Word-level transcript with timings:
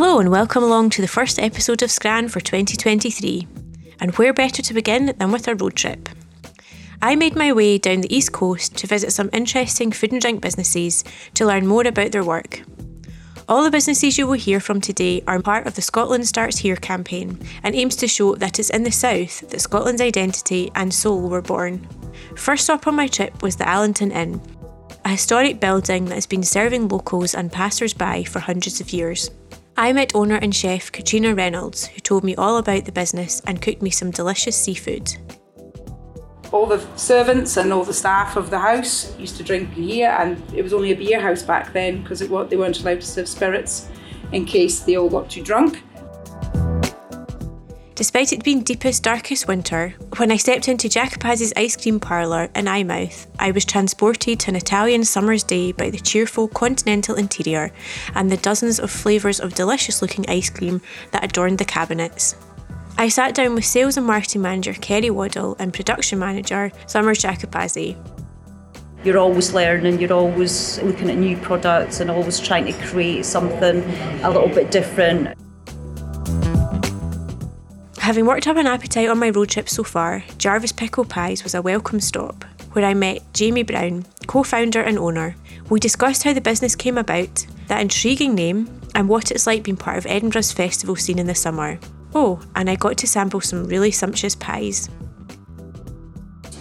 Hello, 0.00 0.20
and 0.20 0.30
welcome 0.30 0.62
along 0.62 0.90
to 0.90 1.02
the 1.02 1.08
first 1.08 1.40
episode 1.40 1.82
of 1.82 1.90
Scran 1.90 2.28
for 2.28 2.38
2023. 2.38 3.48
And 3.98 4.14
where 4.14 4.32
better 4.32 4.62
to 4.62 4.72
begin 4.72 5.12
than 5.18 5.32
with 5.32 5.48
a 5.48 5.56
road 5.56 5.74
trip? 5.74 6.08
I 7.02 7.16
made 7.16 7.34
my 7.34 7.52
way 7.52 7.78
down 7.78 8.02
the 8.02 8.16
East 8.16 8.30
Coast 8.30 8.76
to 8.76 8.86
visit 8.86 9.10
some 9.10 9.28
interesting 9.32 9.90
food 9.90 10.12
and 10.12 10.20
drink 10.20 10.40
businesses 10.40 11.02
to 11.34 11.44
learn 11.44 11.66
more 11.66 11.84
about 11.84 12.12
their 12.12 12.22
work. 12.22 12.62
All 13.48 13.64
the 13.64 13.72
businesses 13.72 14.16
you 14.16 14.28
will 14.28 14.34
hear 14.34 14.60
from 14.60 14.80
today 14.80 15.24
are 15.26 15.42
part 15.42 15.66
of 15.66 15.74
the 15.74 15.82
Scotland 15.82 16.28
Starts 16.28 16.58
Here 16.58 16.76
campaign 16.76 17.36
and 17.64 17.74
aims 17.74 17.96
to 17.96 18.06
show 18.06 18.36
that 18.36 18.60
it's 18.60 18.70
in 18.70 18.84
the 18.84 18.92
South 18.92 19.50
that 19.50 19.60
Scotland's 19.60 20.00
identity 20.00 20.70
and 20.76 20.94
soul 20.94 21.28
were 21.28 21.42
born. 21.42 21.84
First 22.36 22.62
stop 22.62 22.86
on 22.86 22.94
my 22.94 23.08
trip 23.08 23.42
was 23.42 23.56
the 23.56 23.68
Allanton 23.68 24.12
Inn, 24.12 24.40
a 25.04 25.08
historic 25.08 25.58
building 25.58 26.04
that 26.04 26.14
has 26.14 26.26
been 26.26 26.44
serving 26.44 26.86
locals 26.86 27.34
and 27.34 27.50
passers 27.50 27.94
by 27.94 28.22
for 28.22 28.38
hundreds 28.38 28.80
of 28.80 28.92
years. 28.92 29.32
I 29.78 29.92
met 29.92 30.16
owner 30.16 30.34
and 30.34 30.52
chef 30.52 30.90
Katrina 30.90 31.36
Reynolds, 31.36 31.86
who 31.86 32.00
told 32.00 32.24
me 32.24 32.34
all 32.34 32.56
about 32.56 32.84
the 32.84 32.90
business 32.90 33.40
and 33.46 33.62
cooked 33.62 33.80
me 33.80 33.90
some 33.90 34.10
delicious 34.10 34.56
seafood. 34.56 35.16
All 36.50 36.66
the 36.66 36.84
servants 36.96 37.56
and 37.56 37.72
all 37.72 37.84
the 37.84 37.92
staff 37.92 38.34
of 38.34 38.50
the 38.50 38.58
house 38.58 39.16
used 39.20 39.36
to 39.36 39.44
drink 39.44 39.72
here, 39.74 40.10
and 40.18 40.42
it 40.52 40.62
was 40.62 40.72
only 40.72 40.90
a 40.90 40.96
beer 40.96 41.20
house 41.20 41.44
back 41.44 41.72
then 41.72 42.02
because 42.02 42.18
they 42.18 42.26
weren't 42.26 42.80
allowed 42.80 43.00
to 43.02 43.06
serve 43.06 43.28
spirits 43.28 43.88
in 44.32 44.46
case 44.46 44.80
they 44.80 44.96
all 44.96 45.08
got 45.08 45.30
too 45.30 45.44
drunk. 45.44 45.80
Despite 47.98 48.32
it 48.32 48.44
being 48.44 48.60
deepest, 48.60 49.02
darkest 49.02 49.48
winter, 49.48 49.92
when 50.18 50.30
I 50.30 50.36
stepped 50.36 50.68
into 50.68 50.86
Giacopazzi's 50.86 51.52
ice 51.56 51.76
cream 51.76 51.98
parlour 51.98 52.48
in 52.54 52.66
Eyemouth, 52.66 53.26
I 53.40 53.50
was 53.50 53.64
transported 53.64 54.38
to 54.38 54.50
an 54.50 54.54
Italian 54.54 55.04
summer's 55.04 55.42
day 55.42 55.72
by 55.72 55.90
the 55.90 55.98
cheerful 55.98 56.46
continental 56.46 57.16
interior 57.16 57.72
and 58.14 58.30
the 58.30 58.36
dozens 58.36 58.78
of 58.78 58.92
flavours 58.92 59.40
of 59.40 59.54
delicious 59.54 60.00
looking 60.00 60.30
ice 60.30 60.48
cream 60.48 60.80
that 61.10 61.24
adorned 61.24 61.58
the 61.58 61.64
cabinets. 61.64 62.36
I 62.96 63.08
sat 63.08 63.34
down 63.34 63.56
with 63.56 63.64
sales 63.64 63.96
and 63.96 64.06
marketing 64.06 64.42
manager 64.42 64.74
Kerry 64.74 65.10
Waddle 65.10 65.56
and 65.58 65.74
production 65.74 66.20
manager 66.20 66.70
Summers 66.86 67.20
Giacopazzi. 67.20 67.96
You're 69.02 69.18
always 69.18 69.52
learning, 69.52 69.98
you're 69.98 70.12
always 70.12 70.80
looking 70.82 71.10
at 71.10 71.16
new 71.16 71.36
products 71.38 71.98
and 71.98 72.12
always 72.12 72.38
trying 72.38 72.66
to 72.66 72.72
create 72.74 73.24
something 73.24 73.82
a 74.22 74.30
little 74.30 74.50
bit 74.50 74.70
different. 74.70 75.36
Having 78.08 78.24
worked 78.24 78.46
up 78.46 78.56
an 78.56 78.66
appetite 78.66 79.10
on 79.10 79.18
my 79.18 79.28
road 79.28 79.50
trip 79.50 79.68
so 79.68 79.84
far, 79.84 80.24
Jarvis 80.38 80.72
Pickle 80.72 81.04
Pies 81.04 81.44
was 81.44 81.54
a 81.54 81.60
welcome 81.60 82.00
stop, 82.00 82.42
where 82.72 82.86
I 82.86 82.94
met 82.94 83.20
Jamie 83.34 83.64
Brown, 83.64 84.06
co 84.26 84.42
founder 84.42 84.80
and 84.80 84.98
owner. 84.98 85.36
We 85.68 85.78
discussed 85.78 86.22
how 86.22 86.32
the 86.32 86.40
business 86.40 86.74
came 86.74 86.96
about, 86.96 87.46
that 87.66 87.82
intriguing 87.82 88.34
name, 88.34 88.80
and 88.94 89.10
what 89.10 89.30
it's 89.30 89.46
like 89.46 89.62
being 89.62 89.76
part 89.76 89.98
of 89.98 90.06
Edinburgh's 90.06 90.54
festival 90.54 90.96
scene 90.96 91.18
in 91.18 91.26
the 91.26 91.34
summer. 91.34 91.78
Oh, 92.14 92.40
and 92.56 92.70
I 92.70 92.76
got 92.76 92.96
to 92.96 93.06
sample 93.06 93.42
some 93.42 93.66
really 93.66 93.90
sumptuous 93.90 94.34
pies. 94.34 94.88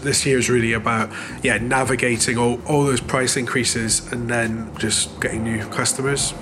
This 0.02 0.26
year 0.26 0.40
is 0.40 0.50
really 0.50 0.74
about 0.74 1.10
yeah 1.44 1.60
navigating 1.60 2.38
all, 2.38 2.62
all 2.66 2.84
those 2.84 3.00
price 3.00 3.38
increases 3.38 4.12
and 4.12 4.30
then 4.30 4.76
just 4.76 5.18
getting 5.22 5.46
new 5.46 5.66
customers. 5.68 6.34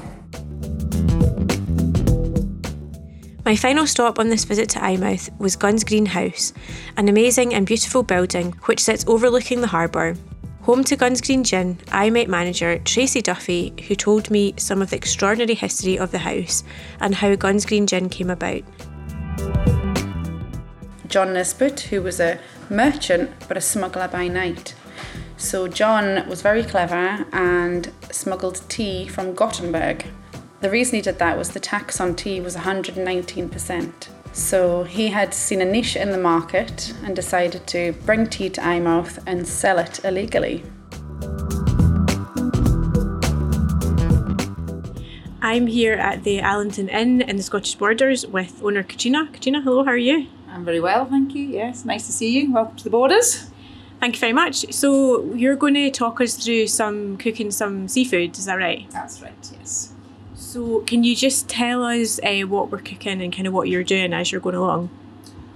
My 3.45 3.56
final 3.56 3.85
stop 3.85 4.17
on 4.17 4.29
this 4.29 4.44
visit 4.44 4.69
to 4.69 4.79
Eyemouth 4.79 5.29
was 5.38 5.56
Gunsgreen 5.56 6.07
House, 6.07 6.51
an 6.97 7.07
amazing 7.07 7.53
and 7.53 7.67
beautiful 7.67 8.01
building 8.01 8.53
which 8.63 8.79
sits 8.79 9.06
overlooking 9.07 9.61
the 9.61 9.67
harbour. 9.67 10.16
Home 10.63 10.83
to 10.85 10.97
Gunsgreen 10.97 11.45
Gin, 11.45 11.78
I 11.91 12.09
met 12.09 12.28
manager 12.28 12.79
Tracy 12.79 13.22
Duffy, 13.22 13.72
who 13.88 13.94
told 13.94 14.31
me 14.31 14.55
some 14.57 14.81
of 14.81 14.89
the 14.89 14.95
extraordinary 14.95 15.53
history 15.53 16.00
of 16.00 16.09
the 16.09 16.17
house 16.17 16.63
and 17.00 17.13
how 17.13 17.35
Gunsgreen 17.35 17.85
Gin 17.85 18.09
came 18.09 18.31
about. 18.31 18.63
John 21.07 21.34
Nisbet, 21.34 21.81
who 21.81 22.01
was 22.01 22.19
a 22.19 22.39
merchant 22.72 23.29
but 23.47 23.57
a 23.57 23.61
smuggler 23.61 24.07
by 24.07 24.28
night. 24.28 24.73
So 25.38 25.67
John 25.67 26.28
was 26.28 26.41
very 26.41 26.63
clever 26.63 27.28
and 27.31 27.91
smuggled 28.09 28.67
tea 28.69 29.07
from 29.07 29.35
Gothenburg 29.35 30.07
the 30.61 30.69
reason 30.69 30.95
he 30.95 31.01
did 31.01 31.19
that 31.19 31.38
was 31.38 31.49
the 31.49 31.59
tax 31.59 31.99
on 31.99 32.16
tea 32.16 32.39
was 32.39 32.55
119%. 32.55 33.91
So 34.31 34.83
he 34.83 35.07
had 35.09 35.33
seen 35.33 35.61
a 35.61 35.66
niche 35.66 35.95
in 35.95 36.11
the 36.11 36.17
market 36.17 36.93
and 37.03 37.16
decided 37.16 37.66
to 37.67 37.93
bring 38.05 38.27
tea 38.27 38.49
to 38.49 38.61
Eyemouth 38.61 39.23
and 39.25 39.47
sell 39.47 39.79
it 39.79 40.03
illegally. 40.03 40.63
I'm 45.41 45.67
here 45.67 45.93
at 45.93 46.23
the 46.23 46.39
Allanton 46.39 46.89
Inn 46.89 47.22
in 47.22 47.37
the 47.37 47.43
Scottish 47.43 47.75
Borders 47.75 48.25
with 48.25 48.63
owner 48.63 48.83
Katrina. 48.83 49.29
Katrina, 49.31 49.61
hello, 49.61 49.83
how 49.83 49.91
are 49.91 49.97
you? 49.97 50.27
I'm 50.49 50.66
very 50.66 50.79
well, 50.79 51.05
thank 51.05 51.35
you. 51.35 51.43
Yes, 51.47 51.85
nice 51.85 52.07
to 52.07 52.11
see 52.11 52.31
you. 52.37 52.51
Welcome 52.51 52.77
to 52.77 52.83
the 52.83 52.89
Borders. 52.89 53.51
Thank 53.99 54.16
you 54.16 54.19
very 54.19 54.33
much. 54.33 54.73
So, 54.73 55.33
you're 55.33 55.55
going 55.55 55.75
to 55.75 55.91
talk 55.91 56.19
us 56.19 56.35
through 56.35 56.67
some 56.67 57.17
cooking 57.17 57.51
some 57.51 57.87
seafood, 57.87 58.37
is 58.37 58.45
that 58.45 58.57
right? 58.57 58.89
That's 58.91 59.22
right, 59.22 59.51
yes. 59.57 59.94
So, 60.55 60.79
can 60.88 61.03
you 61.03 61.17
just 61.17 61.49
tell 61.49 61.83
us 61.83 62.17
uh, 62.23 62.43
what 62.43 62.71
we're 62.71 62.77
cooking 62.77 63.21
and 63.21 63.35
kind 63.35 63.45
of 63.45 63.51
what 63.51 63.67
you're 63.67 63.83
doing 63.83 64.13
as 64.13 64.31
you're 64.31 64.39
going 64.39 64.55
along? 64.55 64.89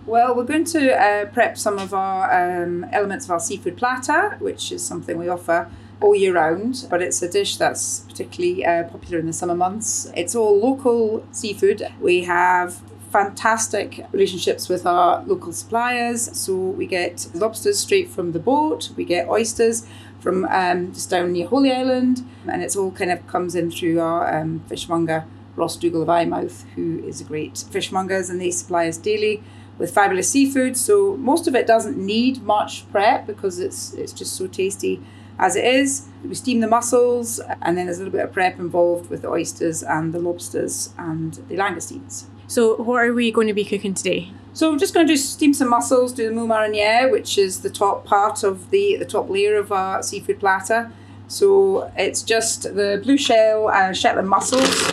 Well, 0.05 0.35
we're 0.35 0.43
going 0.43 0.65
to 0.65 0.93
uh, 0.93 1.25
prep 1.27 1.57
some 1.57 1.79
of 1.79 1.93
our 1.93 2.25
um, 2.63 2.83
elements 2.91 3.23
of 3.23 3.31
our 3.31 3.39
seafood 3.39 3.77
platter, 3.77 4.35
which 4.39 4.73
is 4.73 4.85
something 4.85 5.17
we 5.17 5.29
offer 5.29 5.71
all 6.01 6.13
year 6.13 6.33
round, 6.33 6.85
but 6.89 7.01
it's 7.01 7.21
a 7.21 7.29
dish 7.29 7.55
that's 7.55 8.01
particularly 8.01 8.65
uh, 8.65 8.89
popular 8.89 9.19
in 9.19 9.27
the 9.27 9.31
summer 9.31 9.55
months. 9.55 10.11
It's 10.17 10.35
all 10.35 10.59
local 10.59 11.25
seafood. 11.31 11.81
We 12.01 12.25
have 12.25 12.81
fantastic 13.09 14.05
relationships 14.11 14.67
with 14.67 14.85
our 14.85 15.23
local 15.23 15.53
suppliers, 15.53 16.37
so 16.37 16.57
we 16.57 16.85
get 16.85 17.29
lobsters 17.33 17.79
straight 17.79 18.09
from 18.09 18.33
the 18.33 18.39
boat, 18.39 18.89
we 18.97 19.05
get 19.05 19.29
oysters 19.29 19.87
from 20.19 20.45
um, 20.45 20.93
just 20.93 21.09
down 21.09 21.33
near 21.33 21.47
Holy 21.47 21.71
Island, 21.71 22.25
and 22.47 22.61
it's 22.61 22.75
all 22.75 22.91
kind 22.91 23.11
of 23.11 23.25
comes 23.27 23.55
in 23.55 23.71
through 23.71 23.99
our 23.99 24.33
um, 24.33 24.61
fishmonger 24.67 25.25
Ross 25.55 25.75
Dougal 25.75 26.01
of 26.01 26.09
Eyemouth, 26.09 26.65
who 26.75 27.03
is 27.05 27.21
a 27.21 27.23
great 27.23 27.53
fishmongers, 27.53 28.29
and 28.29 28.39
they 28.39 28.51
supply 28.51 28.87
us 28.87 28.97
daily 28.97 29.43
with 29.77 29.93
fabulous 29.93 30.29
seafood. 30.29 30.77
So 30.77 31.15
most 31.17 31.47
of 31.47 31.55
it 31.55 31.67
doesn't 31.67 31.97
need 31.97 32.43
much 32.43 32.89
prep 32.91 33.25
because 33.25 33.59
it's 33.59 33.93
it's 33.93 34.13
just 34.13 34.33
so 34.33 34.47
tasty 34.47 35.01
as 35.39 35.55
it 35.55 35.65
is. 35.65 36.07
We 36.23 36.35
steam 36.35 36.59
the 36.59 36.67
mussels, 36.67 37.39
and 37.61 37.77
then 37.77 37.85
there's 37.85 37.97
a 37.97 38.03
little 38.03 38.11
bit 38.11 38.25
of 38.25 38.33
prep 38.33 38.59
involved 38.59 39.09
with 39.09 39.21
the 39.21 39.29
oysters 39.29 39.81
and 39.81 40.13
the 40.13 40.19
lobsters 40.19 40.93
and 40.97 41.33
the 41.47 41.55
langoustines. 41.55 42.25
So, 42.47 42.75
what 42.75 43.03
are 43.03 43.13
we 43.13 43.31
going 43.31 43.47
to 43.47 43.53
be 43.53 43.63
cooking 43.63 43.93
today? 43.93 44.31
So, 44.59 44.69
I'm 44.69 44.77
just 44.77 44.93
going 44.93 45.07
to 45.07 45.17
steam 45.17 45.53
some 45.53 45.69
mussels, 45.69 46.11
do 46.11 46.27
the 46.27 46.35
moule 46.35 46.45
mariniere, 46.45 47.09
which 47.09 47.37
is 47.37 47.61
the 47.61 47.69
top 47.69 48.03
part 48.03 48.43
of 48.43 48.71
the, 48.71 48.97
the 48.97 49.05
top 49.05 49.29
layer 49.29 49.55
of 49.55 49.71
our 49.71 50.03
seafood 50.03 50.41
platter. 50.41 50.91
So, 51.29 51.89
it's 51.95 52.23
just 52.23 52.63
the 52.63 52.99
blue 53.01 53.17
shell 53.17 53.71
and 53.71 53.95
Shetland 53.95 54.27
mussels, 54.27 54.91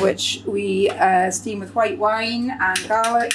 which 0.00 0.44
we 0.46 0.88
uh, 0.90 1.32
steam 1.32 1.58
with 1.58 1.74
white 1.74 1.98
wine 1.98 2.56
and 2.60 2.88
garlic. 2.88 3.32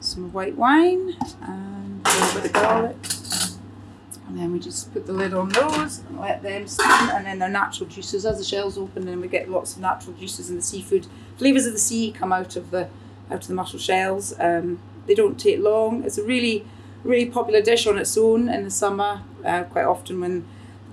some 0.00 0.32
white 0.32 0.56
wine 0.56 1.14
and 1.42 2.04
a 2.04 2.10
little 2.10 2.40
bit 2.40 2.46
of 2.46 2.52
garlic. 2.52 3.19
And 4.30 4.38
then 4.38 4.52
we 4.52 4.60
just 4.60 4.92
put 4.92 5.06
the 5.06 5.12
lid 5.12 5.34
on 5.34 5.48
those 5.48 5.98
and 6.08 6.20
let 6.20 6.40
them 6.40 6.68
steam, 6.68 6.86
and 6.86 7.26
then 7.26 7.40
their 7.40 7.48
natural 7.48 7.88
juices. 7.88 8.24
As 8.24 8.38
the 8.38 8.44
shells 8.44 8.78
open, 8.78 9.08
and 9.08 9.20
we 9.20 9.26
get 9.26 9.50
lots 9.50 9.74
of 9.74 9.82
natural 9.82 10.14
juices 10.14 10.48
and 10.48 10.58
the 10.58 10.62
seafood. 10.62 11.08
Flavors 11.36 11.66
of 11.66 11.72
the 11.72 11.80
sea 11.80 12.12
come 12.12 12.32
out 12.32 12.54
of 12.54 12.70
the 12.70 12.88
out 13.28 13.42
of 13.42 13.48
the 13.48 13.54
mussel 13.54 13.80
shells. 13.80 14.32
Um, 14.38 14.78
they 15.08 15.14
don't 15.16 15.38
take 15.38 15.58
long. 15.58 16.04
It's 16.04 16.16
a 16.16 16.22
really, 16.22 16.64
really 17.02 17.26
popular 17.26 17.60
dish 17.60 17.88
on 17.88 17.98
its 17.98 18.16
own 18.16 18.48
in 18.48 18.62
the 18.62 18.70
summer. 18.70 19.22
Uh, 19.44 19.64
quite 19.64 19.84
often 19.84 20.20
when 20.20 20.44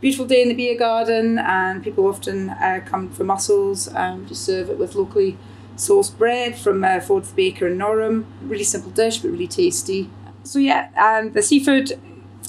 beautiful 0.02 0.26
day 0.26 0.42
in 0.42 0.48
the 0.48 0.56
beer 0.56 0.76
garden, 0.76 1.38
and 1.38 1.84
people 1.84 2.08
often 2.08 2.50
uh, 2.50 2.82
come 2.84 3.08
for 3.12 3.24
mussels. 3.24 3.88
Um, 3.94 4.26
just 4.26 4.44
serve 4.46 4.72
it 4.72 4.80
with 4.80 4.96
locally 4.96 5.38
sourced 5.76 6.18
bread 6.18 6.58
from 6.58 6.84
uh, 6.84 7.02
Ford 7.02 7.28
Baker 7.36 7.68
in 7.68 7.78
Norham. 7.78 8.26
Really 8.42 8.64
simple 8.64 8.90
dish, 8.90 9.20
but 9.20 9.30
really 9.30 9.48
tasty. 9.48 10.10
So 10.42 10.58
yeah, 10.58 10.90
and 10.96 11.36
the 11.36 11.44
seafood 11.44 12.00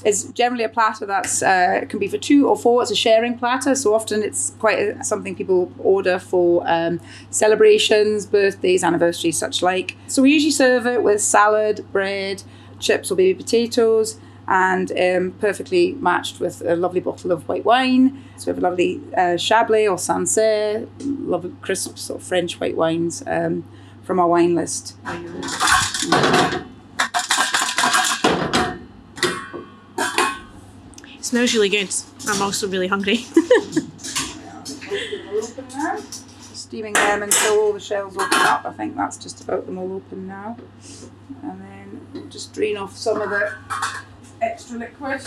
is 0.04 0.24
generally 0.32 0.64
a 0.64 0.68
platter 0.68 1.06
that's 1.06 1.42
uh, 1.42 1.84
can 1.88 1.98
be 1.98 2.08
for 2.08 2.18
two 2.18 2.48
or 2.48 2.56
four. 2.56 2.82
It's 2.82 2.90
a 2.90 2.96
sharing 2.96 3.38
platter, 3.38 3.74
so 3.74 3.94
often 3.94 4.22
it's 4.22 4.50
quite 4.58 4.78
a, 4.78 5.04
something 5.04 5.34
people 5.34 5.72
order 5.78 6.18
for 6.18 6.62
um, 6.66 7.00
celebrations, 7.30 8.26
birthdays, 8.26 8.84
anniversaries, 8.84 9.38
such 9.38 9.62
like. 9.62 9.96
So 10.06 10.22
we 10.22 10.32
usually 10.32 10.52
serve 10.52 10.86
it 10.86 11.02
with 11.02 11.20
salad, 11.20 11.84
bread, 11.92 12.42
chips 12.78 13.10
or 13.10 13.16
baby 13.16 13.34
potatoes, 13.34 14.18
and 14.46 14.92
um, 14.92 15.32
perfectly 15.32 15.92
matched 15.94 16.40
with 16.40 16.62
a 16.62 16.76
lovely 16.76 17.00
bottle 17.00 17.32
of 17.32 17.48
white 17.48 17.64
wine. 17.64 18.24
So 18.36 18.46
we 18.46 18.54
have 18.54 18.58
a 18.58 18.68
lovely 18.68 19.00
uh, 19.16 19.36
Chablis 19.36 19.88
or 19.88 19.98
Sancerre, 19.98 20.86
lovely 21.00 21.52
crisp 21.60 21.98
sort 21.98 22.20
of 22.20 22.26
French 22.26 22.60
white 22.60 22.76
wines 22.76 23.22
um, 23.26 23.64
from 24.02 24.18
our 24.20 24.28
wine 24.28 24.54
list. 24.54 24.96
Smells 31.28 31.54
really 31.54 31.68
good. 31.68 31.94
I'm 32.26 32.40
also 32.40 32.66
really 32.66 32.88
hungry. 32.88 33.26
Steaming 36.54 36.94
them 36.94 37.22
until 37.22 37.60
all 37.60 37.72
the 37.74 37.80
shells 37.80 38.16
open 38.16 38.28
up. 38.32 38.64
I 38.64 38.72
think 38.72 38.96
that's 38.96 39.18
just 39.18 39.42
about 39.42 39.66
them 39.66 39.76
all 39.78 39.92
open 39.92 40.26
now. 40.26 40.56
And 41.42 41.60
then 41.60 42.30
just 42.30 42.54
drain 42.54 42.78
off 42.78 42.96
some 42.96 43.20
of 43.20 43.28
the 43.28 43.52
extra 44.40 44.78
liquid. 44.78 45.20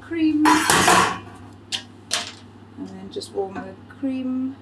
Cream. 0.00 0.46
And 0.46 1.24
then 2.88 3.10
just 3.10 3.32
warm 3.32 3.54
the 3.54 3.74
cream. 3.88 4.56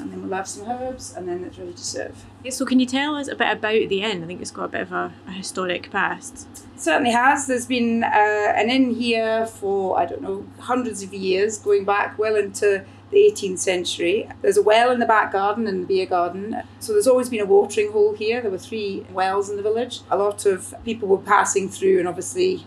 And 0.00 0.12
then 0.12 0.22
we'll 0.22 0.36
have 0.36 0.48
some 0.48 0.68
herbs 0.68 1.14
and 1.14 1.28
then 1.28 1.44
it's 1.44 1.58
ready 1.58 1.72
to 1.72 1.78
serve. 1.78 2.24
Yeah, 2.42 2.50
so, 2.50 2.64
can 2.64 2.80
you 2.80 2.86
tell 2.86 3.16
us 3.16 3.28
a 3.28 3.34
bit 3.34 3.52
about 3.52 3.88
the 3.88 4.02
inn? 4.02 4.22
I 4.22 4.26
think 4.26 4.40
it's 4.40 4.50
got 4.50 4.64
a 4.64 4.68
bit 4.68 4.82
of 4.82 4.92
a, 4.92 5.12
a 5.28 5.32
historic 5.32 5.90
past. 5.90 6.46
certainly 6.76 7.12
has. 7.12 7.46
There's 7.46 7.66
been 7.66 8.02
uh, 8.02 8.08
an 8.56 8.70
inn 8.70 8.94
here 8.94 9.46
for, 9.46 9.98
I 9.98 10.06
don't 10.06 10.22
know, 10.22 10.46
hundreds 10.58 11.02
of 11.02 11.12
years, 11.12 11.58
going 11.58 11.84
back 11.84 12.18
well 12.18 12.36
into 12.36 12.84
the 13.10 13.18
18th 13.18 13.58
century. 13.58 14.28
There's 14.40 14.56
a 14.56 14.62
well 14.62 14.90
in 14.90 15.00
the 15.00 15.06
back 15.06 15.32
garden 15.32 15.66
and 15.66 15.82
the 15.82 15.86
beer 15.86 16.06
garden. 16.06 16.62
So 16.78 16.92
there's 16.92 17.06
always 17.06 17.28
been 17.28 17.40
a 17.40 17.46
watering 17.46 17.92
hole 17.92 18.14
here. 18.14 18.40
There 18.40 18.50
were 18.50 18.58
three 18.58 19.04
wells 19.10 19.50
in 19.50 19.56
the 19.56 19.62
village. 19.62 20.00
A 20.10 20.16
lot 20.16 20.46
of 20.46 20.74
people 20.84 21.08
were 21.08 21.18
passing 21.18 21.68
through 21.68 21.98
and 21.98 22.08
obviously 22.08 22.64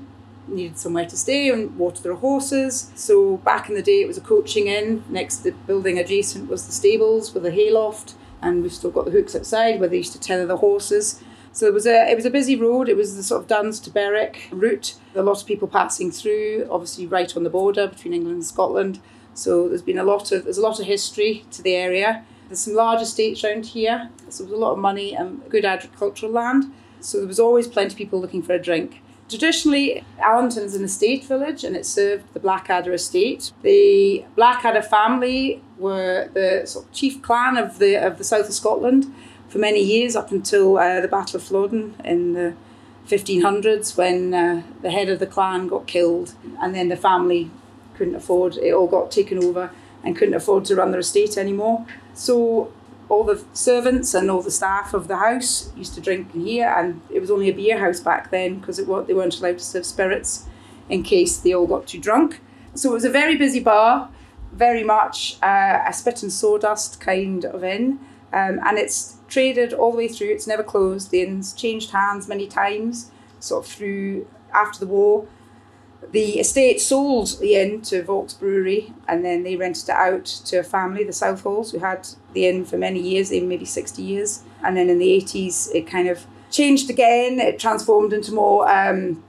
needed 0.48 0.78
somewhere 0.78 1.06
to 1.06 1.18
stay 1.18 1.50
and 1.50 1.78
water 1.78 2.02
their 2.02 2.16
horses. 2.16 2.92
So 2.96 3.38
back 3.38 3.70
in 3.70 3.76
the 3.76 3.82
day, 3.82 4.02
it 4.02 4.08
was 4.08 4.18
a 4.18 4.22
coaching 4.22 4.68
inn. 4.68 5.04
Next 5.10 5.38
the 5.38 5.52
building 5.52 5.98
adjacent 5.98 6.50
was 6.50 6.66
the 6.66 6.72
stables 6.72 7.34
with 7.34 7.46
a 7.46 7.52
hayloft. 7.52 8.16
And 8.42 8.62
we've 8.62 8.74
still 8.74 8.92
got 8.92 9.06
the 9.06 9.12
hooks 9.12 9.36
outside 9.36 9.80
where 9.80 9.88
they 9.88 9.98
used 9.98 10.12
to 10.14 10.20
tether 10.20 10.46
the 10.46 10.58
horses. 10.58 11.24
So 11.54 11.68
it 11.68 11.74
was 11.74 11.86
a 11.86 12.10
it 12.12 12.16
was 12.16 12.26
a 12.26 12.32
busy 12.32 12.56
road. 12.56 12.90
It 12.90 12.98
was 12.98 13.16
the 13.16 13.24
sort 13.24 13.42
of 13.42 13.48
Duns 13.48 13.80
to 13.82 13.92
Berwick 13.92 14.50
route. 14.52 14.96
A 15.16 15.22
lot 15.22 15.40
of 15.40 15.48
people 15.48 15.68
passing 15.68 16.12
through, 16.12 16.68
obviously 16.70 17.06
right 17.08 17.36
on 17.38 17.44
the 17.44 17.50
border 17.50 17.88
between 17.88 18.14
England 18.14 18.36
and 18.36 18.46
Scotland. 18.46 19.00
So 19.36 19.70
there's 19.70 19.84
been 19.84 20.00
a 20.00 20.04
lot 20.04 20.32
of 20.32 20.44
there's 20.44 20.58
a 20.58 20.62
lot 20.62 20.80
of 20.80 20.88
history 20.88 21.46
to 21.52 21.62
the 21.62 21.76
area. 21.76 22.26
There's 22.48 22.60
some 22.60 22.74
large 22.74 23.02
estates 23.02 23.44
around 23.44 23.68
here. 23.68 24.10
So 24.30 24.44
there 24.44 24.52
was 24.52 24.60
a 24.60 24.66
lot 24.66 24.74
of 24.74 24.80
money 24.80 25.16
and 25.16 25.48
good 25.50 25.64
agricultural 25.64 26.32
land. 26.32 26.74
So 27.00 27.20
there 27.20 27.28
was 27.28 27.40
always 27.40 27.68
plenty 27.68 27.94
of 27.94 27.98
people 27.98 28.20
looking 28.20 28.42
for 28.42 28.54
a 28.54 28.62
drink. 28.62 29.02
Traditionally, 29.30 30.04
Allanton's 30.20 30.76
an 30.76 30.84
estate 30.84 31.24
village 31.26 31.64
and 31.64 31.76
it 31.76 31.86
served 31.86 32.34
the 32.34 32.40
Blackadder 32.40 32.94
estate. 32.94 33.52
The 33.62 34.26
Blackadder 34.36 34.82
family 34.82 35.62
were 35.78 36.30
the 36.34 36.64
sort 36.66 36.86
of 36.86 36.92
chief 36.92 37.22
clan 37.22 37.58
of 37.58 37.80
the 37.80 37.96
of 37.96 38.18
the 38.18 38.24
south 38.24 38.48
of 38.48 38.54
Scotland 38.54 39.12
for 39.48 39.58
many 39.60 39.82
years 39.82 40.16
up 40.16 40.32
until 40.32 40.78
uh, 40.78 41.00
the 41.02 41.08
Battle 41.08 41.38
of 41.38 41.44
Flodden 41.44 41.96
in 42.04 42.34
the 42.34 42.54
1500s 43.08 43.98
when 43.98 44.34
uh, 44.34 44.64
the 44.82 44.92
head 44.92 45.10
of 45.10 45.20
the 45.20 45.28
clan 45.28 45.68
got 45.68 45.88
killed 45.88 46.34
and 46.62 46.74
then 46.74 46.90
the 46.90 46.96
family 46.96 47.52
couldn't 47.96 48.16
afford 48.16 48.58
it 48.58 48.74
all 48.74 48.88
got 48.88 49.12
taken 49.12 49.44
over 49.44 49.72
and 50.04 50.18
couldn't 50.18 50.34
afford 50.34 50.66
to 50.66 50.76
run 50.76 50.92
their 50.92 51.02
estate 51.02 51.38
anymore 51.38 51.86
so 52.14 52.72
all 53.14 53.24
the 53.24 53.44
servants 53.54 54.14
and 54.14 54.30
all 54.30 54.42
the 54.42 54.52
staff 54.52 54.94
of 54.94 55.08
the 55.08 55.18
house 55.18 55.72
used 55.76 55.94
to 55.94 56.02
drink 56.02 56.34
in 56.34 56.46
here 56.46 56.74
and 56.78 57.02
it 57.10 57.20
was 57.20 57.32
only 57.32 57.50
a 57.50 57.54
beer 57.54 57.80
house 57.80 58.00
back 58.00 58.32
then 58.32 58.60
because 58.60 58.78
they 58.78 58.84
weren't 59.14 59.40
allowed 59.40 59.58
to 59.58 59.64
serve 59.64 59.86
spirits 59.86 60.46
in 60.90 61.04
case 61.04 61.38
they 61.38 61.54
all 61.54 61.68
got 61.68 61.88
too 61.88 62.00
drunk 62.00 62.42
so 62.74 62.90
it 62.90 62.94
was 62.94 63.06
a 63.06 63.10
very 63.10 63.36
busy 63.36 63.60
bar 63.60 64.10
very 64.52 64.84
much 64.84 65.38
uh, 65.42 65.80
a 65.88 65.94
spit 65.94 66.24
and 66.24 66.32
sawdust 66.32 67.00
kind 67.00 67.46
of 67.46 67.64
inn 67.64 68.00
um, 68.34 68.60
and 68.66 68.80
it's 68.80 69.18
traded 69.28 69.74
all 69.74 69.92
the 69.92 69.98
way 69.98 70.08
through. 70.08 70.30
It's 70.30 70.48
never 70.48 70.64
closed. 70.64 71.12
The 71.12 71.22
inn's 71.22 71.54
changed 71.54 71.92
hands 71.92 72.28
many 72.28 72.48
times, 72.48 73.12
sort 73.40 73.66
of 73.66 73.72
through 73.72 74.28
after 74.54 74.80
the 74.80 74.88
war. 74.88 75.28
The 76.14 76.40
estate 76.40 76.80
sold 76.80 77.40
the 77.40 77.56
inn 77.56 77.82
to 77.84 78.04
Vaux 78.04 78.36
Brewery 78.36 78.94
and 79.08 79.26
then 79.26 79.42
they 79.42 79.56
rented 79.56 79.90
it 79.90 79.96
out 79.96 80.26
to 80.26 80.58
a 80.58 80.64
family, 80.64 81.04
the 81.04 81.12
Southalls, 81.12 81.72
who 81.72 81.80
had 81.80 82.08
the 82.34 82.46
inn 82.46 82.66
for 82.66 82.78
many 82.78 83.00
years, 83.00 83.34
even 83.34 83.50
maybe 83.50 83.66
60 83.66 84.00
years. 84.00 84.44
And 84.64 84.78
then 84.78 84.92
in 84.92 85.00
the 85.00 85.08
80s, 85.08 85.74
it 85.74 85.88
kind 85.88 86.08
of 86.08 86.28
changed 86.52 86.92
again. 86.92 87.40
It 87.40 87.58
transformed 87.58 88.14
into 88.14 88.32
more 88.32 88.70
um, 88.70 89.24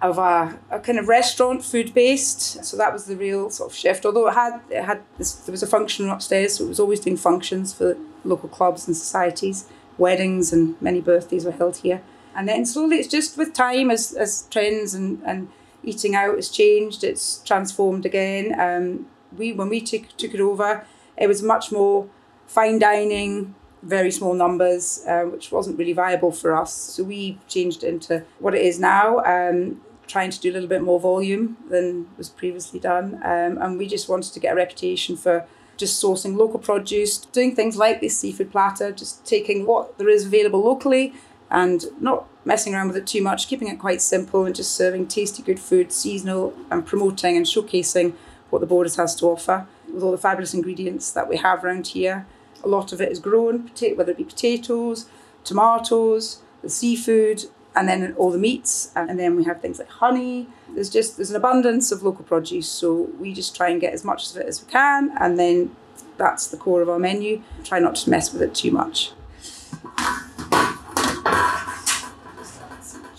of 0.00 0.18
a, 0.18 0.56
a 0.70 0.78
kind 0.78 1.00
of 1.00 1.08
restaurant, 1.08 1.64
food 1.64 1.92
based. 1.92 2.64
So 2.64 2.76
that 2.76 2.92
was 2.92 3.06
the 3.06 3.16
real 3.16 3.50
sort 3.50 3.72
of 3.72 3.76
shift. 3.76 4.06
Although 4.06 4.28
it 4.28 4.34
had 4.34 4.60
it 4.70 4.84
had 4.84 5.02
this, 5.18 5.32
there 5.34 5.52
was 5.52 5.64
a 5.64 5.66
function 5.66 6.08
upstairs, 6.08 6.54
so 6.54 6.66
it 6.66 6.68
was 6.68 6.78
always 6.78 7.00
doing 7.00 7.16
functions 7.16 7.74
for 7.74 7.96
local 8.22 8.48
clubs 8.48 8.86
and 8.86 8.96
societies. 8.96 9.66
Weddings 9.98 10.52
and 10.52 10.80
many 10.80 11.00
birthdays 11.00 11.44
were 11.44 11.50
held 11.50 11.78
here. 11.78 12.00
And 12.36 12.48
then 12.48 12.64
slowly, 12.64 12.98
it's 12.98 13.08
just 13.08 13.36
with 13.36 13.54
time 13.54 13.90
as 13.90 14.12
as 14.12 14.46
trends 14.50 14.94
and 14.94 15.20
and 15.24 15.48
eating 15.86 16.14
out 16.14 16.36
has 16.36 16.50
changed. 16.50 17.02
It's 17.02 17.38
transformed 17.44 18.04
again. 18.04 18.58
Um, 18.60 19.06
we 19.34 19.52
when 19.52 19.70
we 19.70 19.80
took 19.80 20.14
took 20.18 20.34
it 20.34 20.40
over, 20.40 20.86
it 21.16 21.26
was 21.26 21.42
much 21.42 21.72
more 21.72 22.08
fine 22.46 22.78
dining 22.78 23.54
very 23.86 24.10
small 24.10 24.34
numbers, 24.34 25.04
uh, 25.06 25.22
which 25.22 25.52
wasn't 25.52 25.78
really 25.78 25.92
viable 25.92 26.32
for 26.32 26.54
us. 26.54 26.72
So 26.74 27.04
we 27.04 27.38
changed 27.48 27.84
it 27.84 27.88
into 27.88 28.24
what 28.40 28.54
it 28.54 28.62
is 28.62 28.80
now, 28.80 29.18
um, 29.18 29.80
trying 30.06 30.30
to 30.30 30.40
do 30.40 30.50
a 30.50 30.54
little 30.54 30.68
bit 30.68 30.82
more 30.82 30.98
volume 30.98 31.56
than 31.70 32.08
was 32.16 32.28
previously 32.28 32.80
done. 32.80 33.14
Um, 33.22 33.58
and 33.58 33.78
we 33.78 33.86
just 33.86 34.08
wanted 34.08 34.32
to 34.32 34.40
get 34.40 34.52
a 34.52 34.56
reputation 34.56 35.16
for 35.16 35.46
just 35.76 36.02
sourcing 36.02 36.36
local 36.36 36.58
produce, 36.58 37.18
doing 37.18 37.54
things 37.54 37.76
like 37.76 38.00
this 38.00 38.18
seafood 38.18 38.50
platter, 38.50 38.92
just 38.92 39.24
taking 39.24 39.66
what 39.66 39.98
there 39.98 40.08
is 40.08 40.26
available 40.26 40.64
locally 40.64 41.12
and 41.50 41.84
not 42.00 42.26
messing 42.46 42.74
around 42.74 42.86
with 42.86 42.96
it 42.96 43.06
too 43.06 43.22
much, 43.22 43.48
keeping 43.48 43.68
it 43.68 43.78
quite 43.78 44.00
simple 44.00 44.46
and 44.46 44.54
just 44.54 44.74
serving 44.74 45.08
tasty, 45.08 45.42
good 45.42 45.60
food, 45.60 45.92
seasonal, 45.92 46.54
and 46.70 46.86
promoting 46.86 47.36
and 47.36 47.44
showcasing 47.44 48.14
what 48.48 48.60
the 48.60 48.66
Borders 48.66 48.96
has 48.96 49.14
to 49.16 49.26
offer 49.26 49.66
with 49.92 50.02
all 50.02 50.12
the 50.12 50.18
fabulous 50.18 50.54
ingredients 50.54 51.10
that 51.10 51.28
we 51.28 51.36
have 51.36 51.64
around 51.64 51.88
here. 51.88 52.24
A 52.64 52.68
lot 52.68 52.92
of 52.92 53.00
it 53.00 53.10
is 53.10 53.18
grown, 53.18 53.70
whether 53.96 54.12
it 54.12 54.16
be 54.16 54.24
potatoes, 54.24 55.06
tomatoes, 55.44 56.40
the 56.62 56.70
seafood, 56.70 57.44
and 57.74 57.88
then 57.88 58.14
all 58.16 58.30
the 58.30 58.38
meats. 58.38 58.92
And 58.94 59.18
then 59.18 59.36
we 59.36 59.44
have 59.44 59.60
things 59.60 59.78
like 59.78 59.88
honey. 59.88 60.46
There's 60.72 60.88
just 60.88 61.16
there's 61.16 61.30
an 61.30 61.36
abundance 61.36 61.90
of 61.90 62.02
local 62.02 62.24
produce, 62.24 62.68
so 62.68 63.10
we 63.18 63.34
just 63.34 63.56
try 63.56 63.68
and 63.68 63.80
get 63.80 63.92
as 63.92 64.04
much 64.04 64.30
of 64.30 64.36
it 64.38 64.46
as 64.46 64.64
we 64.64 64.70
can, 64.70 65.12
and 65.18 65.38
then 65.38 65.74
that's 66.16 66.46
the 66.46 66.56
core 66.56 66.80
of 66.80 66.88
our 66.88 66.98
menu. 66.98 67.42
Try 67.64 67.80
not 67.80 67.96
to 67.96 68.10
mess 68.10 68.32
with 68.32 68.42
it 68.42 68.54
too 68.54 68.70
much. 68.70 69.12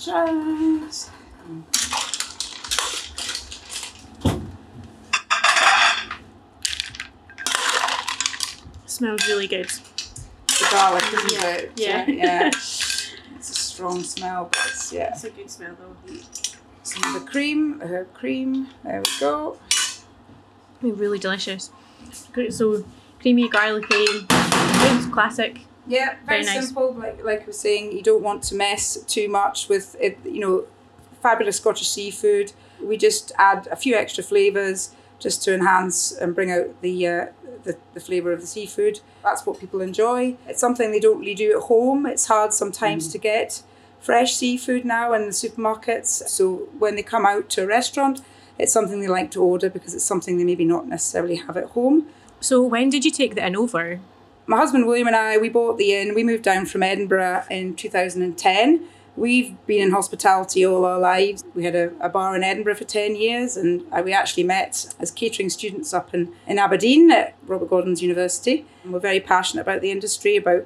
Just 0.07 1.11
smells 8.85 9.27
really 9.27 9.47
good. 9.47 9.67
the 9.67 10.67
garlic, 10.71 11.03
isn't 11.13 11.43
it? 11.43 11.71
Yeah. 11.75 12.05
yeah. 12.07 12.51
It's 13.35 13.49
a 13.51 13.53
strong 13.53 14.01
smell, 14.03 14.49
but 14.51 14.61
it's, 14.67 14.91
yeah. 14.91 15.09
It's 15.09 15.23
a 15.25 15.29
good 15.29 15.49
smell 15.51 15.75
though. 15.79 16.13
Some 16.83 17.03
of 17.03 17.21
the 17.21 17.29
cream, 17.29 17.81
herb 17.81 18.13
cream. 18.13 18.69
There 18.83 19.01
we 19.01 19.19
go. 19.19 19.57
really 20.81 21.19
delicious. 21.19 21.69
Great, 22.31 22.53
so 22.53 22.85
creamy, 23.19 23.49
garlicky, 23.49 24.05
good, 24.29 25.11
classic. 25.11 25.61
Yeah, 25.87 26.15
very, 26.25 26.43
Very 26.43 26.55
nice. 26.55 26.65
simple. 26.67 26.93
Like 26.93 27.23
like 27.23 27.43
I 27.43 27.45
was 27.45 27.59
saying, 27.59 27.91
you 27.93 28.03
don't 28.03 28.23
want 28.23 28.43
to 28.43 28.55
mess 28.55 28.97
too 29.07 29.29
much 29.29 29.69
with 29.69 29.95
it. 29.99 30.17
You 30.23 30.39
know, 30.39 30.65
fabulous 31.21 31.57
Scottish 31.57 31.89
seafood. 31.89 32.53
We 32.81 32.97
just 32.97 33.31
add 33.37 33.67
a 33.71 33.75
few 33.75 33.95
extra 33.95 34.23
flavors 34.23 34.91
just 35.19 35.43
to 35.43 35.53
enhance 35.53 36.11
and 36.11 36.35
bring 36.35 36.51
out 36.51 36.81
the 36.81 37.07
uh, 37.07 37.25
the, 37.63 37.77
the 37.93 37.99
flavor 37.99 38.31
of 38.31 38.41
the 38.41 38.47
seafood. 38.47 38.99
That's 39.23 39.45
what 39.45 39.59
people 39.59 39.81
enjoy. 39.81 40.37
It's 40.47 40.59
something 40.59 40.91
they 40.91 40.99
don't 40.99 41.19
really 41.19 41.35
do 41.35 41.57
at 41.57 41.63
home. 41.63 42.05
It's 42.05 42.27
hard 42.27 42.53
sometimes 42.53 43.07
to 43.09 43.17
get 43.17 43.63
fresh 43.99 44.35
seafood 44.35 44.85
now 44.85 45.13
in 45.13 45.23
the 45.23 45.31
supermarkets. 45.31 46.27
So 46.29 46.67
when 46.77 46.95
they 46.95 47.03
come 47.03 47.25
out 47.25 47.49
to 47.51 47.63
a 47.63 47.67
restaurant, 47.67 48.21
it's 48.59 48.71
something 48.71 49.01
they 49.01 49.07
like 49.07 49.31
to 49.31 49.41
order 49.43 49.69
because 49.69 49.93
it's 49.93 50.03
something 50.03 50.37
they 50.37 50.43
maybe 50.43 50.65
not 50.65 50.87
necessarily 50.87 51.35
have 51.35 51.57
at 51.57 51.65
home. 51.71 52.07
So, 52.39 52.61
when 52.61 52.89
did 52.89 53.03
you 53.03 53.11
take 53.11 53.33
the 53.35 53.45
inn 53.45 53.55
over? 53.55 53.99
My 54.49 54.55
husband 54.55 54.87
William 54.87 55.07
and 55.07 55.15
I, 55.15 55.37
we 55.37 55.49
bought 55.49 55.77
the 55.77 55.93
inn. 55.93 56.15
We 56.15 56.23
moved 56.23 56.43
down 56.43 56.67
from 56.67 56.81
Edinburgh 56.81 57.43
in 57.51 57.75
2010. 57.75 58.87
We've 59.17 59.57
been 59.67 59.83
in 59.83 59.91
hospitality 59.91 60.65
all 60.65 60.85
our 60.85 60.99
lives. 60.99 61.43
We 61.53 61.65
had 61.65 61.75
a, 61.75 61.91
a 61.99 62.07
bar 62.07 62.33
in 62.33 62.45
Edinburgh 62.45 62.75
for 62.75 62.85
10 62.85 63.17
years, 63.17 63.57
and 63.57 63.83
we 64.05 64.13
actually 64.13 64.43
met 64.43 64.95
as 65.01 65.11
catering 65.11 65.49
students 65.49 65.93
up 65.93 66.13
in, 66.13 66.31
in 66.47 66.59
Aberdeen 66.59 67.11
at 67.11 67.35
Robert 67.45 67.69
Gordon's 67.69 68.01
University. 68.01 68.65
And 68.85 68.93
we're 68.93 69.01
very 69.01 69.19
passionate 69.19 69.63
about 69.63 69.81
the 69.81 69.91
industry, 69.91 70.37
about 70.37 70.65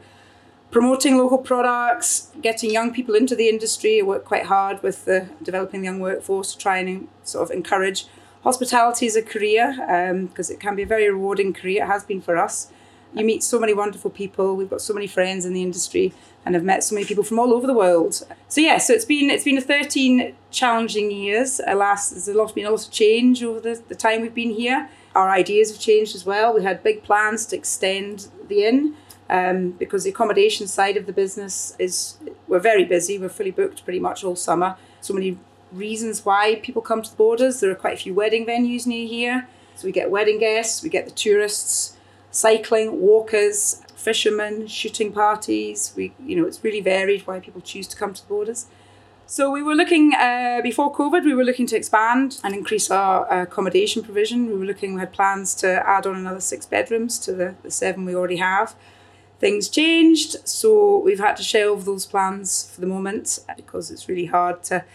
promoting 0.70 1.18
local 1.18 1.40
products, 1.40 2.30
getting 2.40 2.70
young 2.70 2.94
people 2.94 3.16
into 3.16 3.36
the 3.36 3.50
industry. 3.50 4.00
I 4.00 4.04
work 4.04 4.26
quite 4.26 4.46
hard 4.46 4.84
with 4.84 5.06
the 5.06 5.28
developing 5.42 5.82
the 5.82 5.86
young 5.86 6.00
workforce 6.00 6.52
to 6.52 6.60
try 6.60 6.78
and 6.78 7.08
sort 7.24 7.50
of 7.50 7.56
encourage 7.56 8.06
hospitality 8.44 9.08
as 9.08 9.16
a 9.16 9.24
career 9.24 9.74
because 10.28 10.52
um, 10.52 10.54
it 10.54 10.60
can 10.60 10.76
be 10.76 10.84
a 10.84 10.88
very 10.88 11.10
rewarding 11.10 11.52
career. 11.52 11.84
It 11.84 11.88
has 11.88 12.04
been 12.04 12.22
for 12.22 12.38
us. 12.38 12.72
You 13.14 13.26
meet 13.26 13.44
so 13.44 13.60
many 13.60 13.74
wonderful 13.74 14.10
people. 14.10 14.56
We've 14.56 14.70
got 14.70 14.82
so 14.82 14.94
many 14.94 15.08
friends 15.08 15.46
in 15.46 15.54
the 15.54 15.62
industry 15.62 16.14
and 16.46 16.56
I've 16.56 16.64
met 16.64 16.84
so 16.84 16.96
many 16.96 17.06
people 17.06 17.24
from 17.24 17.40
all 17.40 17.54
over 17.54 17.68
the 17.68 17.74
world. 17.74 18.24
So 18.48 18.62
yeah, 18.62 18.78
so 18.78 18.94
it's 18.94 19.06
been 19.06 19.30
it's 19.30 19.44
been 19.44 19.58
a 19.58 19.62
13 19.62 20.34
challenging 20.50 21.12
years. 21.12 21.60
Alas, 21.68 22.10
there's 22.12 22.28
a 22.28 22.34
lot 22.34 22.54
been 22.56 22.66
a 22.66 22.72
lot 22.72 22.86
of 22.86 22.92
change 22.92 23.44
over 23.44 23.60
the, 23.60 23.82
the 23.90 23.96
time 23.96 24.22
we've 24.22 24.34
been 24.34 24.52
here. 24.52 24.90
Our 25.14 25.30
ideas 25.30 25.72
have 25.72 25.80
changed 25.80 26.16
as 26.16 26.26
well. 26.26 26.54
We 26.54 26.64
had 26.64 26.84
big 26.84 27.04
plans 27.04 27.46
to 27.48 27.58
extend 27.58 28.30
the 28.48 28.66
inn 28.66 28.96
um, 29.30 29.72
because 29.72 30.06
the 30.06 30.10
accommodation 30.10 30.68
side 30.68 30.96
of 30.96 31.06
the 31.06 31.14
business 31.14 31.76
is 31.78 32.18
we're 32.48 32.60
very 32.60 32.86
busy. 32.86 33.20
We're 33.20 33.30
fully 33.30 33.52
booked 33.52 33.84
pretty 33.84 34.00
much 34.00 34.24
all 34.24 34.36
summer. 34.36 34.78
So 35.02 35.14
many 35.14 35.38
reasons 35.72 36.26
why 36.26 36.56
people 36.64 36.82
come 36.82 37.02
to 37.02 37.10
the 37.10 37.16
borders. 37.16 37.60
There 37.60 37.72
are 37.72 37.76
quite 37.76 37.96
a 37.96 38.02
few 38.02 38.14
wedding 38.14 38.46
venues 38.46 38.88
near 38.88 39.08
here. 39.08 39.48
So 39.76 39.86
we 39.86 39.92
get 39.92 40.12
wedding 40.12 40.40
guests, 40.40 40.84
we 40.84 40.90
get 40.90 41.06
the 41.06 41.12
tourists, 41.12 41.98
cycling, 42.32 43.02
walkers, 43.02 43.82
fishermen, 43.96 44.68
shooting 44.68 45.12
parties. 45.12 45.94
We, 45.96 46.14
you 46.26 46.36
know, 46.36 46.48
it's 46.48 46.64
really 46.64 46.82
varied 46.82 47.28
why 47.28 47.40
people 47.40 47.62
choose 47.62 47.88
to 47.88 47.98
come 47.98 48.14
to 48.14 48.22
the 48.22 48.28
borders. 48.28 48.66
So 49.28 49.50
we 49.50 49.64
were 49.64 49.76
looking 49.76 50.14
uh, 50.14 50.60
before 50.62 50.94
COVID. 50.94 51.24
We 51.24 51.34
were 51.34 51.46
looking 51.46 51.68
to 51.68 51.78
expand 51.78 52.40
and 52.44 52.54
increase 52.54 52.92
our 52.92 53.32
uh, 53.32 53.44
accommodation 53.44 54.04
provision. 54.04 54.48
We 54.48 54.58
were 54.58 54.66
looking. 54.66 54.96
We 54.96 55.00
had 55.00 55.14
plans 55.14 55.56
to 55.56 55.88
add 55.88 56.06
on 56.06 56.16
another 56.16 56.42
six 56.42 56.66
bedrooms 56.66 57.20
to 57.20 57.34
the, 57.34 57.56
the 57.64 57.72
seven 57.72 58.06
we 58.06 58.16
already 58.16 58.38
have 58.38 58.76
things 59.42 59.68
changed, 59.68 60.48
so 60.48 61.00
we've 61.00 61.20
had 61.20 61.36
to 61.36 61.44
shelve 61.44 61.84
those 61.84 62.06
plans 62.06 62.72
for 62.72 62.80
the 62.80 62.86
moment 62.86 63.40
because 63.58 63.90
it's 63.90 64.08
really 64.08 64.28
hard 64.28 64.64
to 64.64 64.86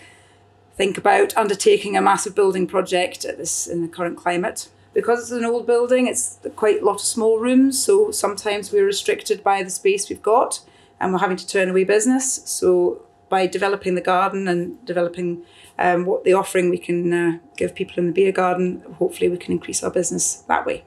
think 0.77 0.97
about 0.97 1.37
undertaking 1.37 1.97
a 1.97 2.01
massive 2.01 2.35
building 2.35 2.67
project 2.67 3.25
at 3.25 3.37
this 3.39 3.67
in 3.67 3.83
the 3.83 3.89
current 3.89 4.17
climate. 4.17 4.69
Because 4.97 5.21
it's 5.21 5.31
an 5.31 5.45
old 5.45 5.67
building, 5.67 6.07
it's 6.07 6.39
quite 6.57 6.81
a 6.81 6.85
lot 6.87 6.95
of 6.95 7.01
small 7.03 7.39
rooms, 7.39 7.85
so 7.85 8.11
sometimes 8.11 8.73
we're 8.73 8.87
restricted 8.87 9.45
by 9.45 9.63
the 9.63 9.69
space 9.69 10.09
we've 10.09 10.23
got 10.23 10.61
and 10.99 11.13
we're 11.13 11.19
having 11.19 11.37
to 11.37 11.47
turn 11.47 11.69
away 11.69 11.85
business. 11.85 12.41
So 12.47 13.05
by 13.29 13.47
developing 13.47 13.95
the 13.95 14.01
garden 14.01 14.49
and 14.49 14.83
developing 14.87 15.43
um, 15.79 16.07
what 16.07 16.25
the 16.25 16.33
offering 16.33 16.71
we 16.71 16.79
can 16.79 17.13
uh, 17.13 17.39
give 17.59 17.75
people 17.75 17.99
in 17.99 18.07
the 18.07 18.13
beer 18.15 18.33
garden, 18.33 18.83
hopefully 18.95 19.29
we 19.29 19.37
can 19.37 19.53
increase 19.53 19.85
our 19.85 19.91
business 19.91 20.37
that 20.49 20.65
way. 20.65 20.83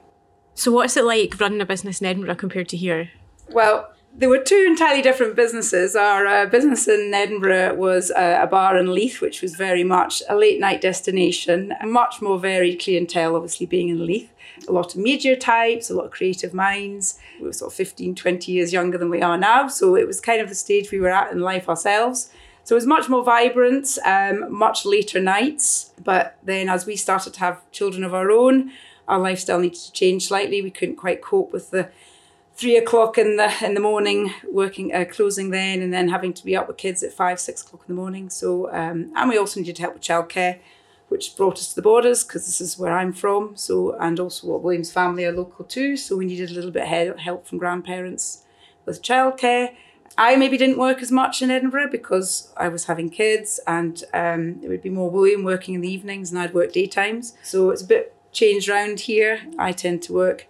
So 0.54 0.72
what's 0.72 0.96
it 0.96 1.04
like 1.04 1.38
running 1.38 1.60
a 1.60 1.64
business 1.64 2.00
in 2.00 2.08
Edinburgh 2.08 2.34
compared 2.34 2.68
to 2.70 2.76
here? 2.76 3.10
Well, 3.52 3.92
there 4.14 4.28
were 4.28 4.38
two 4.38 4.64
entirely 4.68 5.02
different 5.02 5.36
businesses. 5.36 5.94
Our 5.94 6.26
uh, 6.26 6.46
business 6.46 6.88
in 6.88 7.14
Edinburgh 7.14 7.76
was 7.76 8.10
uh, 8.10 8.40
a 8.42 8.46
bar 8.46 8.76
in 8.76 8.92
Leith, 8.92 9.20
which 9.20 9.40
was 9.40 9.54
very 9.54 9.84
much 9.84 10.22
a 10.28 10.36
late 10.36 10.60
night 10.60 10.80
destination, 10.80 11.74
a 11.80 11.86
much 11.86 12.20
more 12.20 12.38
varied 12.38 12.80
clientele, 12.80 13.36
obviously, 13.36 13.66
being 13.66 13.88
in 13.88 14.04
Leith. 14.04 14.30
A 14.68 14.72
lot 14.72 14.94
of 14.94 15.00
media 15.00 15.36
types, 15.36 15.88
a 15.88 15.94
lot 15.94 16.06
of 16.06 16.10
creative 16.10 16.52
minds. 16.52 17.18
We 17.40 17.46
were 17.46 17.52
sort 17.52 17.72
of 17.72 17.76
15, 17.76 18.14
20 18.14 18.52
years 18.52 18.72
younger 18.72 18.98
than 18.98 19.10
we 19.10 19.22
are 19.22 19.38
now. 19.38 19.68
So 19.68 19.96
it 19.96 20.06
was 20.06 20.20
kind 20.20 20.40
of 20.40 20.48
the 20.48 20.54
stage 20.54 20.90
we 20.90 21.00
were 21.00 21.08
at 21.08 21.32
in 21.32 21.40
life 21.40 21.68
ourselves. 21.68 22.30
So 22.64 22.74
it 22.74 22.76
was 22.76 22.86
much 22.86 23.08
more 23.08 23.24
vibrant, 23.24 23.96
um, 24.04 24.52
much 24.52 24.84
later 24.84 25.20
nights. 25.20 25.92
But 26.02 26.36
then 26.42 26.68
as 26.68 26.84
we 26.84 26.96
started 26.96 27.32
to 27.34 27.40
have 27.40 27.70
children 27.70 28.04
of 28.04 28.12
our 28.12 28.30
own, 28.30 28.72
our 29.08 29.18
lifestyle 29.18 29.60
needed 29.60 29.78
to 29.78 29.92
change 29.92 30.26
slightly. 30.26 30.60
We 30.60 30.70
couldn't 30.70 30.96
quite 30.96 31.22
cope 31.22 31.52
with 31.52 31.70
the 31.70 31.88
three 32.60 32.76
o'clock 32.76 33.16
in 33.16 33.36
the 33.36 33.50
in 33.64 33.72
the 33.72 33.80
morning, 33.80 34.34
working 34.52 34.94
uh, 34.94 35.06
closing 35.10 35.50
then, 35.50 35.80
and 35.80 35.92
then 35.92 36.10
having 36.10 36.34
to 36.34 36.44
be 36.44 36.54
up 36.54 36.68
with 36.68 36.76
kids 36.76 37.02
at 37.02 37.12
five 37.12 37.40
six 37.40 37.62
o'clock 37.62 37.82
in 37.88 37.94
the 37.94 38.00
morning. 38.00 38.28
So 38.28 38.70
um, 38.70 39.10
and 39.16 39.30
we 39.30 39.38
also 39.38 39.60
needed 39.60 39.78
help 39.78 39.94
with 39.94 40.02
childcare, 40.02 40.58
which 41.08 41.36
brought 41.36 41.54
us 41.54 41.70
to 41.70 41.74
the 41.74 41.82
borders 41.82 42.22
because 42.22 42.44
this 42.44 42.60
is 42.60 42.78
where 42.78 42.92
I'm 42.92 43.14
from. 43.14 43.56
So 43.56 43.96
and 43.98 44.20
also 44.20 44.46
what 44.46 44.62
Williams 44.62 44.92
family 44.92 45.24
are 45.24 45.32
local 45.32 45.64
too. 45.64 45.96
So 45.96 46.16
we 46.16 46.26
needed 46.26 46.50
a 46.50 46.54
little 46.54 46.70
bit 46.70 46.82
of 46.82 47.18
help 47.18 47.46
from 47.46 47.58
grandparents 47.58 48.44
with 48.84 49.02
childcare. 49.02 49.74
I 50.18 50.36
maybe 50.36 50.58
didn't 50.58 50.78
work 50.78 51.00
as 51.00 51.10
much 51.10 51.40
in 51.40 51.50
Edinburgh 51.50 51.90
because 51.90 52.52
I 52.56 52.68
was 52.68 52.86
having 52.86 53.10
kids, 53.10 53.60
and 53.66 54.02
um, 54.12 54.60
it 54.62 54.68
would 54.68 54.82
be 54.82 54.90
more 54.90 55.08
William 55.08 55.44
working 55.44 55.74
in 55.74 55.80
the 55.80 55.90
evenings, 55.90 56.30
and 56.30 56.38
I'd 56.38 56.52
work 56.52 56.72
daytimes. 56.72 57.34
So 57.42 57.70
it's 57.70 57.82
a 57.82 57.86
bit 57.86 58.14
changed 58.32 58.68
around 58.68 59.00
here. 59.00 59.40
I 59.58 59.72
tend 59.72 60.02
to 60.02 60.12
work 60.12 60.46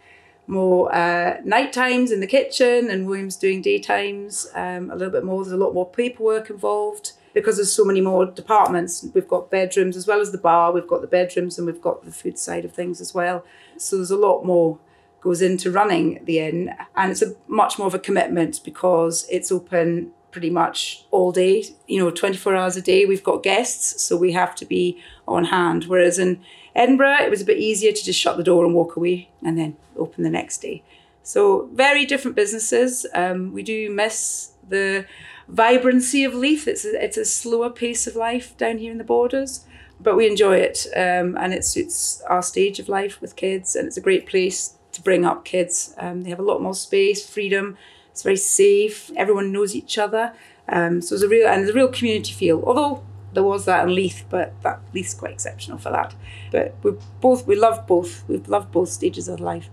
more 0.50 0.94
uh, 0.94 1.40
night 1.44 1.72
times 1.72 2.10
in 2.10 2.20
the 2.20 2.26
kitchen 2.26 2.90
and 2.90 3.06
William's 3.06 3.36
doing 3.36 3.62
daytimes 3.62 4.48
um, 4.54 4.90
a 4.90 4.96
little 4.96 5.12
bit 5.12 5.24
more. 5.24 5.42
There's 5.42 5.52
a 5.52 5.56
lot 5.56 5.72
more 5.72 5.88
paperwork 5.88 6.50
involved 6.50 7.12
because 7.32 7.56
there's 7.56 7.72
so 7.72 7.84
many 7.84 8.00
more 8.00 8.26
departments. 8.26 9.06
We've 9.14 9.28
got 9.28 9.50
bedrooms 9.50 9.96
as 9.96 10.06
well 10.06 10.20
as 10.20 10.32
the 10.32 10.38
bar. 10.38 10.72
We've 10.72 10.86
got 10.86 11.00
the 11.00 11.06
bedrooms 11.06 11.56
and 11.56 11.66
we've 11.66 11.80
got 11.80 12.04
the 12.04 12.12
food 12.12 12.38
side 12.38 12.64
of 12.64 12.72
things 12.72 13.00
as 13.00 13.14
well. 13.14 13.44
So 13.76 13.96
there's 13.96 14.10
a 14.10 14.16
lot 14.16 14.44
more 14.44 14.78
goes 15.20 15.42
into 15.42 15.70
running 15.70 16.22
the 16.24 16.38
inn 16.38 16.74
and 16.96 17.12
it's 17.12 17.22
a 17.22 17.34
much 17.46 17.78
more 17.78 17.86
of 17.86 17.94
a 17.94 17.98
commitment 17.98 18.60
because 18.64 19.26
it's 19.30 19.52
open 19.52 20.10
pretty 20.30 20.50
much 20.50 21.04
all 21.10 21.32
day 21.32 21.64
you 21.86 22.02
know 22.02 22.10
24 22.10 22.54
hours 22.54 22.76
a 22.76 22.80
day 22.80 23.04
we've 23.04 23.24
got 23.24 23.42
guests 23.42 24.02
so 24.02 24.16
we 24.16 24.32
have 24.32 24.54
to 24.54 24.64
be 24.64 24.98
on 25.28 25.44
hand 25.44 25.84
whereas 25.84 26.18
in 26.18 26.40
Edinburgh, 26.74 27.22
it 27.22 27.30
was 27.30 27.42
a 27.42 27.44
bit 27.44 27.58
easier 27.58 27.92
to 27.92 28.04
just 28.04 28.18
shut 28.18 28.36
the 28.36 28.44
door 28.44 28.64
and 28.64 28.74
walk 28.74 28.96
away 28.96 29.30
and 29.42 29.58
then 29.58 29.76
open 29.96 30.24
the 30.24 30.30
next 30.30 30.58
day. 30.58 30.82
So, 31.22 31.68
very 31.72 32.06
different 32.06 32.36
businesses. 32.36 33.06
Um, 33.14 33.52
we 33.52 33.62
do 33.62 33.90
miss 33.90 34.52
the 34.68 35.06
vibrancy 35.48 36.24
of 36.24 36.34
Leith. 36.34 36.66
It's 36.66 36.84
a, 36.84 37.04
it's 37.04 37.16
a 37.16 37.24
slower 37.24 37.70
pace 37.70 38.06
of 38.06 38.16
life 38.16 38.56
down 38.56 38.78
here 38.78 38.90
in 38.92 38.98
the 38.98 39.04
borders, 39.04 39.66
but 40.00 40.16
we 40.16 40.26
enjoy 40.26 40.56
it. 40.56 40.86
Um, 40.96 41.36
and 41.36 41.52
it 41.52 41.64
suits 41.64 42.22
our 42.28 42.42
stage 42.42 42.78
of 42.78 42.88
life 42.88 43.20
with 43.20 43.36
kids, 43.36 43.76
and 43.76 43.86
it's 43.86 43.96
a 43.96 44.00
great 44.00 44.26
place 44.26 44.78
to 44.92 45.02
bring 45.02 45.24
up 45.24 45.44
kids. 45.44 45.94
Um, 45.98 46.22
they 46.22 46.30
have 46.30 46.38
a 46.38 46.44
lot 46.44 46.62
more 46.62 46.74
space, 46.74 47.28
freedom. 47.28 47.76
It's 48.10 48.22
very 48.22 48.36
safe. 48.36 49.10
Everyone 49.16 49.52
knows 49.52 49.74
each 49.74 49.98
other. 49.98 50.32
Um, 50.68 51.02
so 51.02 51.14
there's 51.14 51.22
a 51.22 51.28
real 51.28 51.48
and 51.48 51.60
there's 51.60 51.70
a 51.70 51.78
real 51.78 51.88
community 51.88 52.32
feel. 52.32 52.62
Although 52.64 53.02
there 53.32 53.42
was 53.42 53.64
that 53.64 53.86
in 53.86 53.94
Leith, 53.94 54.24
but 54.28 54.52
that 54.62 54.80
Leith's 54.92 55.14
quite 55.14 55.32
exceptional 55.32 55.78
for 55.78 55.90
that. 55.90 56.14
But 56.50 56.74
we 56.82 56.92
both 57.20 57.46
we 57.46 57.56
love 57.56 57.86
both. 57.86 58.24
We've 58.28 58.48
loved 58.48 58.72
both 58.72 58.88
stages 58.88 59.28
of 59.28 59.40
life. 59.40 59.68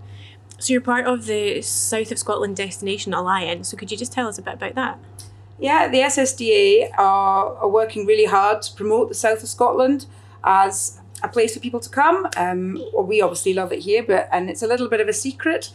So 0.59 0.73
you're 0.73 0.81
part 0.81 1.05
of 1.05 1.25
the 1.25 1.61
South 1.61 2.11
of 2.11 2.17
Scotland 2.17 2.55
Destination 2.55 3.13
Alliance. 3.13 3.69
So 3.69 3.77
could 3.77 3.91
you 3.91 3.97
just 3.97 4.11
tell 4.11 4.27
us 4.27 4.37
a 4.37 4.41
bit 4.41 4.55
about 4.55 4.75
that? 4.75 4.99
Yeah, 5.59 5.87
the 5.87 5.99
SSDA 5.99 6.91
are, 6.97 7.55
are 7.55 7.69
working 7.69 8.05
really 8.05 8.25
hard 8.25 8.61
to 8.63 8.73
promote 8.75 9.09
the 9.09 9.15
South 9.15 9.43
of 9.43 9.49
Scotland 9.49 10.05
as 10.43 10.96
a 11.23 11.27
place 11.27 11.53
for 11.53 11.59
people 11.59 11.79
to 11.79 11.89
come. 11.89 12.27
Um, 12.37 12.81
well, 12.93 13.05
we 13.05 13.21
obviously 13.21 13.53
love 13.53 13.71
it 13.71 13.79
here, 13.79 14.03
but 14.03 14.29
and 14.31 14.49
it's 14.49 14.61
a 14.61 14.67
little 14.67 14.87
bit 14.87 15.01
of 15.01 15.07
a 15.07 15.13
secret. 15.13 15.71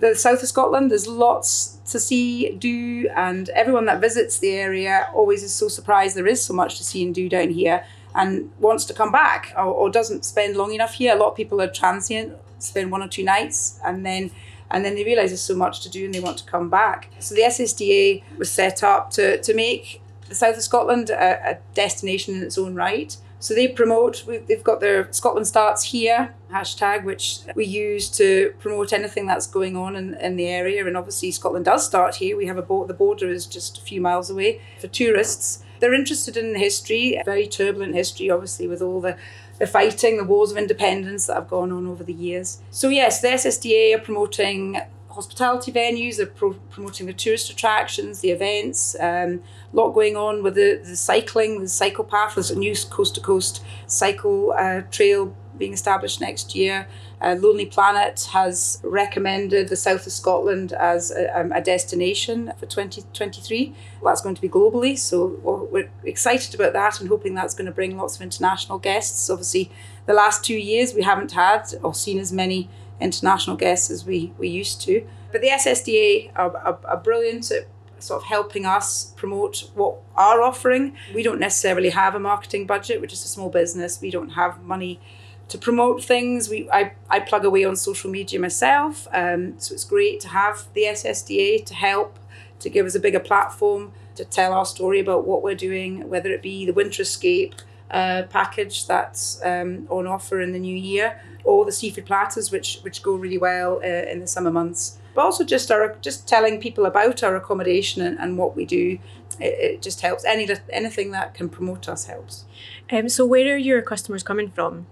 The 0.00 0.14
south 0.14 0.42
of 0.42 0.48
Scotland, 0.48 0.90
there's 0.90 1.06
lots 1.06 1.78
to 1.90 2.00
see, 2.00 2.50
do, 2.50 3.08
and 3.14 3.48
everyone 3.50 3.84
that 3.86 4.00
visits 4.00 4.38
the 4.38 4.52
area 4.52 5.08
always 5.14 5.42
is 5.42 5.54
so 5.54 5.68
surprised 5.68 6.16
there 6.16 6.26
is 6.26 6.42
so 6.42 6.54
much 6.54 6.78
to 6.78 6.84
see 6.84 7.04
and 7.04 7.14
do 7.14 7.28
down 7.28 7.50
here, 7.50 7.84
and 8.14 8.50
wants 8.58 8.84
to 8.86 8.94
come 8.94 9.12
back 9.12 9.52
or, 9.56 9.64
or 9.64 9.90
doesn't 9.90 10.24
spend 10.24 10.56
long 10.56 10.72
enough 10.72 10.94
here. 10.94 11.14
A 11.14 11.18
lot 11.18 11.30
of 11.30 11.36
people 11.36 11.60
are 11.60 11.68
transient, 11.68 12.34
spend 12.58 12.90
one 12.90 13.02
or 13.02 13.08
two 13.08 13.24
nights, 13.24 13.78
and 13.84 14.04
then 14.04 14.30
and 14.70 14.84
then 14.84 14.96
they 14.96 15.04
realise 15.04 15.30
there's 15.30 15.42
so 15.42 15.54
much 15.54 15.80
to 15.80 15.88
do 15.88 16.06
and 16.06 16.14
they 16.14 16.20
want 16.20 16.38
to 16.38 16.44
come 16.44 16.68
back. 16.68 17.10
So 17.20 17.34
the 17.34 17.42
SSDA 17.42 18.24
was 18.38 18.50
set 18.50 18.82
up 18.82 19.10
to 19.12 19.40
to 19.42 19.54
make 19.54 20.00
the 20.28 20.34
south 20.34 20.56
of 20.56 20.62
Scotland 20.62 21.10
a, 21.10 21.50
a 21.50 21.58
destination 21.74 22.34
in 22.34 22.42
its 22.42 22.56
own 22.58 22.74
right 22.74 23.16
so 23.46 23.54
they 23.54 23.68
promote, 23.68 24.24
they've 24.48 24.64
got 24.64 24.80
their 24.80 25.06
Scotland 25.12 25.46
Starts 25.46 25.84
Here 25.84 26.34
hashtag, 26.50 27.04
which 27.04 27.38
we 27.54 27.64
use 27.64 28.10
to 28.16 28.52
promote 28.58 28.92
anything 28.92 29.26
that's 29.26 29.46
going 29.46 29.76
on 29.76 29.94
in, 29.94 30.14
in 30.14 30.34
the 30.34 30.48
area. 30.48 30.84
And 30.84 30.96
obviously, 30.96 31.30
Scotland 31.30 31.64
does 31.64 31.86
start 31.86 32.16
here. 32.16 32.36
We 32.36 32.46
have 32.46 32.58
a 32.58 32.62
boat, 32.62 32.88
the 32.88 32.94
border 32.94 33.30
is 33.30 33.46
just 33.46 33.78
a 33.78 33.80
few 33.80 34.00
miles 34.00 34.30
away 34.30 34.60
for 34.80 34.88
tourists. 34.88 35.62
They're 35.78 35.94
interested 35.94 36.36
in 36.36 36.56
history, 36.56 37.22
very 37.24 37.46
turbulent 37.46 37.94
history, 37.94 38.28
obviously, 38.30 38.66
with 38.66 38.82
all 38.82 39.00
the 39.00 39.16
the 39.60 39.66
fighting, 39.68 40.16
the 40.16 40.24
wars 40.24 40.50
of 40.50 40.58
independence 40.58 41.28
that 41.28 41.34
have 41.34 41.48
gone 41.48 41.70
on 41.70 41.86
over 41.86 42.02
the 42.02 42.12
years. 42.12 42.60
So, 42.72 42.88
yes, 42.88 43.20
the 43.20 43.28
SSDA 43.28 43.94
are 43.94 44.00
promoting 44.00 44.80
hospitality 45.16 45.72
venues, 45.72 46.18
they're 46.18 46.26
pro- 46.26 46.60
promoting 46.70 47.06
the 47.06 47.12
tourist 47.12 47.50
attractions, 47.50 48.20
the 48.20 48.30
events. 48.30 48.94
Um, 49.00 49.42
a 49.72 49.76
lot 49.76 49.90
going 49.92 50.16
on 50.16 50.42
with 50.42 50.54
the, 50.54 50.80
the 50.84 50.96
cycling, 50.96 51.60
the 51.60 51.68
cycle 51.68 52.04
path. 52.04 52.36
There's 52.36 52.50
a 52.50 52.58
new 52.58 52.74
coast 52.90 53.16
to 53.16 53.20
coast 53.20 53.64
cycle 53.86 54.52
uh, 54.52 54.82
trail 54.90 55.34
being 55.58 55.72
established 55.72 56.20
next 56.20 56.54
year. 56.54 56.86
Uh, 57.20 57.34
Lonely 57.40 57.64
Planet 57.64 58.28
has 58.32 58.78
recommended 58.84 59.68
the 59.68 59.76
south 59.76 60.06
of 60.06 60.12
Scotland 60.12 60.74
as 60.74 61.10
a, 61.10 61.38
um, 61.38 61.50
a 61.52 61.62
destination 61.62 62.52
for 62.58 62.66
2023. 62.66 63.74
Well, 64.00 64.12
that's 64.12 64.20
going 64.20 64.34
to 64.34 64.42
be 64.42 64.50
globally, 64.50 64.98
so 64.98 65.68
we're 65.72 65.90
excited 66.04 66.54
about 66.54 66.74
that 66.74 67.00
and 67.00 67.08
hoping 67.08 67.34
that's 67.34 67.54
going 67.54 67.66
to 67.66 67.72
bring 67.72 67.96
lots 67.96 68.16
of 68.16 68.22
international 68.22 68.78
guests. 68.78 69.30
Obviously, 69.30 69.70
the 70.04 70.12
last 70.12 70.44
two 70.44 70.58
years 70.58 70.92
we 70.92 71.02
haven't 71.02 71.32
had 71.32 71.62
or 71.82 71.94
seen 71.94 72.18
as 72.18 72.32
many 72.32 72.68
international 73.00 73.56
guests 73.56 73.90
as 73.90 74.04
we, 74.04 74.32
we 74.38 74.48
used 74.48 74.80
to. 74.82 75.06
But 75.32 75.40
the 75.40 75.48
SSDA 75.48 76.32
are, 76.36 76.56
are, 76.56 76.78
are 76.84 76.96
brilliant 76.96 77.50
at 77.50 77.66
sort 77.98 78.22
of 78.22 78.28
helping 78.28 78.66
us 78.66 79.12
promote 79.16 79.70
what 79.74 79.96
our 80.16 80.42
offering. 80.42 80.96
We 81.14 81.22
don't 81.22 81.40
necessarily 81.40 81.90
have 81.90 82.14
a 82.14 82.20
marketing 82.20 82.66
budget, 82.66 83.00
we're 83.00 83.06
just 83.06 83.24
a 83.24 83.28
small 83.28 83.48
business. 83.48 84.00
We 84.00 84.10
don't 84.10 84.30
have 84.30 84.62
money 84.62 85.00
to 85.48 85.58
promote 85.58 86.02
things. 86.02 86.48
We 86.48 86.68
I, 86.70 86.92
I 87.08 87.20
plug 87.20 87.44
away 87.44 87.64
on 87.64 87.76
social 87.76 88.10
media 88.10 88.40
myself. 88.40 89.06
Um, 89.12 89.58
so 89.58 89.74
it's 89.74 89.84
great 89.84 90.20
to 90.20 90.28
have 90.28 90.66
the 90.74 90.82
SSDA 90.82 91.64
to 91.66 91.74
help, 91.74 92.18
to 92.60 92.68
give 92.68 92.86
us 92.86 92.94
a 92.94 93.00
bigger 93.00 93.20
platform, 93.20 93.92
to 94.16 94.24
tell 94.24 94.52
our 94.52 94.66
story 94.66 95.00
about 95.00 95.26
what 95.26 95.42
we're 95.42 95.54
doing, 95.54 96.08
whether 96.08 96.30
it 96.30 96.42
be 96.42 96.66
the 96.66 96.72
Winter 96.72 97.02
Escape 97.02 97.54
uh, 97.90 98.24
package 98.30 98.86
that's 98.86 99.40
um, 99.44 99.86
on 99.88 100.06
offer 100.06 100.40
in 100.40 100.52
the 100.52 100.58
new 100.58 100.76
year, 100.76 101.20
or 101.46 101.64
the 101.64 101.72
seafood 101.72 102.06
platters, 102.06 102.50
which 102.50 102.80
which 102.82 103.02
go 103.02 103.14
really 103.14 103.38
well 103.38 103.80
uh, 103.82 104.10
in 104.12 104.20
the 104.20 104.26
summer 104.26 104.50
months. 104.50 104.98
But 105.14 105.22
also 105.22 105.44
just 105.44 105.70
our 105.70 105.96
just 106.02 106.28
telling 106.28 106.60
people 106.60 106.84
about 106.84 107.22
our 107.22 107.36
accommodation 107.36 108.02
and, 108.02 108.18
and 108.18 108.36
what 108.36 108.56
we 108.56 108.66
do. 108.66 108.98
It, 109.40 109.54
it 109.68 109.82
just 109.82 110.00
helps. 110.00 110.24
Any 110.24 110.48
anything 110.70 111.12
that 111.12 111.34
can 111.34 111.48
promote 111.48 111.88
us 111.88 112.06
helps. 112.06 112.44
Um, 112.92 113.08
so 113.08 113.24
where 113.24 113.54
are 113.54 113.56
your 113.56 113.82
customers 113.82 114.22
coming 114.22 114.50
from? 114.50 114.86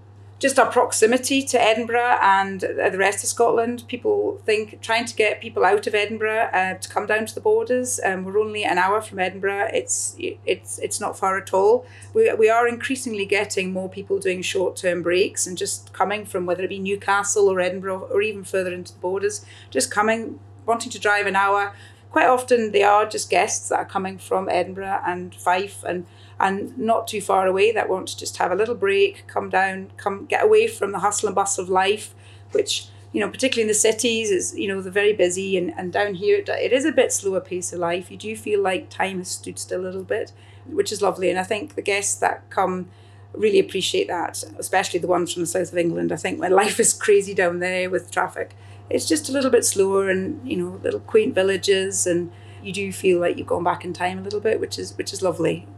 Just 0.44 0.58
our 0.58 0.70
proximity 0.70 1.42
to 1.42 1.58
Edinburgh 1.58 2.18
and 2.20 2.60
the 2.60 2.98
rest 2.98 3.24
of 3.24 3.30
Scotland. 3.30 3.82
People 3.88 4.42
think 4.44 4.78
trying 4.82 5.06
to 5.06 5.16
get 5.16 5.40
people 5.40 5.64
out 5.64 5.86
of 5.86 5.94
Edinburgh 5.94 6.50
uh, 6.52 6.74
to 6.74 6.86
come 6.86 7.06
down 7.06 7.24
to 7.24 7.34
the 7.34 7.40
borders. 7.40 7.98
Um, 8.04 8.24
we're 8.24 8.38
only 8.38 8.62
an 8.62 8.76
hour 8.76 9.00
from 9.00 9.20
Edinburgh. 9.20 9.70
It's 9.72 10.14
it's 10.18 10.78
it's 10.80 11.00
not 11.00 11.18
far 11.18 11.38
at 11.38 11.54
all. 11.54 11.86
We, 12.12 12.30
we 12.34 12.50
are 12.50 12.68
increasingly 12.68 13.24
getting 13.24 13.72
more 13.72 13.88
people 13.88 14.18
doing 14.18 14.42
short 14.42 14.76
term 14.76 15.02
breaks 15.02 15.46
and 15.46 15.56
just 15.56 15.94
coming 15.94 16.26
from 16.26 16.44
whether 16.44 16.62
it 16.62 16.68
be 16.68 16.78
Newcastle 16.78 17.48
or 17.48 17.58
Edinburgh 17.58 18.10
or 18.12 18.20
even 18.20 18.44
further 18.44 18.74
into 18.74 18.92
the 18.92 18.98
borders, 18.98 19.46
just 19.70 19.90
coming 19.90 20.40
wanting 20.66 20.92
to 20.92 20.98
drive 20.98 21.24
an 21.24 21.36
hour. 21.36 21.74
Quite 22.10 22.28
often 22.28 22.72
they 22.72 22.82
are 22.82 23.06
just 23.06 23.30
guests 23.30 23.70
that 23.70 23.78
are 23.78 23.86
coming 23.86 24.18
from 24.18 24.50
Edinburgh 24.50 25.00
and 25.06 25.34
Fife 25.34 25.82
and 25.84 26.04
and 26.40 26.76
not 26.76 27.06
too 27.06 27.20
far 27.20 27.46
away 27.46 27.72
that 27.72 27.88
want 27.88 28.08
to 28.08 28.16
just 28.16 28.36
have 28.38 28.52
a 28.52 28.56
little 28.56 28.74
break, 28.74 29.26
come 29.26 29.48
down, 29.48 29.90
come 29.96 30.26
get 30.26 30.44
away 30.44 30.66
from 30.66 30.92
the 30.92 30.98
hustle 30.98 31.28
and 31.28 31.34
bustle 31.34 31.64
of 31.64 31.70
life, 31.70 32.14
which 32.52 32.88
you 33.14 33.20
know, 33.20 33.30
particularly 33.30 33.62
in 33.62 33.68
the 33.68 33.74
cities, 33.74 34.32
is 34.32 34.58
you 34.58 34.66
know 34.66 34.82
they're 34.82 34.90
very 34.90 35.12
busy, 35.12 35.56
and, 35.56 35.72
and 35.78 35.92
down 35.92 36.14
here 36.14 36.42
it 36.46 36.72
is 36.72 36.84
a 36.84 36.90
bit 36.90 37.12
slower 37.12 37.40
pace 37.40 37.72
of 37.72 37.78
life. 37.78 38.10
You 38.10 38.16
do 38.16 38.34
feel 38.34 38.60
like 38.60 38.90
time 38.90 39.18
has 39.18 39.28
stood 39.28 39.56
still 39.56 39.82
a 39.82 39.86
little 39.86 40.02
bit, 40.02 40.32
which 40.66 40.90
is 40.90 41.00
lovely, 41.00 41.30
and 41.30 41.38
I 41.38 41.44
think 41.44 41.76
the 41.76 41.82
guests 41.82 42.16
that 42.16 42.50
come 42.50 42.90
really 43.32 43.60
appreciate 43.60 44.08
that, 44.08 44.42
especially 44.58 44.98
the 44.98 45.06
ones 45.06 45.32
from 45.32 45.42
the 45.42 45.46
south 45.46 45.70
of 45.70 45.78
England. 45.78 46.10
I 46.10 46.16
think 46.16 46.40
when 46.40 46.50
life 46.62 46.80
is 46.80 46.92
crazy 46.92 47.34
down 47.34 47.60
there 47.60 47.88
with 47.88 48.10
traffic, 48.10 48.56
it's 48.90 49.06
just 49.06 49.28
a 49.28 49.32
little 49.32 49.50
bit 49.50 49.64
slower, 49.64 50.10
and 50.10 50.40
you 50.48 50.56
know, 50.56 50.80
little 50.82 50.98
quaint 50.98 51.36
villages, 51.36 52.08
and 52.08 52.32
you 52.64 52.72
do 52.72 52.92
feel 52.92 53.20
like 53.20 53.38
you've 53.38 53.46
gone 53.46 53.62
back 53.62 53.84
in 53.84 53.92
time 53.92 54.18
a 54.18 54.22
little 54.22 54.40
bit, 54.40 54.58
which 54.58 54.76
is 54.76 54.98
which 54.98 55.12
is 55.12 55.22
lovely. 55.22 55.68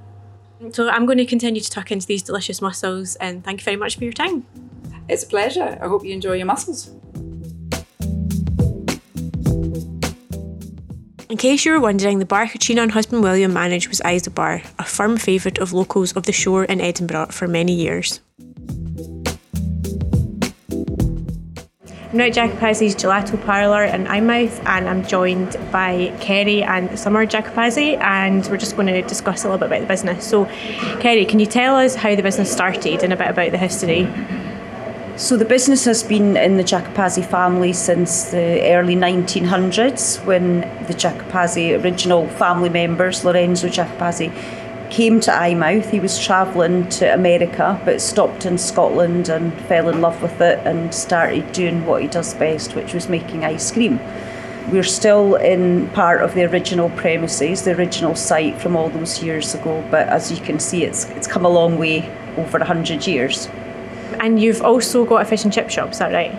So 0.73 0.89
I'm 0.89 1.07
going 1.07 1.19
to 1.19 1.27
continue 1.27 1.61
to 1.61 1.71
tuck 1.71 1.93
into 1.93 2.07
these 2.07 2.23
delicious 2.23 2.63
mussels 2.63 3.17
and 3.17 3.45
thank 3.45 3.61
you 3.61 3.65
very 3.65 3.77
much 3.77 3.97
for 3.97 4.05
your 4.05 4.13
time. 4.13 4.47
It's 5.09 5.23
a 5.23 5.27
pleasure. 5.27 5.79
I 5.81 5.87
hope 5.87 6.05
you 6.05 6.13
enjoy 6.13 6.35
your 6.35 6.47
mussels. 6.47 6.91
In 11.29 11.37
case 11.37 11.65
you 11.65 11.73
were 11.73 11.81
wondering, 11.81 12.19
the 12.19 12.25
bar 12.25 12.47
Katrina 12.47 12.83
and 12.83 12.93
husband 12.93 13.23
William 13.23 13.53
managed 13.53 13.89
was 13.89 14.01
Isa 14.07 14.31
Bar, 14.31 14.63
a 14.79 14.85
firm 14.85 15.17
favourite 15.17 15.59
of 15.59 15.73
locals 15.73 16.13
of 16.13 16.23
the 16.23 16.33
shore 16.33 16.65
in 16.65 16.81
Edinburgh 16.81 17.27
for 17.27 17.47
many 17.47 17.75
years. 17.75 18.21
I'm 22.17 22.21
now 22.21 22.25
at 22.29 22.33
Giacopazzi's 22.33 22.97
Gelato 22.97 23.39
Parlour 23.45 23.85
in 23.85 24.07
Eyemouth 24.07 24.63
and 24.65 24.89
I'm 24.89 25.07
joined 25.07 25.55
by 25.71 26.17
Kerry 26.19 26.63
and 26.63 26.99
Summer 26.99 27.27
Giacopazzi 27.27 28.01
and 28.01 28.47
we're 28.47 28.57
just 28.57 28.75
going 28.75 28.87
to 28.87 29.03
discuss 29.03 29.45
a 29.45 29.49
little 29.51 29.59
bit 29.59 29.67
about 29.67 29.81
the 29.83 29.87
business. 29.87 30.27
So 30.27 30.47
Kerry, 31.01 31.27
can 31.27 31.41
you 31.41 31.45
tell 31.45 31.77
us 31.77 31.95
how 31.95 32.17
the 32.17 32.23
business 32.23 32.51
started 32.51 33.03
and 33.03 33.13
a 33.13 33.17
bit 33.17 33.29
about 33.29 33.51
the 33.51 33.59
history? 33.59 34.09
So 35.19 35.37
the 35.37 35.45
business 35.45 35.85
has 35.85 36.03
been 36.03 36.39
in 36.39 36.57
the 36.57 36.65
Giacopazzi 36.65 37.23
family 37.23 37.75
since 37.75 38.31
the 38.31 38.63
early 38.73 38.97
1900s 38.97 40.25
when 40.25 40.61
the 40.87 40.95
Giacopazzi 40.95 41.79
original 41.85 42.29
family 42.29 42.71
members, 42.71 43.27
Lorenzo 43.27 43.69
Giacopazzi, 43.69 44.33
came 44.91 45.21
to 45.21 45.31
Eyemouth. 45.31 45.91
He 45.91 46.01
was 46.01 46.19
travelling 46.19 46.89
to 46.91 47.13
America 47.13 47.81
but 47.85 48.01
stopped 48.01 48.47
in 48.47 48.59
Scotland 48.59 49.29
and 49.29 49.53
fell 49.63 49.89
in 49.89 50.01
love 50.01 50.21
with 50.23 50.41
it 50.41 50.59
and 50.67 50.95
started 50.95 51.51
doing 51.53 51.85
what 51.87 52.03
he 52.03 52.09
does 52.09 52.35
best, 52.35 52.75
which 52.75 52.95
was 52.95 53.09
making 53.09 53.45
ice 53.45 53.71
cream. 53.71 54.01
We're 54.71 54.83
still 54.83 55.37
in 55.37 55.89
part 55.91 56.23
of 56.23 56.35
the 56.35 56.45
original 56.45 56.91
premises, 56.91 57.63
the 57.63 57.77
original 57.77 58.15
site 58.17 58.61
from 58.61 58.77
all 58.77 58.89
those 58.89 59.23
years 59.23 59.55
ago, 59.55 59.87
but 59.91 60.09
as 60.09 60.33
you 60.33 60.45
can 60.45 60.59
see, 60.59 60.85
it's, 60.85 61.05
it's 61.11 61.27
come 61.27 61.45
a 61.45 61.49
long 61.49 61.79
way 61.79 62.03
over 62.37 62.59
100 62.59 63.07
years. 63.07 63.49
And 64.21 64.41
you've 64.41 64.63
also 64.63 65.05
got 65.05 65.23
a 65.23 65.25
fish 65.25 65.45
and 65.45 65.53
chip 65.53 65.71
shop, 65.71 65.93
is 65.93 65.99
that 65.99 66.13
right? 66.13 66.35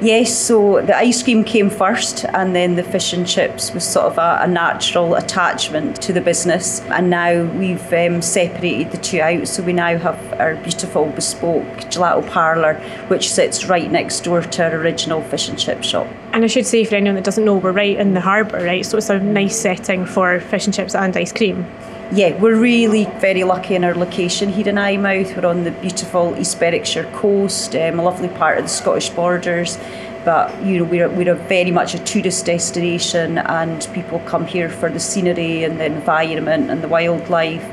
Yes, 0.00 0.36
so 0.36 0.82
the 0.82 0.94
ice 0.94 1.22
cream 1.22 1.42
came 1.42 1.70
first, 1.70 2.26
and 2.26 2.54
then 2.54 2.76
the 2.76 2.82
fish 2.82 3.14
and 3.14 3.26
chips 3.26 3.72
was 3.72 3.82
sort 3.82 4.04
of 4.04 4.18
a, 4.18 4.40
a 4.42 4.46
natural 4.46 5.14
attachment 5.14 6.02
to 6.02 6.12
the 6.12 6.20
business. 6.20 6.82
And 6.82 7.08
now 7.08 7.44
we've 7.44 7.92
um, 7.94 8.20
separated 8.20 8.92
the 8.92 8.98
two 8.98 9.22
out, 9.22 9.48
so 9.48 9.62
we 9.62 9.72
now 9.72 9.96
have 9.96 10.20
our 10.34 10.56
beautiful 10.56 11.06
bespoke 11.06 11.64
gelato 11.88 12.30
parlour, 12.30 12.74
which 13.08 13.32
sits 13.32 13.64
right 13.64 13.90
next 13.90 14.20
door 14.20 14.42
to 14.42 14.64
our 14.64 14.76
original 14.76 15.22
fish 15.22 15.48
and 15.48 15.58
chip 15.58 15.82
shop. 15.82 16.06
And 16.34 16.44
I 16.44 16.48
should 16.48 16.66
say, 16.66 16.84
for 16.84 16.96
anyone 16.96 17.14
that 17.14 17.24
doesn't 17.24 17.46
know, 17.46 17.56
we're 17.56 17.72
right 17.72 17.96
in 17.96 18.12
the 18.12 18.20
harbour, 18.20 18.62
right? 18.62 18.84
So 18.84 18.98
it's 18.98 19.08
a 19.08 19.18
nice 19.18 19.58
setting 19.58 20.04
for 20.04 20.40
fish 20.40 20.66
and 20.66 20.74
chips 20.74 20.94
and 20.94 21.16
ice 21.16 21.32
cream 21.32 21.64
yeah, 22.12 22.40
we're 22.40 22.56
really 22.56 23.06
very 23.18 23.42
lucky 23.42 23.74
in 23.74 23.82
our 23.82 23.94
location 23.94 24.48
here 24.48 24.68
in 24.68 24.78
Eyemouth. 24.78 25.36
We're 25.36 25.48
on 25.48 25.64
the 25.64 25.72
beautiful 25.72 26.36
East 26.38 26.60
Berwickshire 26.60 27.10
coast, 27.12 27.74
um, 27.74 27.98
a 27.98 28.02
lovely 28.02 28.28
part 28.28 28.58
of 28.58 28.64
the 28.64 28.68
Scottish 28.68 29.10
borders. 29.10 29.76
But 30.24 30.56
you 30.64 30.78
know, 30.78 30.84
we're, 30.84 31.08
we're 31.08 31.32
a 31.32 31.36
very 31.36 31.72
much 31.72 31.94
a 31.94 31.98
tourist 31.98 32.46
destination, 32.46 33.38
and 33.38 33.88
people 33.92 34.20
come 34.20 34.46
here 34.46 34.68
for 34.68 34.88
the 34.88 35.00
scenery 35.00 35.64
and 35.64 35.80
the 35.80 35.86
environment 35.86 36.70
and 36.70 36.82
the 36.82 36.88
wildlife. 36.88 37.64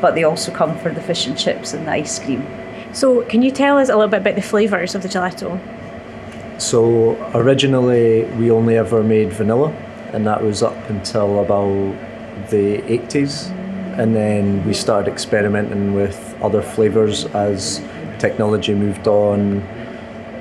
But 0.00 0.14
they 0.14 0.24
also 0.24 0.52
come 0.52 0.78
for 0.78 0.90
the 0.90 1.02
fish 1.02 1.26
and 1.26 1.38
chips 1.38 1.74
and 1.74 1.86
the 1.86 1.92
ice 1.92 2.18
cream. 2.18 2.46
So, 2.92 3.22
can 3.26 3.42
you 3.42 3.50
tell 3.50 3.78
us 3.78 3.88
a 3.88 3.94
little 3.94 4.10
bit 4.10 4.22
about 4.22 4.36
the 4.36 4.42
flavours 4.42 4.94
of 4.94 5.02
the 5.02 5.08
gelato? 5.08 5.60
So, 6.58 7.16
originally 7.34 8.24
we 8.24 8.50
only 8.50 8.76
ever 8.76 9.02
made 9.02 9.32
vanilla, 9.32 9.70
and 10.12 10.26
that 10.26 10.42
was 10.42 10.62
up 10.62 10.88
until 10.88 11.40
about 11.40 11.94
the 12.50 12.78
80s 12.82 13.52
and 13.98 14.14
then 14.14 14.64
we 14.66 14.74
started 14.74 15.10
experimenting 15.10 15.94
with 15.94 16.36
other 16.42 16.62
flavors 16.62 17.26
as 17.26 17.82
technology 18.18 18.74
moved 18.74 19.06
on. 19.06 19.62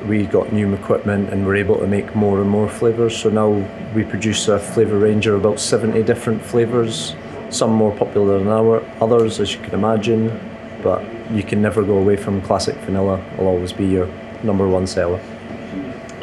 We 0.07 0.25
got 0.25 0.51
new 0.51 0.73
equipment 0.73 1.29
and 1.31 1.45
were 1.45 1.55
able 1.55 1.77
to 1.79 1.87
make 1.87 2.15
more 2.15 2.41
and 2.41 2.49
more 2.49 2.69
flavors. 2.69 3.15
So 3.17 3.29
now 3.29 3.49
we 3.93 4.03
produce 4.03 4.47
a 4.47 4.59
flavor 4.59 4.97
range 4.97 5.27
of 5.27 5.35
about 5.35 5.59
70 5.59 6.03
different 6.03 6.41
flavors 6.41 7.15
some 7.49 7.71
more 7.71 7.93
popular 7.97 8.39
than 8.39 8.47
our 8.47 8.81
others 9.01 9.39
as 9.39 9.53
you 9.53 9.59
can 9.61 9.73
imagine. 9.73 10.39
But 10.81 11.03
you 11.31 11.43
can 11.43 11.61
never 11.61 11.83
go 11.83 11.97
away 11.97 12.15
from 12.15 12.41
classic 12.41 12.75
vanilla. 12.77 13.23
Will 13.37 13.47
always 13.47 13.73
be 13.73 13.85
your 13.85 14.07
number 14.43 14.67
one 14.67 14.87
seller. 14.87 15.19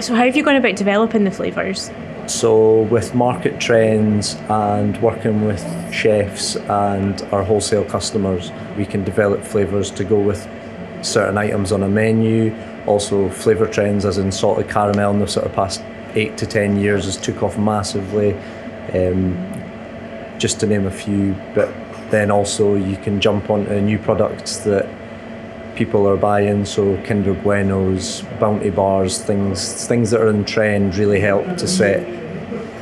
So 0.00 0.14
how 0.14 0.24
have 0.24 0.36
you 0.36 0.42
gone 0.42 0.56
about 0.56 0.76
developing 0.76 1.24
the 1.24 1.30
flavors 1.30 1.90
so, 2.30 2.82
with 2.82 3.14
market 3.14 3.60
trends 3.60 4.34
and 4.48 5.00
working 5.00 5.46
with 5.46 5.64
chefs 5.92 6.56
and 6.56 7.22
our 7.32 7.42
wholesale 7.42 7.84
customers, 7.84 8.52
we 8.76 8.84
can 8.84 9.04
develop 9.04 9.42
flavours 9.42 9.90
to 9.92 10.04
go 10.04 10.18
with 10.18 10.48
certain 11.02 11.38
items 11.38 11.72
on 11.72 11.82
a 11.82 11.88
menu. 11.88 12.54
Also, 12.86 13.28
flavour 13.30 13.66
trends, 13.66 14.04
as 14.04 14.18
in 14.18 14.30
salted 14.30 14.68
caramel, 14.68 15.12
in 15.12 15.20
the 15.20 15.26
sort 15.26 15.46
of 15.46 15.52
past 15.54 15.82
eight 16.14 16.36
to 16.38 16.46
ten 16.46 16.78
years, 16.78 17.04
has 17.04 17.16
took 17.16 17.42
off 17.42 17.58
massively. 17.58 18.34
Um, 18.94 19.58
just 20.38 20.60
to 20.60 20.66
name 20.66 20.86
a 20.86 20.90
few, 20.90 21.34
but 21.54 21.68
then 22.10 22.30
also 22.30 22.74
you 22.74 22.96
can 22.96 23.20
jump 23.20 23.50
onto 23.50 23.80
new 23.80 23.98
products 23.98 24.58
that 24.58 24.88
people 25.78 26.08
are 26.08 26.16
buying. 26.16 26.64
So 26.64 27.00
Kinder 27.04 27.32
Buenos, 27.32 28.22
Bounty 28.40 28.70
bars, 28.70 29.22
things 29.22 29.86
things 29.86 30.10
that 30.10 30.20
are 30.20 30.28
in 30.28 30.44
trend 30.44 30.96
really 30.96 31.20
help 31.20 31.46
to 31.56 31.68
set 31.68 32.02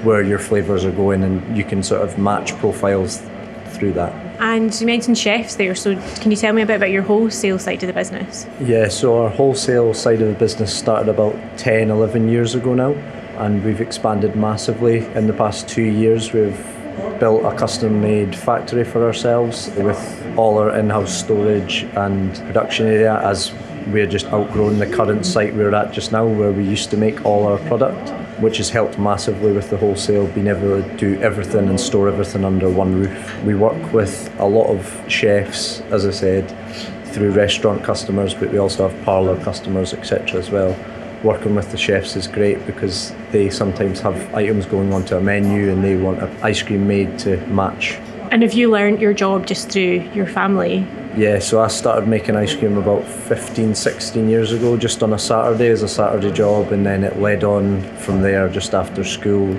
where 0.02 0.22
your 0.22 0.38
flavors 0.38 0.84
are 0.84 0.92
going, 0.92 1.22
and 1.22 1.56
you 1.56 1.64
can 1.64 1.82
sort 1.82 2.00
of 2.00 2.18
match 2.18 2.56
profiles 2.56 3.22
through 3.66 3.92
that. 3.92 4.12
And 4.40 4.78
you 4.80 4.86
mentioned 4.86 5.18
chefs 5.18 5.56
there, 5.56 5.74
so 5.74 5.96
can 6.20 6.30
you 6.30 6.36
tell 6.36 6.52
me 6.52 6.62
a 6.62 6.66
bit 6.66 6.76
about 6.76 6.90
your 6.90 7.02
wholesale 7.02 7.58
side 7.58 7.82
of 7.82 7.86
the 7.86 7.92
business? 7.92 8.46
Yeah, 8.60 8.88
so 8.88 9.22
our 9.22 9.30
wholesale 9.30 9.94
side 9.94 10.22
of 10.22 10.28
the 10.28 10.34
business 10.34 10.76
started 10.76 11.08
about 11.08 11.34
10, 11.58 11.90
11 11.90 12.28
years 12.28 12.54
ago 12.54 12.74
now, 12.74 12.92
and 13.38 13.64
we've 13.64 13.80
expanded 13.80 14.36
massively 14.36 14.98
in 15.14 15.26
the 15.26 15.32
past 15.32 15.68
two 15.68 15.82
years. 15.82 16.32
We've 16.32 16.75
built 17.18 17.44
a 17.44 17.56
custom 17.56 18.00
made 18.00 18.34
factory 18.34 18.84
for 18.84 19.04
ourselves 19.04 19.70
with 19.76 19.98
all 20.36 20.58
our 20.58 20.76
in 20.76 20.90
house 20.90 21.16
storage 21.18 21.84
and 21.94 22.34
production 22.46 22.86
area 22.86 23.20
as 23.22 23.52
we're 23.88 24.06
just 24.06 24.26
outgrown 24.26 24.78
the 24.78 24.86
current 24.86 25.24
site 25.24 25.54
we're 25.54 25.74
at 25.74 25.92
just 25.92 26.12
now 26.12 26.26
where 26.26 26.52
we 26.52 26.64
used 26.64 26.90
to 26.90 26.96
make 26.96 27.24
all 27.24 27.46
our 27.46 27.58
product 27.68 28.10
which 28.40 28.58
has 28.58 28.68
helped 28.68 28.98
massively 28.98 29.52
with 29.52 29.70
the 29.70 29.76
wholesale, 29.76 30.26
being 30.28 30.46
able 30.46 30.82
to 30.82 30.96
do 30.96 31.20
everything 31.22 31.68
and 31.68 31.80
store 31.80 32.08
everything 32.08 32.44
under 32.44 32.68
one 32.68 32.94
roof. 32.94 33.42
We 33.44 33.54
work 33.54 33.92
with 33.92 34.30
a 34.38 34.44
lot 34.44 34.66
of 34.66 35.04
chefs, 35.08 35.80
as 35.92 36.04
I 36.04 36.10
said, 36.10 36.50
through 37.12 37.30
restaurant 37.30 37.82
customers, 37.82 38.34
but 38.34 38.50
we 38.50 38.58
also 38.58 38.88
have 38.88 39.04
parlour 39.04 39.42
customers, 39.42 39.94
etc. 39.94 40.38
as 40.38 40.50
well. 40.50 40.76
Working 41.26 41.56
with 41.56 41.72
the 41.72 41.76
chefs 41.76 42.14
is 42.14 42.28
great 42.28 42.64
because 42.66 43.12
they 43.32 43.50
sometimes 43.50 43.98
have 43.98 44.32
items 44.32 44.64
going 44.64 44.92
onto 44.92 45.16
a 45.16 45.20
menu 45.20 45.72
and 45.72 45.82
they 45.82 45.96
want 45.96 46.22
an 46.22 46.30
ice 46.40 46.62
cream 46.62 46.86
made 46.86 47.18
to 47.18 47.44
match. 47.48 47.94
And 48.30 48.42
have 48.42 48.52
you 48.52 48.70
learned 48.70 49.00
your 49.00 49.12
job 49.12 49.44
just 49.44 49.68
through 49.68 50.08
your 50.14 50.28
family? 50.28 50.86
Yeah, 51.16 51.40
so 51.40 51.60
I 51.60 51.66
started 51.66 52.06
making 52.06 52.36
ice 52.36 52.54
cream 52.54 52.76
about 52.76 53.04
15, 53.04 53.74
16 53.74 54.28
years 54.28 54.52
ago, 54.52 54.76
just 54.76 55.02
on 55.02 55.14
a 55.14 55.18
Saturday 55.18 55.68
as 55.70 55.82
a 55.82 55.88
Saturday 55.88 56.30
job, 56.30 56.70
and 56.70 56.86
then 56.86 57.02
it 57.02 57.18
led 57.18 57.42
on 57.42 57.82
from 57.96 58.22
there 58.22 58.48
just 58.48 58.72
after 58.72 59.02
school. 59.02 59.58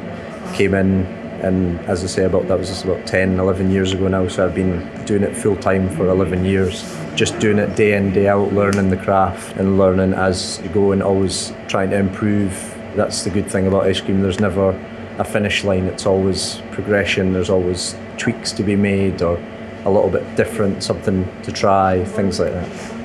Came 0.53 0.73
in, 0.73 1.03
and 1.41 1.79
as 1.81 2.03
I 2.03 2.07
say, 2.07 2.25
about 2.25 2.47
that 2.47 2.57
was 2.57 2.69
just 2.69 2.83
about 2.83 3.05
10, 3.05 3.39
11 3.39 3.71
years 3.71 3.93
ago 3.93 4.07
now, 4.07 4.27
so 4.27 4.45
I've 4.45 4.55
been 4.55 5.05
doing 5.05 5.23
it 5.23 5.35
full 5.35 5.55
time 5.55 5.89
for 5.89 6.07
11 6.09 6.45
years. 6.45 6.83
Just 7.15 7.39
doing 7.39 7.59
it 7.59 7.75
day 7.75 7.95
in, 7.95 8.13
day 8.13 8.27
out, 8.27 8.53
learning 8.53 8.89
the 8.89 8.97
craft 8.97 9.55
and 9.57 9.77
learning 9.77 10.13
as 10.13 10.59
you 10.63 10.69
go 10.69 10.91
and 10.91 11.01
always 11.01 11.53
trying 11.67 11.89
to 11.91 11.97
improve. 11.97 12.51
That's 12.95 13.23
the 13.23 13.29
good 13.29 13.47
thing 13.47 13.67
about 13.67 13.83
ice 13.83 14.01
cream, 14.01 14.21
there's 14.21 14.39
never 14.39 14.69
a 15.17 15.23
finish 15.23 15.63
line, 15.63 15.85
it's 15.85 16.05
always 16.05 16.61
progression, 16.71 17.33
there's 17.33 17.49
always 17.49 17.95
tweaks 18.17 18.51
to 18.53 18.63
be 18.63 18.75
made 18.75 19.21
or 19.21 19.39
a 19.85 19.89
little 19.89 20.09
bit 20.09 20.35
different, 20.35 20.83
something 20.83 21.27
to 21.43 21.51
try, 21.51 22.03
things 22.03 22.39
like 22.39 22.51
that. 22.51 22.96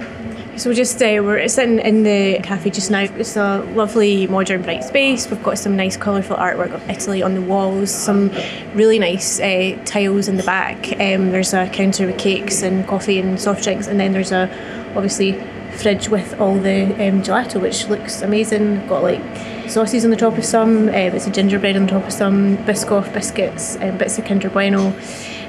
So 0.56 0.74
just 0.74 1.00
uh, 1.00 1.20
we're 1.24 1.48
sitting 1.48 1.78
in 1.78 2.02
the 2.02 2.38
cafe 2.42 2.68
just 2.68 2.90
now. 2.90 3.00
It's 3.00 3.36
a 3.36 3.60
lovely 3.74 4.26
modern 4.26 4.60
bright 4.60 4.84
space. 4.84 5.28
We've 5.30 5.42
got 5.42 5.58
some 5.58 5.76
nice 5.76 5.96
colourful 5.96 6.36
artwork 6.36 6.74
of 6.74 6.90
Italy 6.90 7.22
on 7.22 7.34
the 7.34 7.40
walls, 7.40 7.90
some 7.90 8.30
really 8.74 8.98
nice 8.98 9.40
uh, 9.40 9.80
tiles 9.86 10.28
in 10.28 10.36
the 10.36 10.42
back. 10.42 10.92
Um, 11.00 11.30
there's 11.30 11.54
a 11.54 11.68
counter 11.70 12.06
with 12.06 12.18
cakes 12.18 12.62
and 12.62 12.86
coffee 12.86 13.18
and 13.18 13.40
soft 13.40 13.64
drinks, 13.64 13.86
and 13.86 13.98
then 13.98 14.12
there's 14.12 14.30
a 14.30 14.50
obviously 14.94 15.42
fridge 15.78 16.10
with 16.10 16.38
all 16.38 16.58
the 16.58 16.84
um, 16.84 17.22
gelato, 17.22 17.58
which 17.58 17.88
looks 17.88 18.20
amazing. 18.20 18.86
Got 18.88 19.02
like 19.02 19.22
sauces 19.70 20.04
on 20.04 20.10
the 20.10 20.16
top 20.16 20.36
of 20.36 20.44
some, 20.44 20.88
uh, 20.88 21.08
bits 21.10 21.26
of 21.26 21.32
gingerbread 21.32 21.76
on 21.76 21.86
the 21.86 21.92
top 21.92 22.04
of 22.04 22.12
some, 22.12 22.58
Biscoff 22.58 23.10
biscuits, 23.14 23.76
um, 23.76 23.96
bits 23.96 24.18
of 24.18 24.26
Kinder 24.26 24.50
Bueno. 24.50 24.94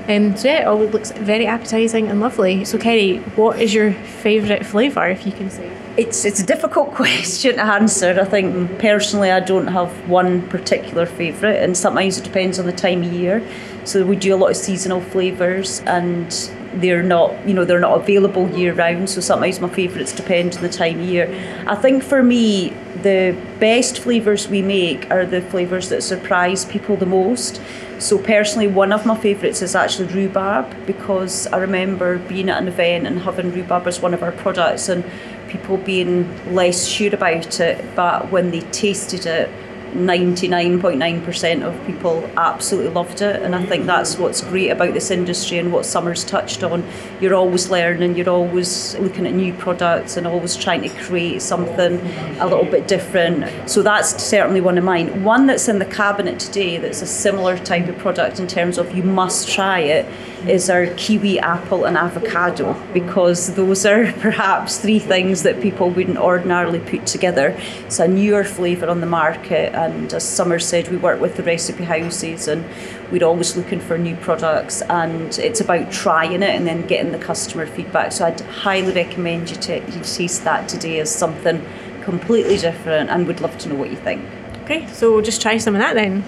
Um, 0.10 0.36
so 0.36 0.50
yeah, 0.50 0.62
it 0.62 0.68
all 0.68 0.84
looks 0.84 1.12
very 1.12 1.46
appetising 1.46 2.10
and 2.10 2.20
lovely. 2.20 2.66
So 2.66 2.78
Kerry, 2.78 3.20
what 3.38 3.62
is 3.62 3.74
your 3.74 3.94
favourite 3.94 4.66
flavour, 4.66 5.08
if 5.08 5.26
you 5.26 5.32
can 5.32 5.50
say? 5.50 5.72
It's 5.96 6.26
it's 6.26 6.42
a 6.42 6.46
difficult 6.46 6.94
question 6.96 7.56
to 7.56 7.64
answer. 7.64 8.20
I 8.20 8.26
think 8.26 8.80
personally, 8.80 9.32
I 9.32 9.40
don't 9.40 9.68
have 9.68 9.90
one 10.10 10.48
particular 10.50 11.06
favourite, 11.06 11.58
and 11.58 11.78
sometimes 11.78 12.18
it 12.18 12.24
depends 12.24 12.60
on 12.60 12.66
the 12.66 12.74
time 12.74 13.04
of 13.04 13.14
year. 13.14 13.42
So 13.86 14.06
we 14.06 14.16
do 14.16 14.36
a 14.36 14.38
lot 14.38 14.52
of 14.52 14.58
seasonal 14.58 15.00
flavours, 15.00 15.82
and 15.82 16.34
they're 16.76 17.04
not 17.04 17.48
you 17.48 17.54
know 17.54 17.66
they're 17.66 17.80
not 17.80 18.00
available 18.00 18.50
year 18.50 18.74
round. 18.74 19.10
So 19.10 19.22
sometimes 19.22 19.60
my 19.60 19.70
favourites 19.70 20.14
depend 20.14 20.56
on 20.56 20.62
the 20.62 20.70
time 20.70 21.00
of 21.00 21.06
year. 21.06 21.28
I 21.68 21.76
think 21.76 22.04
for 22.04 22.24
me, 22.24 22.70
the 23.02 23.38
best 23.60 24.00
flavours 24.00 24.48
we 24.48 24.62
make 24.62 25.10
are 25.12 25.26
the 25.26 25.42
flavours 25.42 25.90
that 25.90 26.04
surprise 26.04 26.66
people 26.66 26.96
the 26.96 27.06
most. 27.06 27.62
So 28.00 28.18
personally, 28.18 28.68
one 28.68 28.92
of 28.92 29.06
my 29.06 29.18
favourites 29.18 29.62
is 29.62 29.76
actually 29.76 30.08
rhubarb 30.08 30.86
because 30.86 31.48
I 31.48 31.58
remember 31.58 32.18
being 32.18 32.50
at 32.50 32.62
an 32.62 32.68
event 32.68 33.08
and 33.08 33.20
having 33.20 33.52
rhubarb 33.52 33.88
as 33.88 34.02
one 34.02 34.14
of 34.14 34.24
our 34.24 34.32
products 34.32 34.90
and 34.90 35.04
people 35.48 35.78
being 35.78 36.28
less 36.54 36.88
sure 36.88 37.14
about 37.14 37.60
it, 37.60 37.84
but 37.96 38.32
when 38.32 38.52
they 38.52 38.62
tasted 38.72 39.26
it, 39.26 39.50
99.9% 39.96 41.64
of 41.64 41.86
people 41.86 42.30
absolutely 42.38 42.92
loved 42.92 43.22
it 43.22 43.42
and 43.42 43.56
I 43.56 43.66
think 43.66 43.86
that's 43.86 44.18
what's 44.18 44.42
great 44.42 44.70
about 44.70 44.94
this 44.94 45.12
industry 45.12 45.58
and 45.58 45.72
what 45.72 45.86
Summer's 45.86 46.24
touched 46.24 46.64
on. 46.64 46.84
You're 47.20 47.36
always 47.36 47.70
learning 47.70 48.16
you're 48.16 48.30
always 48.30 48.98
looking 49.00 49.26
at 49.26 49.34
new 49.34 49.54
products 49.54 50.18
and 50.18 50.28
always 50.28 50.56
trying 50.56 50.82
to 50.82 50.90
create 50.90 51.42
something 51.42 52.00
a 52.40 52.48
little 52.48 52.66
bit 52.66 52.88
different. 52.88 53.70
So 53.70 53.82
that's 53.82 54.22
certainly 54.24 54.62
one 54.62 54.78
of 54.78 54.84
mine. 54.84 55.24
One 55.24 55.48
that's 55.48 55.68
in 55.68 55.80
the 55.80 55.86
cabinet 55.86 56.40
today 56.40 56.78
that's 56.78 57.02
a 57.02 57.08
similar 57.08 57.58
type 57.58 57.88
of 57.88 57.98
product 57.98 58.40
in 58.40 58.48
terms 58.48 58.78
of 58.78 58.96
you 58.96 59.04
must 59.04 59.50
try 59.50 59.80
it 59.80 60.06
is 60.48 60.70
our 60.70 60.88
kiwi 60.96 61.40
apple 61.40 61.86
and 61.86 61.98
avocado 61.98 62.74
because 62.94 63.56
those 63.56 63.86
are 63.86 64.12
perhaps 64.20 64.80
three 64.80 65.00
things 65.00 65.44
that 65.44 65.62
people 65.62 65.90
wouldn't 65.90 66.18
ordinarily 66.18 66.80
put 66.80 67.06
together 67.06 67.58
it's 67.86 68.00
a 68.00 68.08
newer 68.08 68.44
flavour 68.44 68.88
on 68.88 69.02
the 69.02 69.06
market 69.06 69.74
and 69.74 70.14
as 70.14 70.24
Summer 70.28 70.60
said, 70.60 70.90
we 70.90 70.98
work 70.98 71.20
with 71.22 71.36
the 71.36 71.44
recipe 71.44 71.84
houses 71.84 72.48
and 72.48 72.66
we're 73.12 73.24
always 73.24 73.56
looking 73.56 73.80
for 73.80 73.98
new 73.98 74.16
products 74.16 74.82
and 74.84 75.38
it's 75.40 75.62
about 75.62 75.92
trying 75.92 76.42
it 76.42 76.56
and 76.56 76.66
then 76.66 76.86
getting 76.88 77.12
the 77.12 77.20
customer 77.20 77.66
feedback. 77.66 78.12
So 78.12 78.26
I'd 78.26 78.42
highly 78.42 78.94
recommend 78.94 79.50
you, 79.50 79.56
to, 79.58 79.80
you 79.80 80.02
taste 80.04 80.44
that 80.44 80.68
today 80.68 81.00
as 81.00 81.14
something 81.14 81.64
completely 82.02 82.58
different 82.58 83.10
and 83.10 83.28
would 83.28 83.42
love 83.42 83.58
to 83.60 83.70
know 83.70 83.76
what 83.76 83.92
you 83.92 83.98
think. 83.98 84.26
Okay, 84.64 84.88
so 84.88 85.22
just 85.22 85.42
try 85.42 85.58
some 85.58 85.76
of 85.76 85.80
that 85.80 85.94
then. 85.94 86.24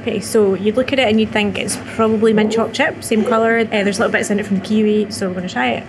Okay, 0.00 0.20
so 0.20 0.54
you'd 0.54 0.76
look 0.76 0.92
at 0.92 0.98
it 0.98 1.08
and 1.08 1.20
you'd 1.20 1.30
think 1.30 1.58
it's 1.58 1.76
probably 1.94 2.32
mint 2.32 2.52
chocolate 2.52 2.74
chip, 2.74 3.04
same 3.04 3.24
colour. 3.24 3.58
Uh, 3.58 3.64
there's 3.64 3.98
little 3.98 4.12
bits 4.12 4.30
in 4.30 4.40
it 4.40 4.46
from 4.46 4.60
kiwi, 4.60 5.10
so 5.10 5.28
we're 5.28 5.34
going 5.34 5.46
to 5.46 5.52
try 5.52 5.70
it. 5.70 5.86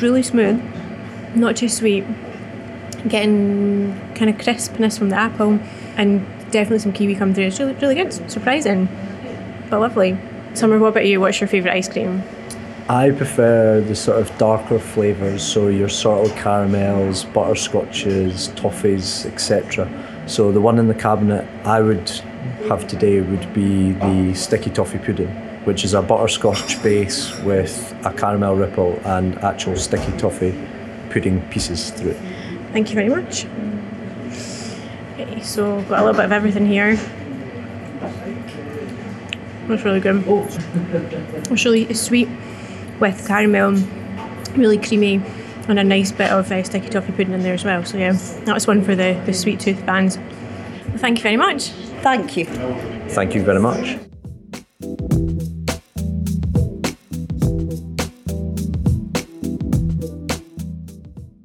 Really 0.00 0.22
smooth, 0.22 0.62
not 1.34 1.56
too 1.56 1.68
sweet 1.68 2.04
getting 3.08 3.98
kind 4.14 4.30
of 4.30 4.38
crispness 4.38 4.98
from 4.98 5.08
the 5.10 5.16
apple 5.16 5.58
and 5.96 6.26
definitely 6.50 6.78
some 6.78 6.92
kiwi 6.92 7.14
come 7.14 7.34
through. 7.34 7.44
It's 7.44 7.58
really, 7.58 7.74
really 7.74 7.94
good, 7.94 8.12
surprising, 8.30 8.88
but 9.68 9.80
lovely. 9.80 10.18
Summer, 10.54 10.78
what 10.78 10.88
about 10.88 11.06
you? 11.06 11.20
What's 11.20 11.40
your 11.40 11.48
favourite 11.48 11.76
ice 11.76 11.88
cream? 11.88 12.22
I 12.88 13.10
prefer 13.12 13.80
the 13.80 13.94
sort 13.94 14.20
of 14.20 14.36
darker 14.36 14.80
flavours, 14.80 15.44
so 15.44 15.68
your 15.68 15.88
sort 15.88 16.28
of 16.28 16.36
caramels, 16.36 17.24
butterscotches, 17.26 18.48
toffees, 18.54 19.26
etc. 19.26 19.88
So 20.30 20.52
the 20.52 20.60
one 20.60 20.78
in 20.78 20.86
the 20.86 20.94
cabinet 20.94 21.44
I 21.66 21.80
would 21.80 22.08
have 22.68 22.86
today 22.86 23.20
would 23.20 23.52
be 23.52 23.90
the 23.90 24.32
sticky 24.32 24.70
toffee 24.70 24.98
pudding, 24.98 25.26
which 25.64 25.84
is 25.84 25.92
a 25.92 26.00
butterscotch 26.00 26.80
base 26.84 27.36
with 27.40 27.92
a 28.04 28.12
caramel 28.12 28.54
ripple 28.54 29.00
and 29.04 29.36
actual 29.38 29.74
sticky 29.74 30.16
toffee 30.18 30.54
pudding 31.10 31.40
pieces 31.48 31.90
through 31.90 32.12
it. 32.12 32.16
Thank 32.72 32.90
you 32.90 32.94
very 32.94 33.08
much. 33.08 33.44
Okay, 35.18 35.40
so 35.42 35.82
got 35.88 35.98
a 35.98 36.04
little 36.04 36.14
bit 36.14 36.26
of 36.26 36.32
everything 36.32 36.64
here. 36.64 36.94
That's 39.66 39.82
really 39.82 39.98
good. 39.98 40.22
It's 41.50 41.64
really 41.64 41.92
sweet 41.92 42.28
with 43.00 43.26
caramel, 43.26 43.82
really 44.54 44.78
creamy, 44.78 45.20
and 45.70 45.78
a 45.78 45.84
nice 45.84 46.12
bit 46.12 46.30
of 46.30 46.50
uh, 46.50 46.62
sticky 46.62 46.88
toffee 46.88 47.12
pudding 47.12 47.32
in 47.32 47.42
there 47.42 47.54
as 47.54 47.64
well. 47.64 47.84
So 47.84 47.96
yeah, 47.96 48.12
that's 48.44 48.66
one 48.66 48.82
for 48.82 48.94
the, 48.94 49.20
the 49.26 49.32
sweet 49.32 49.60
tooth 49.60 49.80
fans. 49.84 50.18
Well, 50.18 50.98
thank 50.98 51.18
you 51.18 51.22
very 51.22 51.36
much. 51.36 51.68
Thank 52.02 52.36
you. 52.36 52.44
Thank 52.44 53.34
you 53.34 53.42
very 53.42 53.60
much. 53.60 53.98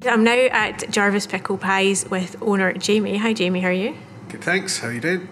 I'm 0.08 0.22
now 0.22 0.48
at 0.52 0.88
Jarvis 0.90 1.26
Pickle 1.26 1.58
Pies 1.58 2.08
with 2.08 2.36
owner 2.40 2.72
Jamie. 2.72 3.16
Hi 3.18 3.32
Jamie, 3.32 3.60
how 3.60 3.68
are 3.68 3.72
you? 3.72 3.96
Good, 4.28 4.42
thanks. 4.42 4.78
How 4.78 4.88
are 4.88 4.92
you 4.92 5.00
doing? 5.00 5.28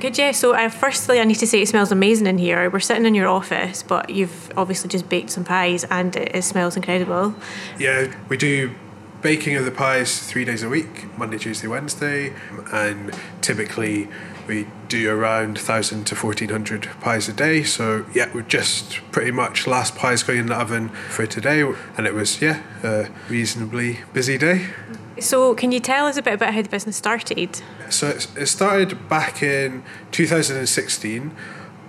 Good, 0.00 0.18
yeah. 0.18 0.32
So, 0.32 0.54
uh, 0.54 0.68
firstly, 0.68 1.20
I 1.20 1.24
need 1.24 1.36
to 1.36 1.46
say 1.46 1.62
it 1.62 1.68
smells 1.68 1.92
amazing 1.92 2.26
in 2.26 2.38
here. 2.38 2.68
We're 2.68 2.80
sitting 2.80 3.06
in 3.06 3.14
your 3.14 3.28
office, 3.28 3.82
but 3.82 4.10
you've 4.10 4.52
obviously 4.56 4.88
just 4.88 5.08
baked 5.08 5.30
some 5.30 5.44
pies 5.44 5.84
and 5.84 6.14
it, 6.16 6.34
it 6.34 6.42
smells 6.42 6.76
incredible. 6.76 7.34
Yeah, 7.78 8.14
we 8.28 8.36
do 8.36 8.74
baking 9.22 9.56
of 9.56 9.64
the 9.64 9.70
pies 9.70 10.20
three 10.20 10.44
days 10.44 10.62
a 10.62 10.68
week 10.68 11.06
Monday, 11.16 11.38
Tuesday, 11.38 11.66
Wednesday, 11.66 12.34
and 12.70 13.10
typically 13.40 14.06
we 14.46 14.66
do 14.88 15.10
around 15.10 15.56
1,000 15.56 16.04
to 16.04 16.14
1,400 16.14 16.88
pies 17.00 17.28
a 17.28 17.32
day. 17.32 17.62
So, 17.62 18.04
yeah, 18.14 18.30
we're 18.34 18.42
just 18.42 19.00
pretty 19.10 19.30
much 19.30 19.66
last 19.66 19.96
pies 19.96 20.22
going 20.22 20.40
in 20.40 20.46
the 20.46 20.56
oven 20.56 20.90
for 21.08 21.26
today, 21.26 21.62
and 21.96 22.06
it 22.06 22.12
was, 22.12 22.42
yeah, 22.42 22.62
a 22.82 23.08
reasonably 23.30 24.00
busy 24.12 24.36
day. 24.36 24.66
So, 25.20 25.54
can 25.54 25.72
you 25.72 25.80
tell 25.80 26.06
us 26.06 26.16
a 26.16 26.22
bit 26.22 26.34
about 26.34 26.52
how 26.52 26.60
the 26.60 26.68
business 26.68 26.96
started? 26.96 27.62
So, 27.94 28.08
it 28.08 28.46
started 28.46 29.08
back 29.08 29.42
in 29.42 29.82
2016. 30.10 31.34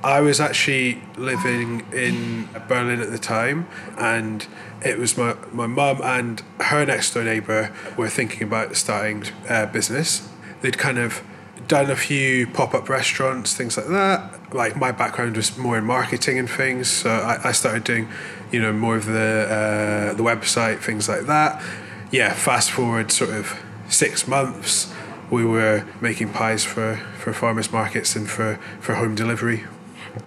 I 0.04 0.22
was 0.22 0.39
actually 0.39 1.02
living 1.18 1.84
in 1.91 2.48
Berlin 2.68 3.02
at 3.02 3.10
the 3.10 3.18
time, 3.18 3.68
and 3.98 4.46
it 4.84 5.00
was 5.00 5.18
my 5.18 5.36
my 5.52 5.65
mum 5.65 6.00
and 6.04 6.44
her 6.60 6.86
next 6.86 7.13
door 7.13 7.24
neighbour 7.24 7.72
were 7.98 8.10
thinking 8.10 8.44
about 8.44 8.76
starting 8.76 9.24
a 9.50 9.65
business. 9.65 10.30
They'd 10.62 10.78
kind 10.78 11.00
of 11.00 11.24
done 11.68 11.89
a 11.89 11.96
few 11.96 12.46
pop 12.46 12.76
up 12.76 12.88
restaurants, 12.88 13.56
things 13.56 13.78
like 13.78 13.88
that. 13.88 14.54
Like 14.54 14.76
my 14.76 14.91
background 14.91 15.36
was 15.36 15.58
more 15.58 15.78
in 15.78 15.86
marketing 15.86 16.38
and 16.38 16.50
things, 16.50 16.88
so 16.88 17.10
I, 17.10 17.50
I 17.50 17.52
started 17.52 17.84
doing, 17.84 18.08
you 18.52 18.62
know, 18.62 18.72
more 18.72 18.96
of 18.96 19.06
the 19.06 20.12
uh, 20.12 20.13
the 20.13 20.24
website, 20.24 20.80
things 20.80 21.10
like 21.10 21.26
that. 21.26 21.63
Yeah, 22.12 22.34
fast 22.34 22.72
forward 22.72 23.12
sort 23.12 23.32
of 23.32 23.60
six 23.89 24.28
months, 24.28 24.94
we 25.30 25.46
were 25.46 25.86
making 26.02 26.30
pies 26.30 26.64
for, 26.64 26.98
for 27.18 27.34
farmers 27.34 27.72
markets 27.72 28.16
and 28.16 28.30
for, 28.30 28.60
for 28.80 28.96
home 28.96 29.16
delivery. 29.16 29.64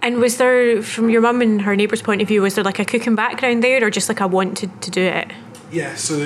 And 0.02 0.18
was 0.18 0.36
there, 0.36 0.82
from 0.82 1.08
your 1.08 1.20
mum 1.20 1.40
and 1.40 1.62
her 1.62 1.74
neighbour's 1.74 2.02
point 2.02 2.20
of 2.20 2.28
view, 2.28 2.42
was 2.42 2.54
there 2.54 2.64
like 2.64 2.78
a 2.78 2.84
cooking 2.84 3.14
background 3.14 3.62
there, 3.62 3.82
or 3.84 3.90
just 3.90 4.08
like 4.08 4.20
I 4.20 4.26
wanted 4.26 4.82
to, 4.82 4.90
do 4.90 5.02
it? 5.02 5.32
Yeah, 5.70 5.94
so 5.94 6.16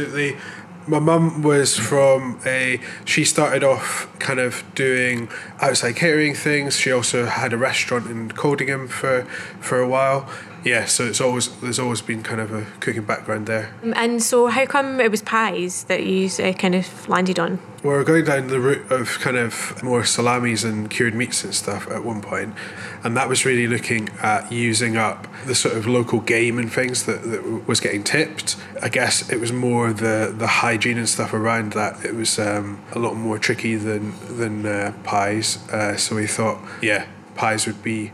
my 0.87 0.99
mum 0.99 1.43
was 1.43 1.79
from 1.79 2.41
a 2.45 2.81
she 3.05 3.25
started 3.25 3.63
off 3.63 4.09
kind 4.19 4.41
of 4.41 4.65
doing 4.75 5.29
outside 5.61 5.95
catering 5.95 6.35
things 6.35 6.77
she 6.77 6.91
also 6.91 7.27
had 7.27 7.53
a 7.53 7.57
restaurant 7.57 8.07
in 8.09 8.29
coldingham 8.31 8.89
for 8.89 9.23
for 9.61 9.79
a 9.79 9.89
while 9.89 10.29
yeah, 10.65 10.85
so 10.85 11.05
it's 11.05 11.21
always 11.21 11.49
there's 11.61 11.79
always 11.79 12.01
been 12.03 12.23
kind 12.23 12.41
of 12.41 12.53
a 12.53 12.67
cooking 12.81 13.05
background 13.05 13.47
there. 13.47 13.75
And 13.97 14.23
so, 14.23 14.47
how 14.47 14.67
come 14.67 15.01
it 15.01 15.11
was 15.11 15.23
pies 15.23 15.85
that 15.85 16.05
you 16.05 16.31
uh, 16.43 16.53
kind 16.53 16.75
of 16.75 17.09
landed 17.09 17.39
on? 17.39 17.59
Well, 17.83 17.97
we're 17.97 18.05
going 18.05 18.25
down 18.25 18.47
the 18.47 18.61
route 18.61 18.93
of 18.93 19.19
kind 19.19 19.37
of 19.37 19.83
more 19.83 20.05
salamis 20.05 20.63
and 20.63 20.89
cured 20.89 21.15
meats 21.15 21.43
and 21.43 21.53
stuff 21.53 21.91
at 21.91 22.05
one 22.05 22.23
point, 22.23 22.55
and 23.03 23.17
that 23.17 23.29
was 23.29 23.45
really 23.45 23.67
looking 23.67 24.09
at 24.21 24.53
using 24.53 24.97
up 24.97 25.27
the 25.47 25.55
sort 25.55 25.77
of 25.77 25.87
local 25.89 26.21
game 26.21 26.59
and 26.59 26.73
things 26.73 27.07
that, 27.07 27.23
that 27.25 27.67
was 27.67 27.81
getting 27.81 28.05
tipped. 28.05 28.57
I 28.81 28.89
guess 28.89 29.29
it 29.33 29.41
was 29.41 29.53
more 29.53 29.93
the 29.93 30.33
the 30.37 30.47
hygiene 30.47 30.99
and 30.99 31.09
stuff 31.09 31.35
around 31.35 31.73
that. 31.73 32.05
It 32.05 32.15
was 32.15 32.39
um, 32.39 32.81
a 32.93 33.01
lot 33.01 33.15
more 33.15 33.39
tricky 33.39 33.75
than 33.75 34.15
than 34.29 34.65
uh, 34.65 34.93
pies. 35.03 35.59
Uh, 35.71 35.97
so 35.97 36.17
we 36.17 36.29
thought, 36.29 36.61
yeah, 36.81 37.07
pies 37.35 37.67
would 37.67 37.83
be 37.83 38.13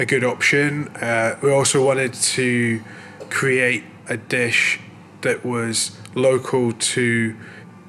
a 0.00 0.06
good 0.06 0.24
option. 0.24 0.88
Uh, 0.96 1.36
we 1.42 1.52
also 1.52 1.84
wanted 1.84 2.14
to 2.14 2.82
create 3.28 3.84
a 4.08 4.16
dish 4.16 4.80
that 5.20 5.44
was 5.44 5.96
local 6.14 6.72
to 6.72 7.36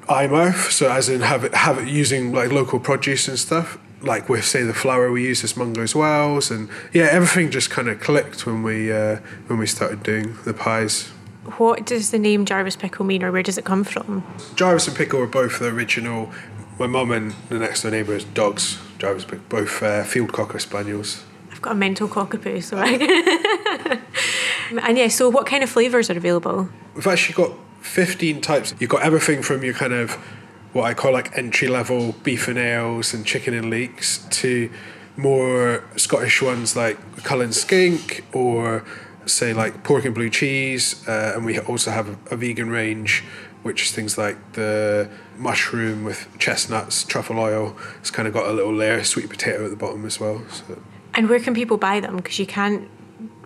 Eyemouth, 0.08 0.70
so 0.70 0.90
as 0.90 1.08
in 1.08 1.22
have 1.22 1.44
it 1.44 1.54
have 1.54 1.78
it 1.78 1.88
using 1.88 2.32
like 2.32 2.52
local 2.52 2.78
produce 2.78 3.28
and 3.28 3.38
stuff. 3.38 3.78
Like 4.02 4.28
with 4.28 4.44
say 4.44 4.62
the 4.62 4.74
flour 4.74 5.10
we 5.10 5.24
use 5.24 5.42
is 5.42 5.54
Mungoswells, 5.54 6.50
and 6.50 6.68
yeah, 6.92 7.08
everything 7.10 7.50
just 7.50 7.70
kind 7.70 7.88
of 7.88 7.98
clicked 8.00 8.44
when 8.46 8.62
we 8.62 8.92
uh, 8.92 9.20
when 9.46 9.58
we 9.58 9.66
started 9.66 10.02
doing 10.02 10.36
the 10.44 10.52
pies. 10.52 11.08
What 11.56 11.86
does 11.86 12.10
the 12.10 12.18
name 12.18 12.44
Jarvis 12.44 12.76
Pickle 12.76 13.04
mean, 13.04 13.22
or 13.22 13.32
where 13.32 13.42
does 13.42 13.58
it 13.58 13.64
come 13.64 13.84
from? 13.84 14.22
Jarvis 14.54 14.86
and 14.86 14.96
Pickle 14.96 15.20
are 15.20 15.26
both 15.26 15.58
the 15.58 15.68
original. 15.68 16.30
My 16.78 16.86
mum 16.86 17.10
and 17.10 17.34
the 17.48 17.58
next 17.58 17.82
door 17.82 17.90
neighbour 17.90 18.14
is 18.14 18.24
dogs. 18.24 18.78
Jarvis, 18.98 19.24
Pickle, 19.24 19.44
both 19.48 19.82
uh, 19.82 20.04
field 20.04 20.32
cocker 20.32 20.58
spaniels. 20.58 21.24
Got 21.62 21.72
a 21.72 21.76
mental 21.76 22.08
cockapoo, 22.08 22.62
so 22.62 22.76
I. 22.76 24.00
and 24.82 24.98
yeah, 24.98 25.08
so 25.08 25.28
what 25.28 25.46
kind 25.46 25.62
of 25.62 25.70
flavours 25.70 26.10
are 26.10 26.16
available? 26.16 26.68
We've 26.94 27.06
actually 27.06 27.34
got 27.34 27.56
15 27.82 28.40
types. 28.40 28.74
You've 28.80 28.90
got 28.90 29.02
everything 29.02 29.42
from 29.42 29.62
your 29.62 29.74
kind 29.74 29.92
of 29.92 30.12
what 30.72 30.84
I 30.84 30.94
call 30.94 31.12
like 31.12 31.36
entry 31.38 31.68
level 31.68 32.12
beef 32.24 32.48
and 32.48 32.58
ales 32.58 33.14
and 33.14 33.24
chicken 33.24 33.54
and 33.54 33.70
leeks 33.70 34.18
to 34.30 34.70
more 35.16 35.84
Scottish 35.96 36.42
ones 36.42 36.74
like 36.74 36.98
Cullen 37.22 37.52
skink 37.52 38.24
or 38.32 38.84
say 39.26 39.52
like 39.52 39.84
pork 39.84 40.04
and 40.04 40.14
blue 40.14 40.30
cheese. 40.30 41.06
Uh, 41.06 41.34
and 41.36 41.44
we 41.44 41.58
also 41.60 41.90
have 41.90 42.08
a, 42.08 42.34
a 42.34 42.36
vegan 42.36 42.70
range 42.70 43.22
which 43.62 43.84
is 43.84 43.92
things 43.92 44.18
like 44.18 44.54
the 44.54 45.08
mushroom 45.38 46.02
with 46.02 46.26
chestnuts, 46.38 47.04
truffle 47.04 47.38
oil. 47.38 47.76
It's 48.00 48.10
kind 48.10 48.26
of 48.26 48.34
got 48.34 48.48
a 48.48 48.52
little 48.52 48.74
layer 48.74 48.98
of 48.98 49.06
sweet 49.06 49.30
potato 49.30 49.64
at 49.64 49.70
the 49.70 49.76
bottom 49.76 50.04
as 50.04 50.18
well. 50.18 50.42
So. 50.50 50.82
And 51.14 51.28
where 51.28 51.40
can 51.40 51.54
people 51.54 51.76
buy 51.76 52.00
them? 52.00 52.16
Because 52.16 52.38
you 52.38 52.46
can't 52.46 52.88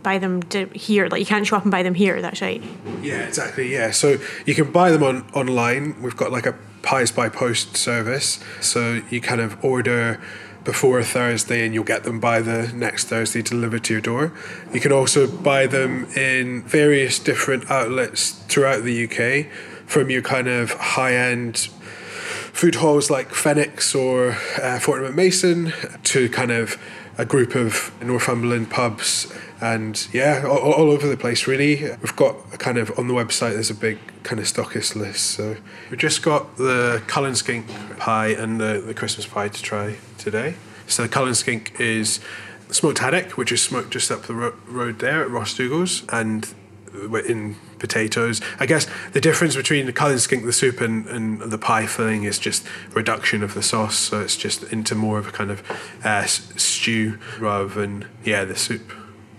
buy 0.03 0.19
them 0.19 0.41
here. 0.73 1.09
Like 1.09 1.21
you 1.21 1.27
can't 1.27 1.47
shop 1.47 1.63
and 1.63 1.71
buy 1.73 1.83
them 1.83 1.95
here. 1.95 2.23
That's 2.23 2.41
right. 2.41 2.63
Yeah, 3.03 3.27
exactly. 3.27 3.73
Yeah, 3.73 3.91
so 3.91 4.19
you 4.45 4.55
can 4.55 4.71
buy 4.71 4.91
them 4.91 5.03
on 5.03 5.29
online. 5.33 6.01
We've 6.01 6.17
got 6.17 6.31
like 6.31 6.47
a 6.47 6.55
pies 6.83 7.11
by 7.11 7.29
post 7.29 7.77
service. 7.77 8.39
So 8.61 9.03
you 9.11 9.21
kind 9.21 9.41
of 9.41 9.63
order 9.65 10.21
before 10.63 11.03
Thursday 11.03 11.65
and 11.65 11.75
you'll 11.75 11.85
get 11.85 12.05
them 12.05 12.21
by 12.21 12.41
the 12.41 12.73
next 12.75 13.07
Thursday 13.07 13.43
delivered 13.43 13.85
to 13.85 13.95
your 13.95 14.01
door. 14.01 14.33
You 14.73 14.81
can 14.81 14.93
also 14.93 15.27
buy 15.27 15.67
them 15.67 16.07
in 16.17 16.63
various 16.63 17.19
different 17.19 17.71
outlets 17.71 18.31
throughout 18.31 18.83
the 18.83 19.05
UK 19.05 19.47
from 19.87 20.11
your 20.11 20.23
kind 20.23 20.49
of 20.49 20.73
high 20.73 21.15
end 21.15 21.69
food 22.53 22.77
halls 22.77 23.11
like 23.11 23.33
Phoenix 23.33 23.95
or 23.95 24.31
uh, 24.63 24.79
Fortnum 24.79 25.15
Mason 25.15 25.73
to 26.05 26.29
kind 26.31 26.51
of 26.51 26.79
a 27.19 27.25
group 27.25 27.55
of 27.55 27.93
Northumberland 28.03 28.71
pubs 28.71 29.33
and 29.61 30.07
yeah, 30.13 30.45
all, 30.47 30.73
all, 30.73 30.91
over 30.91 31.07
the 31.07 31.17
place 31.17 31.47
really. 31.47 31.77
We've 31.77 32.17
got 32.17 32.37
a 32.53 32.59
kind 32.59 32.77
of 32.77 32.97
on 32.99 33.09
the 33.09 33.15
website. 33.15 33.53
There's 33.53 33.71
a 33.71 33.75
big 33.75 33.99
kind 34.23 34.39
of 34.39 34.47
stockist 34.47 34.97
list. 34.97 35.25
So 35.31 35.57
we've 35.91 35.99
just 35.99 36.23
got 36.23 36.57
the 36.57 37.03
Cullen 37.07 37.35
skink 37.35 37.67
pie 37.99 38.29
and 38.29 38.61
the, 38.61 38.83
the 38.87 38.95
Christmas 38.95 39.27
pie 39.27 39.49
to 39.49 39.63
try 39.63 39.97
today. 40.19 40.55
So 40.87 41.03
the 41.03 41.09
Cullen 41.09 41.35
skink 41.35 41.81
is 41.81 42.21
smoked 42.71 42.99
haddock, 42.99 43.33
which 43.33 43.51
is 43.51 43.63
smoked 43.63 43.91
just 43.91 44.11
up 44.11 44.23
the 44.23 44.35
ro- 44.35 44.55
road 44.67 44.99
there 44.99 45.23
at 45.23 45.31
Ross 45.31 45.55
Dougal's, 45.55 46.05
and 46.11 46.53
we're 47.09 47.25
in 47.25 47.57
potatoes. 47.79 48.41
I 48.59 48.67
guess 48.67 48.87
the 49.13 49.21
difference 49.21 49.57
between 49.57 49.87
the 49.87 49.93
Cullen 49.93 50.19
skink, 50.19 50.45
the 50.45 50.53
soup, 50.53 50.81
and, 50.81 51.07
and 51.07 51.41
the 51.41 51.59
pie 51.59 51.87
filling 51.87 52.25
is 52.25 52.39
just 52.39 52.67
reduction 52.95 53.43
of 53.43 53.55
the 53.55 53.63
sauce. 53.63 53.97
So 53.97 54.21
it's 54.21 54.37
just 54.37 54.63
into 54.73 54.95
more 54.95 55.19
of 55.19 55.29
a 55.29 55.33
kind 55.33 55.51
of 55.51 55.63
uh, 56.05 56.27
stew 56.27 57.19
rather 57.39 57.69
than, 57.69 58.07
yeah, 58.25 58.45
the 58.45 58.57
soup. 58.57 58.93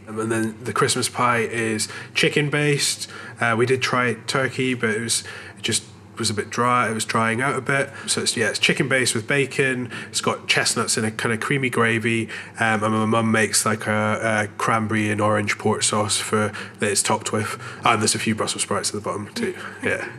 And 0.07 0.31
then 0.31 0.55
the 0.63 0.71
Christmas 0.71 1.09
pie 1.09 1.39
is 1.39 1.89
chicken 2.13 2.49
based. 2.49 3.09
Uh, 3.41 3.55
we 3.57 3.65
did 3.65 3.81
try 3.81 4.13
turkey, 4.25 4.73
but 4.73 4.91
it 4.91 5.01
was 5.01 5.23
just 5.61 5.83
was 6.19 6.29
a 6.29 6.33
bit 6.33 6.49
dry. 6.49 6.89
It 6.89 6.93
was 6.93 7.05
drying 7.05 7.41
out 7.41 7.55
a 7.55 7.61
bit. 7.61 7.89
So 8.07 8.21
it's 8.21 8.35
yeah, 8.35 8.49
it's 8.49 8.59
chicken 8.59 8.87
based 8.87 9.15
with 9.15 9.27
bacon. 9.27 9.91
It's 10.09 10.21
got 10.21 10.47
chestnuts 10.47 10.97
in 10.97 11.05
a 11.05 11.11
kind 11.11 11.33
of 11.33 11.39
creamy 11.39 11.69
gravy. 11.69 12.29
Um, 12.59 12.83
and 12.83 12.93
my 12.93 13.05
mum 13.05 13.31
makes 13.31 13.65
like 13.65 13.87
a, 13.87 14.19
a, 14.21 14.47
cranberry 14.57 15.09
and 15.09 15.21
orange 15.21 15.57
port 15.57 15.83
sauce 15.83 16.17
for 16.17 16.51
that 16.79 16.91
it's 16.91 17.03
topped 17.03 17.31
with. 17.31 17.61
And 17.83 18.01
there's 18.01 18.15
a 18.15 18.19
few 18.19 18.35
Brussels 18.35 18.63
sprouts 18.63 18.89
at 18.89 18.95
the 18.95 19.01
bottom 19.01 19.33
too. 19.33 19.55
Yeah. 19.83 20.09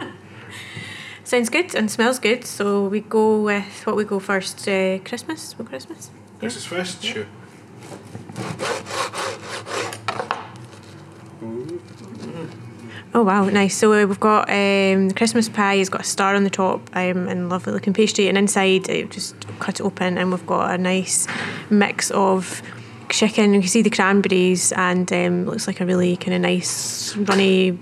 Sounds 1.24 1.50
good 1.50 1.74
and 1.74 1.90
smells 1.90 2.18
good. 2.18 2.46
So 2.46 2.88
we 2.88 3.00
go 3.00 3.42
with 3.42 3.86
what 3.86 3.96
we 3.96 4.04
go 4.04 4.18
first. 4.18 4.66
Uh, 4.66 4.98
Christmas. 5.00 5.58
What 5.58 5.68
Christmas? 5.68 6.10
Yeah. 6.10 6.38
Christmas 6.38 6.64
first. 6.64 7.04
Yeah. 7.04 7.12
Sure. 7.12 7.26
Oh 13.14 13.22
wow, 13.22 13.48
nice. 13.48 13.74
So 13.74 13.92
uh, 13.92 14.06
we've 14.06 14.20
got 14.20 14.50
um, 14.50 15.10
Christmas 15.12 15.48
pie. 15.48 15.74
It's 15.74 15.88
got 15.88 16.02
a 16.02 16.04
star 16.04 16.34
on 16.34 16.44
the 16.44 16.50
top 16.50 16.80
um, 16.94 17.26
and 17.26 17.48
lovely 17.48 17.72
looking 17.72 17.94
pastry, 17.94 18.28
and 18.28 18.36
inside 18.36 18.88
it 18.88 19.10
just 19.10 19.34
cut 19.60 19.80
it 19.80 19.82
open, 19.82 20.18
and 20.18 20.30
we've 20.30 20.46
got 20.46 20.74
a 20.74 20.78
nice 20.78 21.26
mix 21.70 22.10
of 22.10 22.60
chicken. 23.08 23.54
You 23.54 23.60
can 23.60 23.68
see 23.68 23.80
the 23.80 23.90
cranberries, 23.90 24.72
and 24.72 25.10
um, 25.10 25.46
looks 25.46 25.66
like 25.66 25.80
a 25.80 25.86
really 25.86 26.16
kind 26.16 26.34
of 26.34 26.42
nice, 26.42 27.16
runny, 27.16 27.78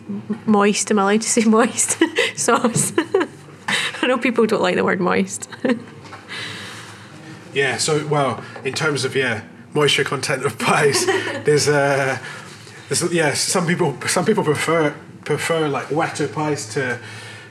moist. 0.46 0.90
Am 0.92 1.00
I 1.00 1.02
allowed 1.02 1.22
to 1.22 1.28
say 1.28 1.44
moist 1.44 2.00
sauce? 2.36 2.92
I 4.02 4.06
know 4.06 4.18
people 4.18 4.46
don't 4.46 4.62
like 4.62 4.76
the 4.76 4.84
word 4.84 5.00
moist. 5.00 5.48
yeah. 7.52 7.78
So 7.78 8.06
well, 8.06 8.44
in 8.64 8.74
terms 8.74 9.04
of 9.04 9.16
yeah, 9.16 9.42
moisture 9.74 10.04
content 10.04 10.46
of 10.46 10.56
pies, 10.56 11.04
there's 11.44 11.66
uh, 11.66 12.18
yeah, 13.10 13.34
some 13.34 13.66
people 13.66 14.00
some 14.06 14.24
people 14.24 14.44
prefer 14.44 14.94
prefer 15.26 15.68
like 15.68 15.90
wetter 15.90 16.26
pies 16.26 16.72
to 16.74 16.98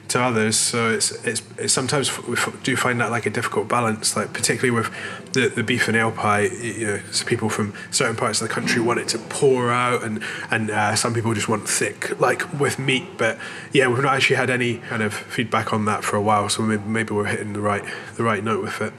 to 0.08 0.22
others. 0.22 0.56
So 0.56 0.92
it's, 0.92 1.12
it's, 1.26 1.42
it's 1.58 1.74
sometimes 1.74 2.16
we 2.28 2.36
do 2.64 2.76
find 2.76 3.02
that 3.02 3.10
like 3.10 3.26
a 3.26 3.32
difficult 3.32 3.68
balance, 3.68 4.16
like 4.16 4.34
particularly 4.34 4.70
with 4.70 4.94
the, 5.34 5.50
the 5.50 5.64
beef 5.64 5.88
and 5.88 5.98
ale 5.98 6.12
pie. 6.12 6.42
You 6.42 6.88
know, 6.88 7.00
so 7.12 7.26
people 7.26 7.50
from 7.50 7.74
certain 7.92 8.16
parts 8.16 8.42
of 8.42 8.48
the 8.48 8.54
country 8.54 8.82
want 8.82 9.00
it 9.00 9.08
to 9.10 9.18
pour 9.18 9.72
out, 9.72 10.04
and 10.04 10.24
and 10.50 10.72
uh, 10.72 10.96
some 10.96 11.14
people 11.14 11.34
just 11.34 11.50
want 11.50 11.68
thick, 11.68 12.20
like 12.20 12.60
with 12.60 12.80
meat. 12.80 13.18
But 13.18 13.38
yeah, 13.74 13.88
we've 13.88 14.02
not 14.02 14.16
actually 14.16 14.38
had 14.38 14.50
any 14.50 14.78
kind 14.78 15.04
of 15.04 15.14
feedback 15.14 15.74
on 15.74 15.86
that 15.86 16.04
for 16.04 16.16
a 16.16 16.22
while. 16.22 16.50
So 16.50 16.64
maybe, 16.64 16.84
maybe 16.84 17.14
we're 17.14 17.26
hitting 17.26 17.54
the 17.54 17.62
right 17.62 17.84
the 18.16 18.24
right 18.24 18.44
note 18.44 18.64
with 18.64 18.82
it. 18.82 18.94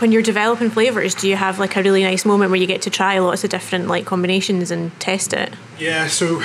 When 0.00 0.10
you're 0.10 0.22
developing 0.22 0.70
flavors, 0.70 1.14
do 1.14 1.28
you 1.28 1.36
have 1.36 1.60
like 1.60 1.76
a 1.76 1.82
really 1.82 2.02
nice 2.02 2.24
moment 2.24 2.50
where 2.50 2.58
you 2.58 2.66
get 2.66 2.82
to 2.82 2.90
try 2.90 3.18
lots 3.18 3.44
of 3.44 3.50
different 3.50 3.86
like 3.86 4.04
combinations 4.06 4.70
and 4.70 4.98
test 4.98 5.32
it? 5.32 5.52
Yeah, 5.78 6.08
so 6.08 6.42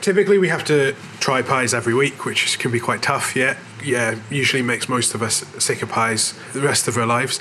typically 0.00 0.38
we 0.38 0.48
have 0.48 0.64
to 0.64 0.94
try 1.20 1.42
pies 1.42 1.74
every 1.74 1.94
week, 1.94 2.24
which 2.24 2.58
can 2.58 2.70
be 2.70 2.80
quite 2.80 3.02
tough. 3.02 3.36
Yeah, 3.36 3.56
yeah, 3.84 4.18
usually 4.30 4.62
makes 4.62 4.88
most 4.88 5.14
of 5.14 5.22
us 5.22 5.44
sick 5.58 5.82
of 5.82 5.88
pies 5.88 6.34
the 6.52 6.60
rest 6.60 6.88
of 6.88 6.96
our 6.96 7.06
lives. 7.06 7.40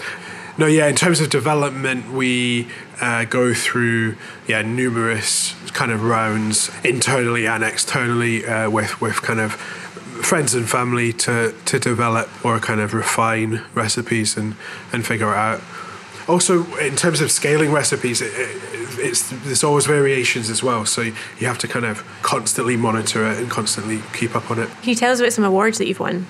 No, 0.58 0.68
yeah. 0.68 0.88
In 0.88 0.96
terms 0.96 1.20
of 1.20 1.30
development, 1.30 2.12
we 2.12 2.70
uh, 3.02 3.26
go 3.26 3.54
through 3.54 4.16
yeah 4.48 4.62
numerous 4.62 5.54
kind 5.72 5.92
of 5.92 6.04
rounds 6.04 6.72
internally 6.84 7.46
and 7.46 7.64
externally 7.64 8.46
uh, 8.46 8.70
with 8.70 9.02
with 9.02 9.22
kind 9.22 9.40
of 9.40 9.54
friends 9.54 10.54
and 10.56 10.70
family 10.70 11.12
to 11.12 11.54
to 11.66 11.78
develop 11.78 12.30
or 12.46 12.60
kind 12.60 12.80
of 12.80 12.94
refine 12.94 13.62
recipes 13.74 14.38
and 14.38 14.56
and 14.94 15.06
figure 15.06 15.32
it 15.32 15.38
out. 15.38 15.62
Also, 16.28 16.64
in 16.78 16.96
terms 16.96 17.22
of 17.22 17.32
scaling 17.32 17.72
recipes, 17.72 18.22
it, 18.22 18.32
it's 19.00 19.30
there's 19.30 19.64
always 19.64 19.86
variations 19.86 20.50
as 20.50 20.64
well. 20.64 20.86
So 20.86 21.02
you 21.02 21.48
have 21.48 21.58
to 21.60 21.68
kind 21.68 21.86
of 21.86 22.06
constantly 22.22 22.78
monitor 22.78 23.30
it 23.30 23.38
and 23.38 23.50
constantly 23.50 24.02
keep 24.14 24.36
up 24.36 24.50
on 24.52 24.60
it. 24.60 24.70
Can 24.82 24.90
you 24.90 24.96
tell 24.96 25.12
us 25.12 25.20
about 25.20 25.34
some 25.34 25.44
awards 25.44 25.78
that 25.78 25.88
you've 25.88 26.00
won? 26.00 26.26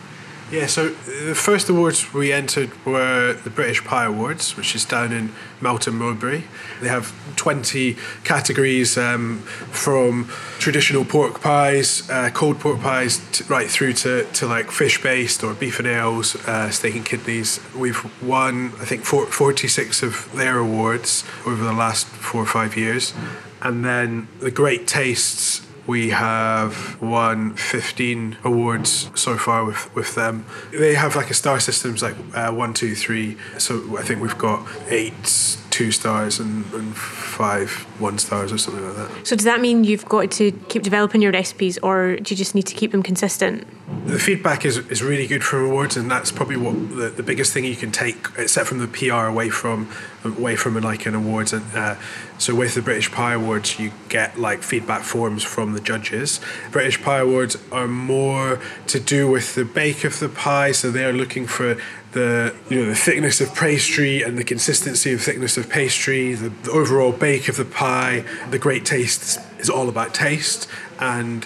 Yeah, 0.52 0.68
so 0.68 0.90
the 0.90 1.34
first 1.34 1.70
awards 1.70 2.14
we 2.14 2.32
entered 2.32 2.70
were 2.86 3.34
the 3.34 3.50
British 3.50 3.84
Pie 3.84 4.06
Awards, 4.06 4.56
which 4.56 4.76
is 4.76 4.86
down 4.86 5.12
in 5.12 5.32
Melton 5.60 5.96
Mowbray. 5.96 6.44
They 6.82 6.88
have 6.88 7.12
20 7.36 7.98
categories 8.24 8.96
um, 8.96 9.40
from 9.40 10.26
traditional 10.60 11.04
pork 11.04 11.42
pies, 11.42 12.08
uh, 12.12 12.30
cold 12.32 12.60
pork 12.60 12.80
pies, 12.80 13.42
right 13.50 13.68
through 13.68 13.94
to, 13.94 14.26
to 14.34 14.46
like 14.46 14.70
fish 14.70 15.02
based 15.02 15.44
or 15.44 15.56
beef 15.56 15.80
and 15.80 15.88
ales, 15.88 16.36
uh, 16.48 16.70
steak 16.70 16.94
and 16.94 17.06
kidneys. 17.06 17.60
We've 17.76 18.06
won, 18.22 18.68
I 18.80 18.86
think, 18.86 19.04
46 19.04 20.04
of 20.04 20.32
their 20.36 20.60
awards 20.60 21.24
over 21.48 21.64
the 21.64 21.74
last 21.74 22.06
four 22.06 22.44
or 22.44 22.46
five 22.46 22.78
years. 22.78 23.16
And 23.64 23.84
then 23.84 24.28
the 24.42 24.52
Great 24.52 24.88
Tastes 24.88 25.65
we 25.88 26.10
have 26.10 27.00
won 27.02 27.54
15 27.56 28.38
awards 28.44 29.10
so 29.16 29.38
far 29.38 29.66
with, 29.66 29.94
with 29.96 30.16
them. 30.16 30.46
They 30.72 30.96
have 30.96 31.16
like 31.16 31.30
a 31.30 31.34
star 31.34 31.60
systems 31.60 32.02
like 32.02 32.16
uh, 32.34 32.52
one, 32.52 32.74
two, 32.74 32.96
three. 32.96 33.38
So 33.58 33.98
I 33.98 34.02
think 34.02 34.22
we've 34.22 34.38
got 34.38 34.68
eight 34.90 35.58
two 35.76 35.92
stars 35.92 36.40
and, 36.40 36.64
and 36.74 36.96
five 36.96 37.70
one 38.00 38.18
stars 38.18 38.54
or 38.54 38.58
something 38.58 38.86
like 38.88 38.96
that. 38.96 39.28
So 39.28 39.36
does 39.36 39.44
that 39.44 39.60
mean 39.60 39.84
you've 39.84 40.06
got 40.06 40.32
to 40.32 40.54
keep 40.70 40.84
developing 40.84 41.22
your 41.22 41.34
recipes 41.34 41.78
or 41.80 42.16
do 42.16 42.34
you 42.34 42.38
just 42.38 42.56
need 42.56 42.66
to 42.68 42.74
keep 42.74 42.94
them 42.94 43.04
consistent? 43.04 43.68
The 44.08 44.18
feedback 44.18 44.64
is, 44.64 44.78
is 44.90 45.04
really 45.04 45.28
good 45.28 45.44
from 45.44 45.66
awards 45.66 45.98
and 45.98 46.10
that's 46.10 46.32
probably 46.32 46.56
what 46.56 46.76
the, 46.96 47.10
the 47.10 47.24
biggest 47.24 47.52
thing 47.52 47.66
you 47.66 47.76
can 47.76 47.92
take 47.92 48.26
except 48.38 48.70
from 48.70 48.80
the 48.80 48.88
PR 48.88 49.26
away 49.26 49.50
from 49.50 49.92
away 50.24 50.56
from 50.56 50.80
like 50.80 51.06
an 51.06 51.14
awards 51.14 51.52
and 51.52 51.66
uh, 51.76 51.96
so 52.38 52.56
with 52.56 52.74
the 52.74 52.82
British 52.82 53.12
Pie 53.12 53.34
Awards 53.34 53.78
you 53.78 53.92
get 54.08 54.40
like 54.40 54.64
feedback 54.64 55.04
forms 55.04 55.44
from 55.44 55.74
the 55.74 55.82
judges. 55.82 56.40
British 56.72 57.02
Pie 57.02 57.20
Awards 57.20 57.58
are 57.74 57.88
more 57.88 58.62
to 58.88 59.00
do 59.00 59.30
with 59.30 59.56
the 59.56 59.66
bake 59.66 60.06
of 60.06 60.20
the 60.20 60.30
pie 60.30 60.72
so 60.72 60.90
they're 60.90 61.14
looking 61.14 61.46
for 61.46 61.78
the 62.16 62.56
you 62.70 62.80
know 62.80 62.86
the 62.86 62.96
thickness 62.96 63.42
of 63.42 63.54
pastry 63.54 64.24
and 64.24 64.38
the 64.38 64.44
consistency 64.44 65.14
of 65.14 65.22
thickness 65.22 65.58
of 65.58 65.70
pastry, 65.70 66.34
the, 66.34 66.50
the 66.50 66.72
overall 66.72 67.12
bake 67.12 67.50
of 67.50 67.58
the 67.58 67.66
pie, 67.66 68.24
the 68.50 68.58
great 68.58 68.86
taste 68.86 69.40
is 69.60 69.70
all 69.70 69.90
about 69.90 70.14
taste, 70.16 70.68
and 71.00 71.46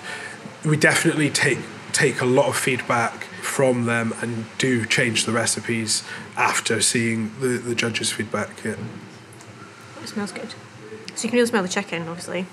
we 0.63 0.77
definitely 0.77 1.29
take 1.29 1.57
take 1.91 2.21
a 2.21 2.25
lot 2.25 2.47
of 2.47 2.55
feedback 2.55 3.23
from 3.41 3.85
them 3.85 4.13
and 4.21 4.45
do 4.59 4.85
change 4.85 5.25
the 5.25 5.31
recipes 5.31 6.03
after 6.37 6.79
seeing 6.81 7.31
the, 7.39 7.47
the 7.57 7.73
judges' 7.73 8.11
feedback. 8.11 8.63
Yeah. 8.63 8.75
It 10.03 10.07
smells 10.07 10.31
good. 10.31 10.53
So 11.15 11.23
you 11.23 11.29
can 11.29 11.37
really 11.37 11.47
smell 11.47 11.63
the 11.63 11.69
chicken, 11.69 12.07
obviously. 12.07 12.45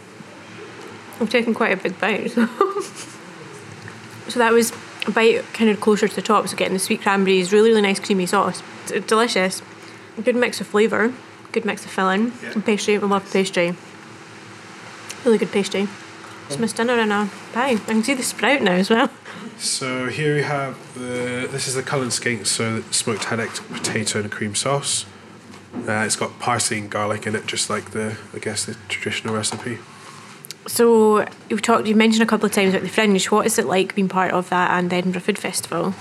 I've 1.20 1.28
taken 1.28 1.52
quite 1.52 1.72
a 1.72 1.76
big 1.76 2.00
bite. 2.00 2.30
so 4.28 4.38
that 4.38 4.52
was 4.52 4.72
bite 5.12 5.42
kind 5.52 5.70
of 5.70 5.80
closer 5.80 6.08
to 6.08 6.14
the 6.14 6.22
top, 6.22 6.48
so 6.48 6.56
getting 6.56 6.74
the 6.74 6.80
sweet 6.80 7.02
cranberries, 7.02 7.52
really, 7.52 7.70
really 7.70 7.82
nice 7.82 8.00
creamy 8.00 8.26
sauce. 8.26 8.62
It's 8.88 9.06
delicious. 9.06 9.62
Good 10.22 10.36
mix 10.36 10.60
of 10.60 10.66
flavour, 10.66 11.12
good 11.52 11.64
mix 11.64 11.84
of 11.84 11.90
filling, 11.90 12.32
yeah. 12.42 12.52
and 12.52 12.64
pastry. 12.64 12.96
I 12.96 12.98
love 13.00 13.30
pastry. 13.32 13.74
Really 15.24 15.38
good 15.38 15.52
pastry. 15.52 15.88
It's 16.48 16.58
my 16.58 16.66
dinner 16.68 16.98
in 17.00 17.10
a 17.10 17.28
pie. 17.52 17.72
I 17.72 17.76
can 17.76 18.04
see 18.04 18.14
the 18.14 18.22
sprout 18.22 18.62
now 18.62 18.72
as 18.72 18.88
well. 18.88 19.10
So 19.58 20.06
here 20.08 20.34
we 20.34 20.42
have 20.42 20.76
the. 20.94 21.48
This 21.50 21.66
is 21.66 21.74
the 21.74 21.82
Cullen 21.82 22.10
skink, 22.10 22.46
so 22.46 22.82
smoked 22.90 23.24
haddock 23.24 23.54
potato 23.70 24.20
and 24.20 24.30
cream 24.30 24.54
sauce. 24.54 25.06
Uh, 25.74 26.04
it's 26.04 26.16
got 26.16 26.38
parsley 26.38 26.78
and 26.78 26.90
garlic 26.90 27.26
in 27.26 27.34
it, 27.34 27.46
just 27.46 27.68
like 27.68 27.90
the 27.90 28.16
I 28.34 28.38
guess 28.38 28.64
the 28.66 28.76
traditional 28.88 29.34
recipe. 29.34 29.78
So 30.68 31.26
you've 31.48 31.62
talked, 31.62 31.86
you 31.86 31.94
mentioned 31.94 32.22
a 32.22 32.26
couple 32.26 32.46
of 32.46 32.52
times 32.52 32.74
about 32.74 32.82
the 32.82 32.88
Fringe. 32.88 33.30
What 33.30 33.46
is 33.46 33.58
it 33.58 33.66
like 33.66 33.94
being 33.94 34.08
part 34.08 34.32
of 34.32 34.48
that 34.50 34.70
and 34.72 34.90
the 34.90 34.96
Edinburgh 34.96 35.22
Food 35.22 35.38
Festival? 35.38 35.94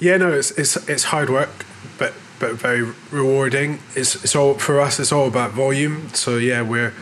Yeah, 0.00 0.16
no, 0.16 0.32
it's 0.32 0.50
it's 0.52 0.76
it's 0.88 1.04
hard 1.04 1.30
work, 1.30 1.64
but 1.98 2.12
but 2.40 2.54
very 2.54 2.92
rewarding. 3.10 3.78
It's 3.94 4.16
it's 4.24 4.34
all 4.34 4.54
for 4.54 4.80
us. 4.80 4.98
It's 4.98 5.12
all 5.12 5.28
about 5.28 5.52
volume. 5.52 6.08
So 6.14 6.36
yeah, 6.36 6.62
we're 6.62 6.92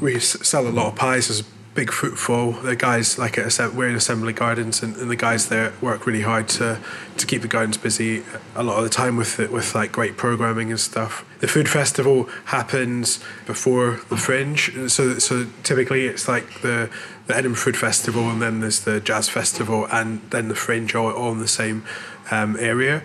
we 0.00 0.18
sell 0.20 0.66
a 0.66 0.70
lot 0.70 0.86
of 0.86 0.96
pies. 0.96 1.28
There's 1.28 1.42
big 1.74 1.90
footfall. 1.90 2.52
The 2.52 2.76
guys 2.76 3.18
like 3.18 3.38
at 3.38 3.74
we're 3.74 3.88
in 3.88 3.94
Assembly 3.94 4.32
Gardens, 4.32 4.82
and, 4.82 4.96
and, 4.96 5.10
the 5.10 5.16
guys 5.16 5.48
there 5.48 5.72
work 5.80 6.06
really 6.06 6.22
hard 6.22 6.48
to 6.50 6.78
to 7.16 7.26
keep 7.26 7.42
the 7.42 7.48
gardens 7.48 7.78
busy 7.78 8.22
a 8.54 8.62
lot 8.62 8.78
of 8.78 8.84
the 8.84 8.90
time 8.90 9.16
with 9.16 9.40
it, 9.40 9.50
with 9.50 9.74
like 9.74 9.92
great 9.92 10.16
programming 10.16 10.70
and 10.70 10.80
stuff. 10.80 11.24
The 11.40 11.48
food 11.48 11.68
festival 11.68 12.28
happens 12.46 13.22
before 13.46 14.00
the 14.10 14.16
Fringe, 14.16 14.90
so 14.90 15.18
so 15.18 15.46
typically 15.62 16.06
it's 16.06 16.28
like 16.28 16.60
the 16.60 16.90
the 17.26 17.36
Edinburgh 17.36 17.60
Food 17.60 17.76
Festival, 17.76 18.28
and 18.28 18.42
then 18.42 18.60
there's 18.60 18.80
the 18.80 19.00
Jazz 19.00 19.28
Festival, 19.28 19.86
and 19.90 20.20
then 20.30 20.48
the 20.48 20.54
Fringe, 20.54 20.94
all, 20.94 21.12
all 21.12 21.32
in 21.32 21.38
the 21.38 21.48
same 21.48 21.84
um, 22.30 22.56
area 22.58 23.02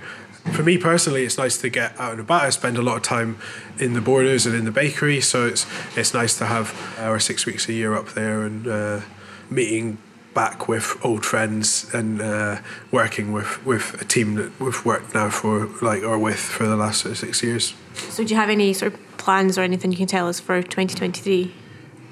for 0.54 0.64
me 0.64 0.78
personally, 0.78 1.24
it's 1.24 1.38
nice 1.38 1.58
to 1.58 1.70
get 1.70 2.00
out 2.00 2.12
and 2.12 2.20
about. 2.20 2.44
I 2.44 2.50
spend 2.50 2.78
a 2.78 2.82
lot 2.82 2.98
of 2.98 3.04
time 3.04 3.38
in 3.80 3.94
the 3.94 4.02
borders 4.02 4.46
and 4.46 4.56
in 4.56 4.66
the 4.66 4.72
bakery, 4.72 5.22
so 5.22 5.48
it's 5.48 5.66
it's 5.96 6.14
nice 6.14 6.38
to 6.38 6.46
have 6.46 6.76
our 7.00 7.20
six 7.20 7.46
weeks 7.46 7.68
a 7.70 7.74
year 7.74 7.96
up 7.96 8.10
there 8.10 8.44
and 8.44 8.68
uh, 8.68 9.02
meeting 9.50 9.98
back 10.34 10.68
with 10.68 10.96
old 11.04 11.26
friends 11.26 11.92
and 11.96 12.22
uh, 12.22 12.60
working 12.92 13.34
with, 13.34 13.66
with 13.66 14.00
a 14.00 14.06
team 14.06 14.36
that 14.36 14.60
we've 14.60 14.86
worked 14.86 15.16
now 15.16 15.32
for 15.32 15.66
like 15.82 16.04
or 16.04 16.20
with 16.20 16.40
for 16.40 16.68
the 16.68 16.76
last 16.76 17.02
sort 17.02 17.14
of 17.14 17.18
six 17.18 17.42
years. 17.42 17.74
So, 18.10 18.24
do 18.24 18.30
you 18.30 18.36
have 18.36 18.50
any 18.50 18.72
sort 18.74 18.94
of 18.94 19.18
plans 19.18 19.58
or 19.58 19.62
anything 19.62 19.92
you 19.92 19.98
can 19.98 20.06
tell 20.06 20.28
us 20.28 20.40
for 20.40 20.62
twenty 20.62 20.96
twenty 20.96 21.22
three? 21.22 21.54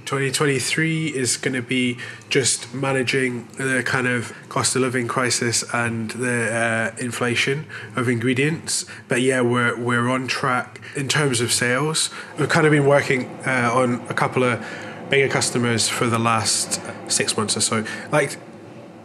2023 0.05 1.07
is 1.07 1.35
going 1.35 1.55
to 1.55 1.61
be 1.61 1.97
just 2.29 2.73
managing 2.73 3.47
the 3.57 3.81
kind 3.83 4.07
of 4.07 4.33
cost 4.49 4.75
of 4.75 4.83
living 4.83 5.07
crisis 5.07 5.63
and 5.73 6.11
the 6.11 6.53
uh, 6.53 6.95
inflation 6.99 7.65
of 7.95 8.07
ingredients. 8.07 8.85
But 9.07 9.21
yeah, 9.21 9.41
we're 9.41 9.75
we're 9.77 10.07
on 10.09 10.27
track 10.27 10.79
in 10.95 11.07
terms 11.07 11.41
of 11.41 11.51
sales. 11.51 12.11
We've 12.37 12.49
kind 12.49 12.67
of 12.67 12.71
been 12.71 12.85
working 12.85 13.25
uh, 13.47 13.71
on 13.73 13.95
a 14.07 14.13
couple 14.13 14.43
of 14.43 14.63
bigger 15.09 15.27
customers 15.27 15.89
for 15.89 16.07
the 16.07 16.19
last 16.19 16.79
six 17.07 17.35
months 17.35 17.57
or 17.57 17.61
so. 17.61 17.85
Like, 18.11 18.37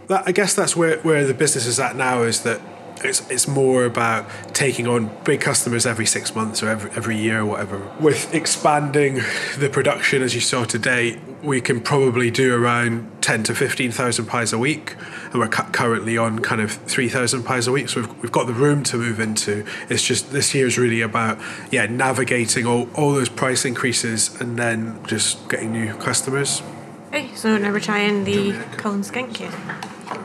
that, 0.08 0.24
I 0.26 0.32
guess 0.32 0.54
that's 0.54 0.76
where 0.76 0.98
where 0.98 1.26
the 1.26 1.34
business 1.34 1.66
is 1.66 1.80
at 1.80 1.96
now. 1.96 2.22
Is 2.22 2.42
that 2.42 2.60
it's, 3.04 3.28
it's 3.30 3.48
more 3.48 3.84
about 3.84 4.28
taking 4.54 4.86
on 4.86 5.10
big 5.24 5.40
customers 5.40 5.86
every 5.86 6.06
six 6.06 6.34
months 6.34 6.62
or 6.62 6.68
every, 6.68 6.90
every 6.92 7.16
year 7.16 7.40
or 7.40 7.46
whatever. 7.46 7.78
With 8.00 8.34
expanding 8.34 9.20
the 9.58 9.68
production, 9.70 10.22
as 10.22 10.34
you 10.34 10.40
saw 10.40 10.64
today, 10.64 11.20
we 11.42 11.60
can 11.60 11.80
probably 11.80 12.30
do 12.30 12.54
around 12.54 13.22
10 13.22 13.44
to 13.44 13.54
15,000 13.54 14.26
pies 14.26 14.52
a 14.52 14.58
week. 14.58 14.96
And 15.32 15.40
we're 15.40 15.48
cu- 15.48 15.70
currently 15.72 16.18
on 16.18 16.40
kind 16.40 16.60
of 16.60 16.72
3,000 16.72 17.42
pies 17.44 17.66
a 17.66 17.72
week. 17.72 17.88
So 17.88 18.00
we've, 18.00 18.22
we've 18.22 18.32
got 18.32 18.46
the 18.46 18.52
room 18.52 18.82
to 18.84 18.96
move 18.96 19.20
into. 19.20 19.64
It's 19.88 20.02
just 20.02 20.32
this 20.32 20.54
year 20.54 20.66
is 20.66 20.78
really 20.78 21.00
about, 21.00 21.38
yeah, 21.70 21.86
navigating 21.86 22.66
all, 22.66 22.88
all 22.94 23.12
those 23.12 23.28
price 23.28 23.64
increases 23.64 24.38
and 24.40 24.58
then 24.58 25.04
just 25.06 25.48
getting 25.48 25.72
new 25.72 25.94
customers. 25.94 26.62
Hey, 27.10 27.34
so 27.34 27.56
now 27.58 27.72
we're 27.72 27.80
trying 27.80 28.24
the 28.24 28.52
Cullen 28.76 29.02
skink 29.02 29.40
yet? 29.40 29.52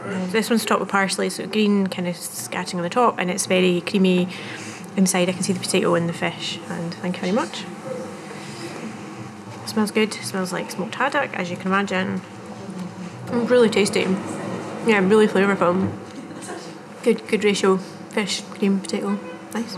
This 0.06 0.50
one's 0.50 0.66
topped 0.66 0.82
with 0.82 0.90
parsley, 0.90 1.30
so 1.30 1.48
green 1.48 1.88
kind 1.88 2.08
of 2.08 2.16
scattering 2.16 2.80
on 2.80 2.84
the 2.84 2.90
top, 2.90 3.18
and 3.20 3.30
it's 3.30 3.46
very 3.46 3.82
creamy 3.82 4.28
inside. 4.96 5.30
I 5.30 5.34
can 5.34 5.44
see 5.44 5.54
the 5.54 5.60
potato 5.60 5.96
and 5.96 6.08
the 6.08 6.14
fish. 6.14 6.60
And 6.70 6.94
thank 6.96 7.16
you 7.16 7.22
very 7.22 7.32
much. 7.32 7.64
It 9.64 9.70
smells 9.70 9.92
good. 9.92 10.16
It 10.16 10.24
smells 10.24 10.54
like 10.54 10.72
smoked 10.72 10.96
haddock, 10.96 11.34
as 11.34 11.50
you 11.50 11.58
can 11.58 11.68
imagine. 11.68 12.22
Mm, 13.28 13.50
really 13.50 13.70
tasty. 13.70 14.02
Yeah, 14.88 15.00
really 15.00 15.28
flavourful. 15.28 15.92
Good, 17.04 17.28
good 17.28 17.44
ratio. 17.44 17.78
Fish, 17.78 18.42
cream, 18.42 18.80
potato. 18.80 19.20
Nice. 19.54 19.78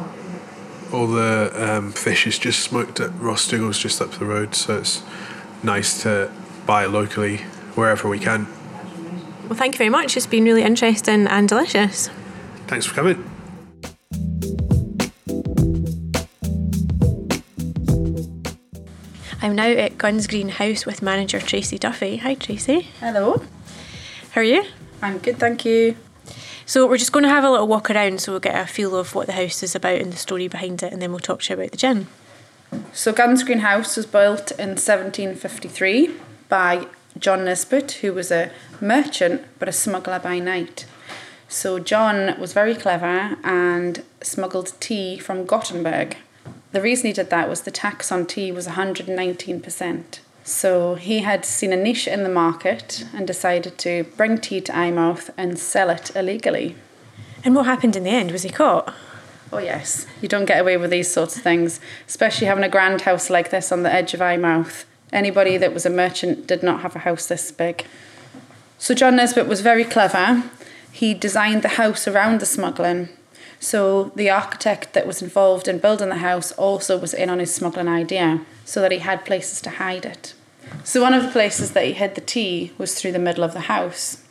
All 0.91 1.07
the 1.07 1.51
um, 1.55 1.91
fish 1.91 2.27
is 2.27 2.37
just 2.39 2.61
smoked 2.61 2.99
at 2.99 3.13
Ross 3.19 3.47
Dougall's 3.47 3.79
just 3.79 4.01
up 4.01 4.11
the 4.11 4.25
road, 4.25 4.55
so 4.55 4.77
it's 4.77 5.03
nice 5.63 6.01
to 6.03 6.31
buy 6.65 6.85
locally 6.85 7.37
wherever 7.75 8.07
we 8.07 8.19
can. 8.19 8.47
Well, 9.47 9.57
thank 9.57 9.75
you 9.75 9.77
very 9.77 9.89
much. 9.89 10.17
It's 10.17 10.27
been 10.27 10.43
really 10.43 10.63
interesting 10.63 11.25
and 11.25 11.47
delicious. 11.47 12.09
Thanks 12.67 12.85
for 12.85 12.93
coming. 12.95 13.23
I'm 19.41 19.55
now 19.55 19.69
at 19.69 19.97
Gunsgreen 19.97 20.49
House 20.49 20.85
with 20.85 21.01
manager 21.01 21.39
Tracy 21.39 21.77
Duffy. 21.77 22.17
Hi, 22.17 22.33
Tracy. 22.33 22.89
Hello. 22.99 23.41
How 24.31 24.41
are 24.41 24.43
you? 24.43 24.65
I'm 25.01 25.19
good, 25.19 25.37
thank 25.37 25.63
you. 25.63 25.95
So 26.65 26.85
we're 26.85 26.97
just 26.97 27.13
going 27.13 27.23
to 27.23 27.29
have 27.29 27.45
a 27.45 27.49
little 27.49 27.69
walk 27.69 27.89
around 27.89 28.19
so 28.19 28.33
we'll 28.33 28.41
get 28.41 28.61
a 28.61 28.67
feel 28.67 28.97
of 28.97 29.15
what 29.15 29.27
the 29.27 29.33
house 29.33 29.63
is 29.63 29.75
about 29.75 30.01
and 30.01 30.11
the 30.11 30.17
story 30.17 30.49
behind 30.49 30.83
it, 30.83 30.91
and 30.91 31.01
then 31.01 31.11
we'll 31.11 31.19
talk 31.19 31.43
to 31.43 31.53
you 31.53 31.59
about 31.59 31.71
the 31.71 31.77
gin. 31.77 32.07
So 32.91 33.13
Gunsgreen 33.13 33.59
House 33.59 33.95
was 33.95 34.05
built 34.05 34.51
in 34.51 34.71
1753 34.71 36.11
by 36.49 36.87
John 37.19 37.45
Nisbet, 37.45 37.91
who 38.01 38.13
was 38.13 38.31
a 38.31 38.51
merchant 38.79 39.43
but 39.59 39.69
a 39.69 39.71
smuggler 39.71 40.19
by 40.19 40.39
night. 40.39 40.85
So 41.47 41.79
John 41.79 42.39
was 42.39 42.53
very 42.53 42.75
clever 42.75 43.37
and 43.43 44.03
smuggled 44.21 44.73
tea 44.79 45.17
from 45.17 45.45
Gothenburg. 45.45 46.17
The 46.71 46.81
reason 46.81 47.07
he 47.07 47.13
did 47.13 47.29
that 47.29 47.49
was 47.49 47.61
the 47.61 47.71
tax 47.71 48.11
on 48.11 48.25
tea 48.25 48.51
was 48.51 48.67
119%. 48.67 50.19
So 50.43 50.95
he 50.95 51.19
had 51.19 51.45
seen 51.45 51.73
a 51.73 51.77
niche 51.77 52.07
in 52.07 52.23
the 52.23 52.29
market 52.29 53.05
and 53.13 53.27
decided 53.27 53.77
to 53.79 54.05
bring 54.15 54.37
tea 54.37 54.61
to 54.61 54.71
Eyemouth 54.71 55.29
and 55.37 55.59
sell 55.59 55.89
it 55.89 56.15
illegally. 56.15 56.75
And 57.43 57.55
what 57.55 57.65
happened 57.65 57.95
in 57.95 58.03
the 58.03 58.09
end? 58.09 58.31
Was 58.31 58.43
he 58.43 58.49
caught? 58.49 58.93
Oh, 59.51 59.59
yes. 59.59 60.05
You 60.21 60.27
don't 60.27 60.45
get 60.45 60.59
away 60.59 60.75
with 60.77 60.89
these 60.89 61.11
sorts 61.11 61.37
of 61.37 61.43
things, 61.43 61.79
especially 62.07 62.47
having 62.47 62.63
a 62.63 62.69
grand 62.69 63.01
house 63.01 63.29
like 63.29 63.49
this 63.49 63.71
on 63.71 63.83
the 63.83 63.93
edge 63.93 64.13
of 64.13 64.21
Eyemouth. 64.21 64.85
Anybody 65.11 65.57
that 65.57 65.73
was 65.73 65.85
a 65.85 65.89
merchant 65.89 66.47
did 66.47 66.63
not 66.63 66.81
have 66.81 66.95
a 66.95 66.99
house 66.99 67.27
this 67.27 67.51
big. 67.51 67.85
So 68.77 68.93
John 68.93 69.15
Nisbet 69.15 69.47
was 69.47 69.61
very 69.61 69.83
clever. 69.83 70.43
He 70.91 71.13
designed 71.13 71.61
the 71.61 71.69
house 71.69 72.07
around 72.07 72.39
the 72.39 72.45
smuggling. 72.45 73.09
So 73.59 74.11
the 74.15 74.29
architect 74.29 74.93
that 74.93 75.07
was 75.07 75.21
involved 75.21 75.67
in 75.67 75.79
building 75.79 76.09
the 76.09 76.15
house 76.15 76.51
also 76.53 76.97
was 76.97 77.13
in 77.13 77.29
on 77.29 77.39
his 77.39 77.53
smuggling 77.53 77.87
idea, 77.87 78.41
so 78.65 78.81
that 78.81 78.91
he 78.91 78.99
had 78.99 79.25
places 79.25 79.61
to 79.61 79.71
hide 79.71 80.05
it. 80.05 80.33
So 80.83 81.01
one 81.01 81.13
of 81.13 81.23
the 81.23 81.31
places 81.31 81.71
that 81.71 81.85
he 81.85 81.93
hid 81.93 82.15
the 82.15 82.21
tea 82.21 82.73
was 82.77 82.93
through 82.93 83.13
the 83.13 83.19
middle 83.19 83.43
of 83.43 83.53
the 83.53 83.61
house. 83.61 84.23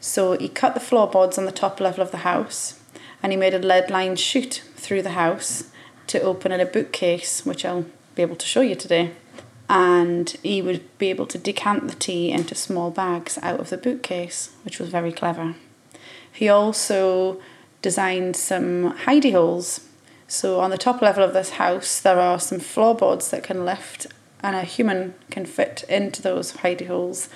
So 0.00 0.36
he 0.36 0.48
cut 0.48 0.74
the 0.74 0.80
floorboards 0.80 1.38
on 1.38 1.44
the 1.44 1.52
top 1.52 1.80
level 1.80 2.02
of 2.02 2.10
the 2.10 2.18
house 2.18 2.80
and 3.22 3.32
he 3.32 3.36
made 3.36 3.54
a 3.54 3.58
lead 3.58 3.90
line 3.90 4.16
chute 4.16 4.62
through 4.76 5.02
the 5.02 5.10
house 5.10 5.64
to 6.08 6.20
open 6.20 6.52
in 6.52 6.60
a 6.60 6.66
bookcase, 6.66 7.44
which 7.44 7.64
I'll 7.64 7.86
be 8.14 8.22
able 8.22 8.36
to 8.36 8.46
show 8.46 8.60
you 8.60 8.74
today. 8.74 9.12
And 9.68 10.30
he 10.42 10.62
would 10.62 10.96
be 10.98 11.10
able 11.10 11.26
to 11.26 11.38
decant 11.38 11.88
the 11.88 11.94
tea 11.94 12.30
into 12.30 12.54
small 12.54 12.90
bags 12.90 13.38
out 13.42 13.60
of 13.60 13.70
the 13.70 13.76
bookcase, 13.76 14.50
which 14.64 14.78
was 14.78 14.88
very 14.88 15.12
clever. 15.12 15.54
He 16.32 16.48
also 16.48 17.40
designed 17.82 18.36
some 18.36 18.92
hidey 18.92 19.32
holes. 19.32 19.80
So 20.28 20.60
on 20.60 20.70
the 20.70 20.78
top 20.78 21.02
level 21.02 21.24
of 21.24 21.32
this 21.32 21.50
house, 21.50 22.00
there 22.00 22.20
are 22.20 22.38
some 22.38 22.60
floorboards 22.60 23.30
that 23.30 23.42
can 23.42 23.64
lift, 23.64 24.06
and 24.42 24.54
a 24.54 24.62
human 24.62 25.14
can 25.30 25.46
fit 25.46 25.84
into 25.88 26.22
those 26.22 26.52
hidey 26.52 26.86
holes. 26.86 27.28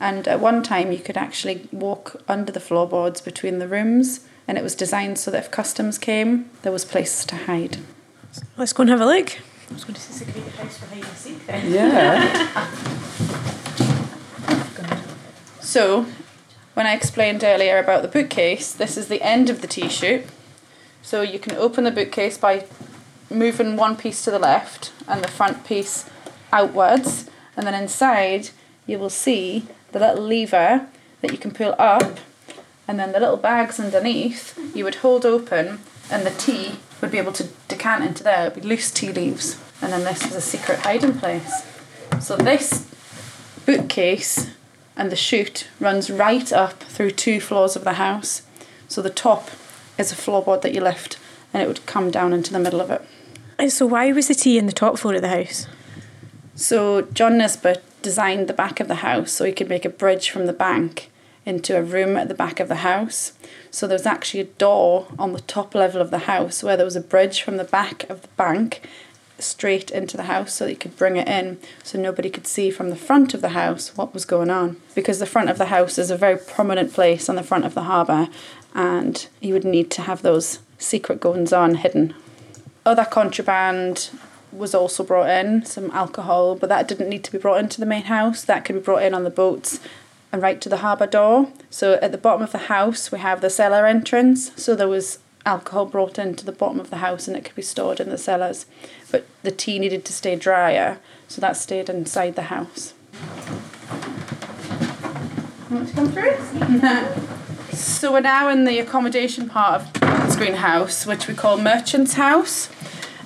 And 0.00 0.26
at 0.28 0.40
one 0.40 0.62
time, 0.62 0.92
you 0.92 0.98
could 0.98 1.16
actually 1.16 1.68
walk 1.72 2.22
under 2.28 2.52
the 2.52 2.60
floorboards 2.60 3.20
between 3.20 3.58
the 3.58 3.68
rooms 3.68 4.20
and 4.48 4.56
it 4.56 4.64
was 4.64 4.74
designed 4.74 5.18
so 5.18 5.30
that 5.30 5.44
if 5.44 5.50
customs 5.50 5.98
came, 5.98 6.50
there 6.62 6.72
was 6.72 6.84
places 6.84 7.24
to 7.26 7.36
hide. 7.36 7.78
Let's 8.56 8.72
go 8.72 8.82
and 8.82 8.90
have 8.90 9.00
a 9.00 9.06
look. 9.06 9.38
I 9.68 9.74
was 9.74 9.84
going 9.84 9.94
to 9.94 10.00
say 10.00 10.12
it's 10.12 10.20
a 10.22 10.32
great 10.32 10.44
for 10.72 10.86
hide 10.86 11.04
and 11.04 11.16
seek 11.16 11.46
then. 11.46 11.72
Yeah. 11.72 12.70
so, 15.60 16.06
when 16.74 16.86
I 16.86 16.94
explained 16.94 17.42
earlier 17.42 17.78
about 17.78 18.02
the 18.02 18.08
bookcase, 18.08 18.72
this 18.72 18.96
is 18.96 19.08
the 19.08 19.22
end 19.22 19.50
of 19.50 19.62
the 19.62 19.88
chute. 19.88 20.24
So 21.02 21.22
you 21.22 21.38
can 21.38 21.56
open 21.56 21.84
the 21.84 21.90
bookcase 21.90 22.36
by 22.38 22.66
moving 23.30 23.76
one 23.76 23.96
piece 23.96 24.24
to 24.24 24.30
the 24.30 24.38
left 24.38 24.92
and 25.06 25.22
the 25.22 25.28
front 25.28 25.64
piece 25.64 26.08
outwards, 26.52 27.28
and 27.56 27.66
then 27.66 27.74
inside 27.74 28.50
you 28.86 28.98
will 28.98 29.10
see 29.10 29.66
the 29.92 29.98
little 29.98 30.24
lever 30.24 30.86
that 31.20 31.32
you 31.32 31.38
can 31.38 31.50
pull 31.50 31.74
up 31.78 32.18
and 32.88 32.98
then 32.98 33.12
the 33.12 33.20
little 33.20 33.36
bags 33.36 33.80
underneath 33.80 34.58
you 34.74 34.84
would 34.84 34.96
hold 34.96 35.24
open 35.24 35.80
and 36.10 36.26
the 36.26 36.30
tea 36.30 36.76
would 37.00 37.10
be 37.10 37.18
able 37.18 37.32
to 37.32 37.48
decant 37.68 38.04
into 38.04 38.24
there. 38.24 38.46
It 38.46 38.54
would 38.54 38.62
be 38.62 38.68
loose 38.68 38.90
tea 38.90 39.12
leaves. 39.12 39.60
And 39.82 39.92
then 39.92 40.04
this 40.04 40.24
is 40.24 40.34
a 40.34 40.40
secret 40.40 40.80
hiding 40.80 41.18
place. 41.18 41.64
So 42.20 42.36
this 42.36 42.90
bookcase 43.66 44.50
and 44.96 45.12
the 45.12 45.16
chute 45.16 45.68
runs 45.78 46.10
right 46.10 46.50
up 46.52 46.82
through 46.84 47.10
two 47.12 47.40
floors 47.40 47.76
of 47.76 47.84
the 47.84 47.94
house. 47.94 48.42
So 48.88 49.02
the 49.02 49.10
top 49.10 49.50
is 49.98 50.12
a 50.12 50.16
floorboard 50.16 50.62
that 50.62 50.74
you 50.74 50.80
lift 50.80 51.18
and 51.52 51.62
it 51.62 51.68
would 51.68 51.84
come 51.86 52.10
down 52.10 52.32
into 52.32 52.52
the 52.52 52.58
middle 52.58 52.80
of 52.80 52.90
it. 52.90 53.02
And 53.58 53.72
so 53.72 53.86
why 53.86 54.12
was 54.12 54.28
the 54.28 54.34
tea 54.34 54.58
in 54.58 54.66
the 54.66 54.72
top 54.72 54.98
floor 54.98 55.14
of 55.14 55.22
the 55.22 55.28
house? 55.28 55.66
So 56.54 57.02
John 57.02 57.36
Nisbet 57.38 57.82
designed 58.02 58.48
the 58.48 58.54
back 58.54 58.80
of 58.80 58.88
the 58.88 58.96
house 58.96 59.32
so 59.32 59.44
he 59.44 59.52
could 59.52 59.68
make 59.68 59.84
a 59.84 59.90
bridge 59.90 60.30
from 60.30 60.46
the 60.46 60.52
bank 60.52 61.10
into 61.46 61.78
a 61.78 61.82
room 61.82 62.16
at 62.16 62.28
the 62.28 62.34
back 62.34 62.58
of 62.58 62.68
the 62.68 62.76
house. 62.76 63.32
So 63.70 63.86
there 63.86 63.94
was 63.94 64.04
actually 64.04 64.40
a 64.40 64.44
door 64.44 65.06
on 65.18 65.32
the 65.32 65.40
top 65.40 65.74
level 65.74 66.02
of 66.02 66.10
the 66.10 66.18
house 66.18 66.62
where 66.62 66.76
there 66.76 66.84
was 66.84 66.96
a 66.96 67.00
bridge 67.00 67.40
from 67.40 67.56
the 67.56 67.64
back 67.64 68.08
of 68.10 68.22
the 68.22 68.28
bank 68.36 68.82
straight 69.38 69.90
into 69.90 70.16
the 70.16 70.24
house 70.24 70.54
so 70.54 70.64
that 70.64 70.72
you 70.72 70.76
could 70.76 70.96
bring 70.96 71.16
it 71.16 71.28
in 71.28 71.58
so 71.82 72.00
nobody 72.00 72.30
could 72.30 72.46
see 72.46 72.70
from 72.70 72.90
the 72.90 72.96
front 72.96 73.34
of 73.34 73.42
the 73.42 73.50
house 73.50 73.96
what 73.96 74.12
was 74.12 74.24
going 74.24 74.50
on. 74.50 74.80
Because 74.94 75.18
the 75.18 75.26
front 75.26 75.48
of 75.48 75.58
the 75.58 75.66
house 75.66 75.98
is 75.98 76.10
a 76.10 76.16
very 76.16 76.36
prominent 76.36 76.92
place 76.92 77.28
on 77.28 77.36
the 77.36 77.42
front 77.42 77.64
of 77.64 77.74
the 77.74 77.84
harbour 77.84 78.28
and 78.74 79.28
you 79.40 79.54
would 79.54 79.64
need 79.64 79.90
to 79.92 80.02
have 80.02 80.22
those 80.22 80.58
secret 80.78 81.20
goings 81.20 81.52
on 81.52 81.76
hidden. 81.76 82.14
Other 82.84 83.04
contraband 83.04 84.10
was 84.52 84.74
also 84.74 85.04
brought 85.04 85.28
in 85.28 85.64
some 85.64 85.90
alcohol 85.90 86.56
but 86.56 86.68
that 86.70 86.88
didn't 86.88 87.10
need 87.10 87.22
to 87.24 87.32
be 87.32 87.38
brought 87.38 87.60
into 87.60 87.78
the 87.78 87.86
main 87.86 88.04
house. 88.04 88.42
That 88.42 88.64
could 88.64 88.76
be 88.76 88.80
brought 88.80 89.02
in 89.02 89.14
on 89.14 89.24
the 89.24 89.30
boats 89.30 89.80
and 90.36 90.42
right 90.42 90.60
to 90.60 90.68
the 90.68 90.76
harbour 90.78 91.06
door. 91.06 91.50
So 91.70 91.94
at 91.94 92.12
the 92.12 92.18
bottom 92.18 92.42
of 92.42 92.52
the 92.52 92.68
house, 92.68 93.10
we 93.10 93.18
have 93.20 93.40
the 93.40 93.48
cellar 93.48 93.86
entrance. 93.86 94.52
So 94.62 94.76
there 94.76 94.86
was 94.86 95.18
alcohol 95.46 95.86
brought 95.86 96.18
into 96.18 96.44
the 96.44 96.52
bottom 96.52 96.78
of 96.78 96.90
the 96.90 96.98
house 96.98 97.26
and 97.26 97.34
it 97.34 97.42
could 97.42 97.54
be 97.54 97.62
stored 97.62 98.00
in 98.00 98.10
the 98.10 98.18
cellars. 98.18 98.66
But 99.10 99.26
the 99.42 99.50
tea 99.50 99.78
needed 99.78 100.04
to 100.04 100.12
stay 100.12 100.36
drier, 100.36 100.98
so 101.26 101.40
that 101.40 101.56
stayed 101.56 101.88
inside 101.88 102.36
the 102.36 102.42
house. 102.42 102.92
Want 105.70 105.88
to 105.88 105.94
come 105.94 106.12
through? 106.12 107.72
so 107.72 108.12
we're 108.12 108.20
now 108.20 108.50
in 108.50 108.64
the 108.64 108.78
accommodation 108.78 109.48
part 109.48 109.80
of 109.80 109.92
the 109.94 110.34
greenhouse, 110.36 111.06
which 111.06 111.26
we 111.26 111.32
call 111.32 111.56
Merchant's 111.56 112.12
House. 112.12 112.68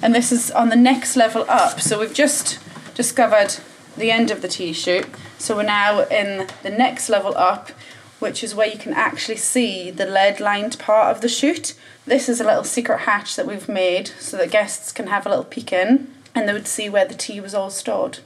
And 0.01 0.15
this 0.15 0.31
is 0.31 0.53
on 0.53 0.69
the 0.69 0.77
next 0.77 1.17
level 1.17 1.45
up. 1.49 1.81
So 1.81 1.99
we've 1.99 2.15
just 2.15 2.61
discovered 2.95 3.57
the 3.97 4.13
end 4.13 4.31
of 4.31 4.43
the 4.43 4.49
tea 4.49 4.73
chute. 4.73 5.09
So 5.41 5.57
we're 5.57 5.63
now 5.63 6.01
in 6.09 6.49
the 6.63 6.69
next 6.69 7.09
level 7.09 7.35
up, 7.35 7.71
which 8.19 8.45
is 8.45 8.55
where 8.55 8.69
you 8.69 8.79
can 8.79 8.93
actually 8.93 9.39
see 9.39 9.91
the 9.91 10.05
lead 10.05 10.39
lined 10.39 10.79
part 10.79 11.17
of 11.17 11.23
the 11.23 11.31
chute. 11.31 11.75
This 12.05 12.29
is 12.29 12.43
a 12.43 12.45
little 12.45 12.63
secret 12.63 13.01
hatch 13.01 13.37
that 13.37 13.47
we've 13.47 13.67
made 13.67 14.09
so 14.19 14.37
that 14.37 14.51
guests 14.51 14.93
can 14.93 15.07
have 15.07 15.25
a 15.25 15.31
little 15.31 15.47
peek 15.47 15.73
in 15.73 16.13
and 16.35 16.47
they 16.47 16.53
would 16.53 16.67
see 16.67 16.91
where 16.91 17.07
the 17.07 17.15
tea 17.15 17.41
was 17.41 17.55
all 17.55 17.71
stored. 17.71 18.19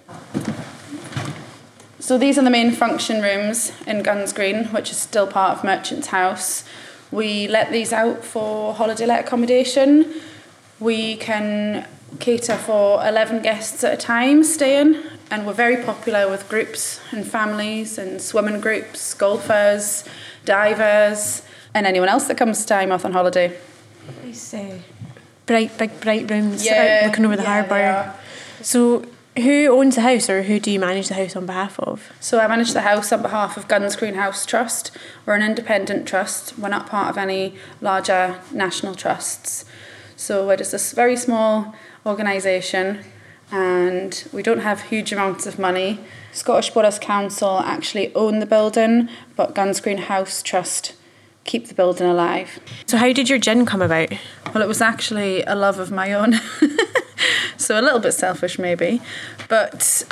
So 2.00 2.18
these 2.18 2.36
are 2.36 2.42
the 2.42 2.50
main 2.50 2.72
function 2.72 3.22
rooms 3.22 3.70
in 3.86 4.02
Gunsgreen, 4.02 4.72
which 4.72 4.90
is 4.90 4.98
still 4.98 5.28
part 5.28 5.56
of 5.56 5.64
Merchant's 5.64 6.08
House. 6.08 6.64
We 7.12 7.46
let 7.46 7.70
these 7.70 7.92
out 7.92 8.24
for 8.24 8.74
holiday 8.74 9.06
let 9.06 9.24
accommodation. 9.24 10.20
We 10.80 11.14
can 11.16 11.86
cater 12.18 12.56
for 12.56 13.06
11 13.06 13.42
guests 13.42 13.84
at 13.84 13.94
a 13.94 13.96
time 13.96 14.42
staying 14.42 15.00
and 15.30 15.46
we're 15.46 15.52
very 15.52 15.82
popular 15.82 16.28
with 16.30 16.48
groups 16.48 17.00
and 17.10 17.26
families 17.26 17.98
and 17.98 18.20
swimming 18.20 18.60
groups, 18.60 19.14
golfers, 19.14 20.04
divers, 20.44 21.42
and 21.74 21.86
anyone 21.86 22.08
else 22.08 22.26
that 22.28 22.36
comes 22.36 22.64
to 22.66 22.74
Eyemouth 22.74 23.04
on 23.04 23.12
holiday. 23.12 23.56
These 24.22 24.54
uh, 24.54 24.78
bright, 25.46 25.76
big, 25.78 26.00
bright 26.00 26.30
rooms 26.30 26.64
Yeah, 26.64 27.00
out 27.02 27.08
looking 27.08 27.24
over 27.26 27.36
the 27.36 27.42
yeah, 27.42 27.62
harbour. 27.62 28.14
So, 28.62 29.04
who 29.36 29.66
owns 29.68 29.96
the 29.96 30.02
house, 30.02 30.30
or 30.30 30.42
who 30.44 30.60
do 30.60 30.70
you 30.70 30.78
manage 30.78 31.08
the 31.08 31.14
house 31.14 31.34
on 31.34 31.44
behalf 31.44 31.80
of? 31.80 32.12
So 32.20 32.38
I 32.38 32.46
manage 32.46 32.72
the 32.72 32.82
house 32.82 33.10
on 33.10 33.20
behalf 33.20 33.56
of 33.56 33.66
Gunsgreen 33.66 34.14
House 34.14 34.46
Trust. 34.46 34.92
We're 35.26 35.34
an 35.34 35.42
independent 35.42 36.06
trust. 36.06 36.56
We're 36.56 36.68
not 36.68 36.86
part 36.86 37.10
of 37.10 37.18
any 37.18 37.56
larger 37.80 38.40
national 38.52 38.94
trusts. 38.94 39.64
So 40.14 40.46
we're 40.46 40.56
just 40.56 40.72
a 40.72 40.94
very 40.94 41.16
small 41.16 41.74
organisation 42.06 43.04
and 43.50 44.26
we 44.32 44.42
don't 44.42 44.60
have 44.60 44.82
huge 44.82 45.12
amounts 45.12 45.46
of 45.46 45.58
money. 45.58 46.00
Scottish 46.32 46.70
Borders 46.70 46.98
Council 46.98 47.60
actually 47.60 48.14
own 48.14 48.40
the 48.40 48.46
building, 48.46 49.08
but 49.36 49.54
Gunsgreen 49.54 50.00
House 50.00 50.42
Trust 50.42 50.94
keep 51.44 51.68
the 51.68 51.74
building 51.74 52.06
alive. 52.06 52.58
So, 52.86 52.96
how 52.96 53.12
did 53.12 53.28
your 53.28 53.38
gin 53.38 53.66
come 53.66 53.82
about? 53.82 54.10
Well, 54.52 54.62
it 54.62 54.68
was 54.68 54.80
actually 54.80 55.42
a 55.42 55.54
love 55.54 55.78
of 55.78 55.90
my 55.90 56.12
own. 56.12 56.34
so 57.56 57.78
a 57.78 57.82
little 57.82 58.00
bit 58.00 58.12
selfish, 58.12 58.58
maybe. 58.58 59.00
But 59.48 60.04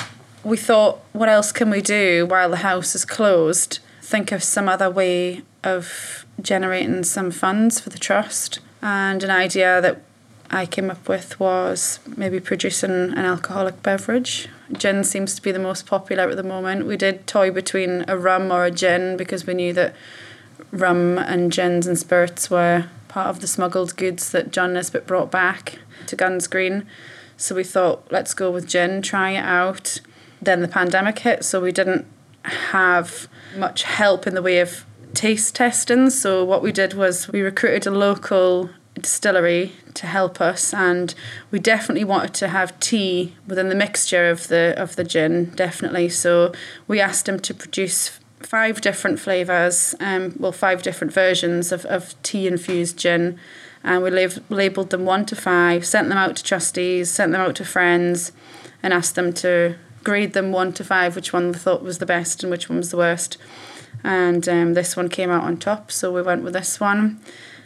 we 0.45 0.57
thought, 0.57 1.01
what 1.13 1.29
else 1.29 1.53
can 1.53 1.71
we 1.71 1.81
do 1.81 2.27
while 2.27 2.51
the 2.51 2.59
house 2.59 2.95
is 2.95 3.05
closed? 3.05 3.79
Think 4.01 4.33
of 4.33 4.43
some 4.43 4.69
other 4.69 4.91
way 4.91 5.43
of 5.65 6.27
generating 6.41 7.05
some 7.05 7.31
funds 7.31 7.81
for 7.81 7.91
the 7.91 7.99
trust. 7.99 8.61
And 8.81 9.23
an 9.23 9.31
idea 9.31 9.81
that 9.81 10.03
I 10.55 10.67
came 10.67 10.91
up 10.91 11.09
with 11.09 11.41
was 11.41 11.99
maybe 12.15 12.39
producing 12.39 12.91
an 12.91 13.19
alcoholic 13.19 13.83
beverage. 13.83 14.49
Gin 14.71 15.03
seems 15.03 15.35
to 15.35 15.41
be 15.41 15.51
the 15.51 15.59
most 15.59 15.87
popular 15.87 16.29
at 16.29 16.37
the 16.37 16.43
moment. 16.43 16.87
We 16.87 16.99
did 16.99 17.27
toy 17.27 17.51
between 17.51 18.05
a 18.07 18.19
rum 18.19 18.53
or 18.53 18.67
a 18.67 18.71
gin 18.71 19.17
because 19.17 19.47
we 19.47 19.55
knew 19.55 19.73
that 19.73 19.95
rum 20.71 21.17
and 21.17 21.51
gins 21.51 21.87
and 21.87 21.99
spirits 21.99 22.51
were 22.51 22.87
part 23.09 23.29
of 23.29 23.41
the 23.41 23.47
smuggled 23.47 23.97
goods 23.97 24.31
that 24.33 24.53
John 24.53 24.75
Nisbet 24.75 25.07
brought 25.07 25.31
back 25.31 25.79
to 26.07 26.17
Gunsgreen. 26.17 26.85
So 27.39 27.55
we 27.55 27.65
thought, 27.65 28.07
let's 28.11 28.35
go 28.35 28.51
with 28.51 28.69
gin, 28.69 29.01
try 29.01 29.31
it 29.31 29.45
out. 29.45 30.03
Then 30.41 30.61
the 30.61 30.69
pandemic 30.69 31.21
hit, 31.21 31.45
so 31.45 31.63
we 31.63 31.73
didn't 31.73 32.07
have 32.45 33.27
much 33.57 33.85
help 33.85 34.27
in 34.27 34.35
the 34.35 34.43
way 34.43 34.59
of 34.59 34.85
taste 35.15 35.55
testing. 35.55 36.11
So 36.11 36.45
what 36.45 36.63
we 36.63 36.73
did 36.73 36.93
was 36.93 37.29
we 37.29 37.41
recruited 37.41 37.87
a 37.87 37.91
local 37.91 38.71
distillery 38.95 39.73
to 39.95 40.07
help 40.07 40.41
us 40.41 40.75
and 40.75 41.15
we 41.51 41.59
definitely 41.59 42.05
wanted 42.05 42.35
to 42.35 42.49
have 42.49 42.79
tea 42.79 43.35
within 43.47 43.69
the 43.69 43.75
mixture 43.75 44.29
of 44.29 44.49
the 44.49 44.75
of 44.77 44.97
the 44.97 45.05
gin 45.05 45.47
definitely. 45.55 46.09
So 46.09 46.53
we 46.87 47.01
asked 47.01 47.27
them 47.27 47.41
to 47.41 47.55
produce 47.55 48.19
five 48.41 48.81
different 48.81 49.21
flavors 49.21 49.95
um 50.01 50.35
well 50.39 50.51
five 50.51 50.83
different 50.83 51.13
versions 51.13 51.71
of, 51.71 51.85
of 51.85 52.21
tea 52.25 52.49
infused 52.49 52.99
gin 52.99 53.39
and 53.85 54.03
we 54.03 54.11
lab- 54.11 54.43
labeled 54.49 54.91
them 54.91 55.05
one 55.05 55.25
to 55.25 55.37
five 55.37 55.87
sent 55.87 56.09
them 56.09 56.19
out 56.19 56.35
to 56.35 56.43
trustees 56.43 57.09
sent 57.09 57.31
them 57.31 57.41
out 57.41 57.55
to 57.55 57.65
friends 57.65 58.33
and 58.83 58.93
asked 58.93 59.15
them 59.15 59.33
to 59.33 59.77
grade 60.03 60.33
them 60.33 60.53
one 60.53 60.73
to 60.73 60.85
five 60.85 61.17
which 61.17 61.33
one 61.33 61.53
they 61.53 61.59
thought 61.59 61.83
was 61.83 61.99
the 61.99 62.07
best 62.07 62.43
and 62.43 62.51
which 62.51 62.69
one 62.69 62.79
was 62.79 62.91
the 62.91 62.97
worst. 62.97 63.39
And 64.05 64.49
um, 64.49 64.75
this 64.75 64.97
one 64.97 65.09
came 65.09 65.31
out 65.31 65.45
on 65.45 65.57
top 65.57 65.93
so 65.93 66.13
we 66.13 66.23
went 66.23 66.43
with 66.43 66.55
this 66.55 66.81
one 66.81 67.21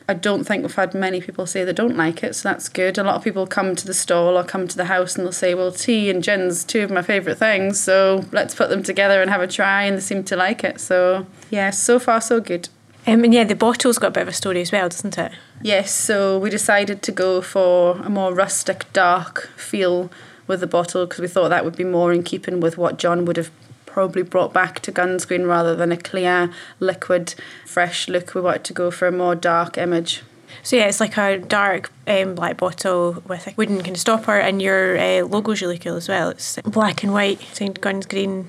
I 0.09 0.15
don't 0.15 0.45
think 0.45 0.63
we've 0.63 0.75
had 0.75 0.95
many 0.95 1.21
people 1.21 1.47
say 1.47 1.65
they 1.65 1.73
don't 1.73 1.97
like 1.97 2.23
it, 2.23 2.35
so 2.37 2.49
that's 2.49 2.69
good. 2.69 2.97
A 2.97 3.03
lot 3.03 3.17
of 3.17 3.25
people 3.25 3.47
come 3.47 3.75
to 3.75 3.87
the 3.87 3.95
stall 3.95 4.39
or 4.39 4.45
come 4.45 4.69
to 4.69 4.77
the 4.77 4.85
house 4.85 5.17
and 5.17 5.25
they'll 5.25 5.33
say, 5.33 5.55
Well, 5.55 5.73
tea 5.73 6.11
and 6.11 6.23
gin's 6.23 6.63
two 6.63 6.83
of 6.83 6.91
my 6.91 7.03
favourite 7.03 7.39
things, 7.39 7.81
so 7.81 8.25
let's 8.31 8.55
put 8.55 8.69
them 8.69 8.85
together 8.85 9.21
and 9.21 9.31
have 9.31 9.41
a 9.41 9.49
try, 9.49 9.83
and 9.83 9.97
they 9.97 10.01
seem 10.01 10.23
to 10.25 10.37
like 10.37 10.63
it. 10.63 10.81
So, 10.81 11.27
yeah, 11.51 11.71
so 11.71 11.99
far, 11.99 12.21
so 12.21 12.41
good. 12.41 12.69
Um, 13.09 13.25
and 13.25 13.35
yeah, 13.35 13.45
the 13.45 13.55
bottle's 13.55 13.99
got 13.99 14.09
a 14.09 14.11
bit 14.11 14.23
of 14.23 14.29
a 14.29 14.33
story 14.33 14.61
as 14.61 14.73
well, 14.73 14.89
doesn't 14.89 15.17
it? 15.19 15.33
Yes, 15.63 15.93
so 15.93 16.39
we 16.39 16.51
decided 16.51 17.03
to 17.03 17.13
go 17.13 17.41
for 17.41 17.97
a 17.99 18.11
more 18.11 18.35
rustic, 18.35 18.93
dark 18.93 19.49
feel 19.57 20.11
with 20.47 20.61
the 20.61 20.67
bottle 20.67 21.07
because 21.07 21.21
we 21.21 21.29
thought 21.29 21.49
that 21.49 21.65
would 21.65 21.77
be 21.77 21.85
more 21.85 22.13
in 22.13 22.23
keeping 22.23 22.61
with 22.61 22.79
what 22.79 22.99
John 22.99 23.25
would 23.25 23.37
have 23.37 23.51
probably 23.97 24.21
brought 24.21 24.53
back 24.53 24.81
to 24.81 24.93
Gunsgreen 24.93 25.49
rather 25.49 25.75
than 25.75 25.91
a 25.91 25.97
clear, 25.97 26.51
liquid, 26.81 27.35
fresh 27.65 28.09
look. 28.09 28.35
We 28.35 28.43
wanted 28.43 28.65
to 28.65 28.75
go 28.75 28.91
for 28.91 29.09
a 29.09 29.11
more 29.11 29.35
dark 29.35 29.79
image. 29.79 30.23
So 30.63 30.77
yeah, 30.77 30.85
it's 30.85 31.01
like 31.01 31.17
a 31.17 31.39
dark 31.39 31.91
um, 32.07 32.35
black 32.35 32.59
bottle 32.59 33.23
with 33.27 33.47
a 33.47 33.55
wooden 33.57 33.79
kind 33.79 33.97
of 33.97 33.99
stopper, 33.99 34.37
and 34.37 34.61
your 34.61 34.99
uh, 34.99 35.27
logo's 35.27 35.63
really 35.63 35.79
cool 35.79 35.97
as 35.97 36.11
well. 36.11 36.29
It's 36.29 36.61
black 36.61 37.05
and 37.05 37.15
white, 37.15 37.41
St 37.55 37.81
Gunsgreen. 37.81 38.49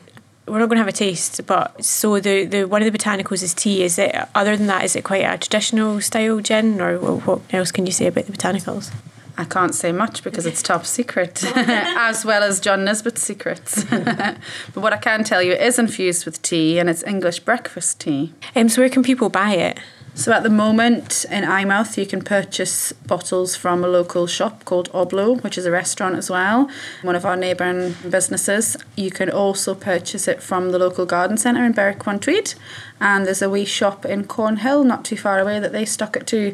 We're 0.49 0.59
not 0.59 0.67
going 0.67 0.79
to 0.79 0.83
have 0.83 0.89
a 0.89 0.91
taste, 0.91 1.39
but 1.45 1.81
so 1.81 2.19
the, 2.19 2.43
the 2.43 2.65
one 2.65 2.83
of 2.83 2.91
the 2.91 2.97
botanicals 2.97 3.41
is 3.41 3.53
tea. 3.53 3.83
Is 3.83 3.97
it 3.97 4.13
other 4.35 4.57
than 4.57 4.67
that? 4.67 4.83
Is 4.83 4.97
it 4.97 5.05
quite 5.05 5.23
a 5.23 5.37
traditional 5.37 6.01
style 6.01 6.41
gin, 6.41 6.81
or 6.81 6.97
what 6.97 7.39
else 7.53 7.71
can 7.71 7.85
you 7.85 7.93
say 7.93 8.07
about 8.07 8.25
the 8.25 8.33
botanicals? 8.33 8.91
I 9.37 9.45
can't 9.45 9.75
say 9.75 9.91
much 9.91 10.23
because 10.23 10.45
it's 10.45 10.63
top 10.63 10.85
secret, 10.85 11.43
as 11.55 12.25
well 12.25 12.41
as 12.41 12.59
John 12.59 12.83
Nisbet's 12.83 13.21
secrets. 13.21 13.83
but 13.89 14.37
what 14.73 14.93
I 14.93 14.97
can 14.97 15.23
tell 15.23 15.43
you, 15.43 15.53
is 15.53 15.77
infused 15.77 16.25
with 16.25 16.41
tea 16.41 16.79
and 16.79 16.89
it's 16.89 17.03
English 17.03 17.41
breakfast 17.41 17.99
tea. 17.99 18.33
Um, 18.55 18.67
so 18.67 18.81
where 18.81 18.89
can 18.89 19.03
people 19.03 19.29
buy 19.29 19.53
it? 19.53 19.79
So 20.17 20.31
at 20.31 20.41
the 20.41 20.49
moment 20.49 21.27
in 21.29 21.43
Eyemouth, 21.43 21.95
you 21.95 22.07
can 22.07 22.23
purchase 22.23 22.91
bottles 22.91 23.55
from 23.55 23.83
a 23.83 23.87
local 23.87 24.25
shop 24.25 24.65
called 24.65 24.91
Oblo, 24.91 25.43
which 25.43 25.59
is 25.59 25.67
a 25.67 25.71
restaurant 25.71 26.15
as 26.15 26.27
well, 26.27 26.67
one 27.03 27.15
of 27.15 27.23
our 27.23 27.35
neighbouring 27.35 27.93
businesses. 28.09 28.75
You 28.95 29.11
can 29.11 29.29
also 29.29 29.75
purchase 29.75 30.27
it 30.27 30.41
from 30.41 30.71
the 30.71 30.79
local 30.79 31.05
garden 31.05 31.37
centre 31.37 31.63
in 31.63 31.73
Berwick 31.73 32.07
on 32.07 32.19
Tweed, 32.19 32.55
and 32.99 33.27
there's 33.27 33.43
a 33.43 33.49
wee 33.49 33.63
shop 33.63 34.07
in 34.07 34.23
Cornhill, 34.23 34.83
not 34.83 35.05
too 35.05 35.17
far 35.17 35.37
away, 35.37 35.59
that 35.59 35.71
they 35.71 35.85
stock 35.85 36.17
it 36.17 36.25
to. 36.27 36.51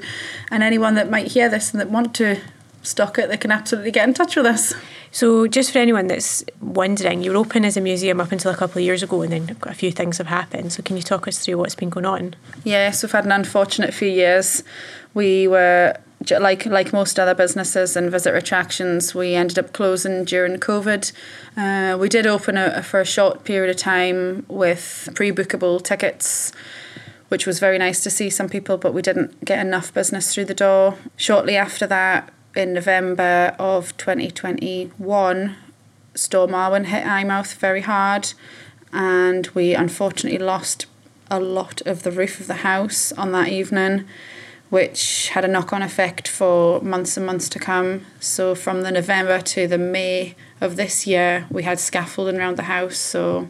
And 0.51 0.61
anyone 0.61 0.95
that 0.95 1.09
might 1.09 1.27
hear 1.27 1.47
this 1.47 1.71
and 1.71 1.79
that 1.79 1.89
want 1.89 2.13
to 2.15 2.41
stock 2.83 3.17
it, 3.17 3.29
they 3.29 3.37
can 3.37 3.51
absolutely 3.51 3.91
get 3.91 4.07
in 4.07 4.13
touch 4.13 4.35
with 4.35 4.45
us. 4.45 4.73
So, 5.11 5.47
just 5.47 5.71
for 5.71 5.79
anyone 5.79 6.07
that's 6.07 6.43
wondering, 6.61 7.23
you 7.23 7.31
were 7.31 7.37
open 7.37 7.65
as 7.65 7.77
a 7.77 7.81
museum 7.81 8.21
up 8.21 8.31
until 8.31 8.51
a 8.51 8.55
couple 8.55 8.79
of 8.79 8.85
years 8.85 9.01
ago, 9.01 9.21
and 9.21 9.31
then 9.31 9.57
a 9.63 9.73
few 9.73 9.91
things 9.91 10.17
have 10.17 10.27
happened. 10.27 10.73
So, 10.73 10.83
can 10.83 10.97
you 10.97 11.03
talk 11.03 11.27
us 11.27 11.39
through 11.39 11.57
what's 11.57 11.75
been 11.75 11.89
going 11.89 12.05
on? 12.05 12.35
Yes, 12.63 13.01
we've 13.01 13.11
had 13.11 13.25
an 13.25 13.31
unfortunate 13.31 13.93
few 13.93 14.09
years. 14.09 14.63
We 15.13 15.47
were 15.47 15.97
like 16.31 16.65
like 16.65 16.93
most 16.93 17.19
other 17.19 17.35
businesses 17.35 17.95
and 17.95 18.09
visitor 18.09 18.37
attractions, 18.37 19.13
we 19.13 19.35
ended 19.35 19.59
up 19.59 19.73
closing 19.73 20.23
during 20.23 20.57
COVID. 20.57 21.11
Uh, 21.57 21.97
we 21.97 22.09
did 22.09 22.25
open 22.25 22.57
a, 22.57 22.81
for 22.81 23.01
a 23.01 23.05
short 23.05 23.43
period 23.43 23.69
of 23.69 23.77
time 23.77 24.45
with 24.47 25.09
pre-bookable 25.15 25.83
tickets 25.83 26.51
which 27.33 27.47
was 27.47 27.57
very 27.57 27.79
nice 27.79 28.03
to 28.03 28.11
see 28.11 28.29
some 28.29 28.47
people, 28.47 28.77
but 28.77 28.93
we 28.93 29.01
didn't 29.01 29.43
get 29.43 29.57
enough 29.57 29.91
business 29.91 30.31
through 30.31 30.45
the 30.45 30.53
door. 30.53 30.99
Shortly 31.15 31.57
after 31.57 31.87
that, 31.87 32.31
in 32.55 32.73
November 32.73 33.55
of 33.57 33.95
2021, 33.97 35.55
Storm 36.15 36.51
Arwen 36.51 36.85
hit 36.85 37.05
Eyemouth 37.05 37.55
very 37.55 37.81
hard, 37.81 38.33
and 38.91 39.47
we 39.47 39.73
unfortunately 39.73 40.39
lost 40.39 40.85
a 41.31 41.39
lot 41.39 41.81
of 41.87 42.03
the 42.03 42.11
roof 42.11 42.39
of 42.39 42.47
the 42.47 42.55
house 42.55 43.11
on 43.13 43.31
that 43.31 43.47
evening, 43.47 44.05
which 44.69 45.29
had 45.29 45.43
a 45.43 45.47
knock 45.47 45.73
on 45.73 45.81
effect 45.81 46.27
for 46.27 46.79
months 46.81 47.17
and 47.17 47.25
months 47.25 47.49
to 47.49 47.59
come. 47.59 48.05
So, 48.19 48.53
from 48.53 48.81
the 48.81 48.91
November 48.91 49.39
to 49.41 49.67
the 49.67 49.77
May 49.77 50.35
of 50.61 50.75
this 50.75 51.07
year, 51.07 51.47
we 51.49 51.63
had 51.63 51.79
scaffolding 51.79 52.37
around 52.37 52.57
the 52.57 52.63
house. 52.63 52.97
So, 52.97 53.49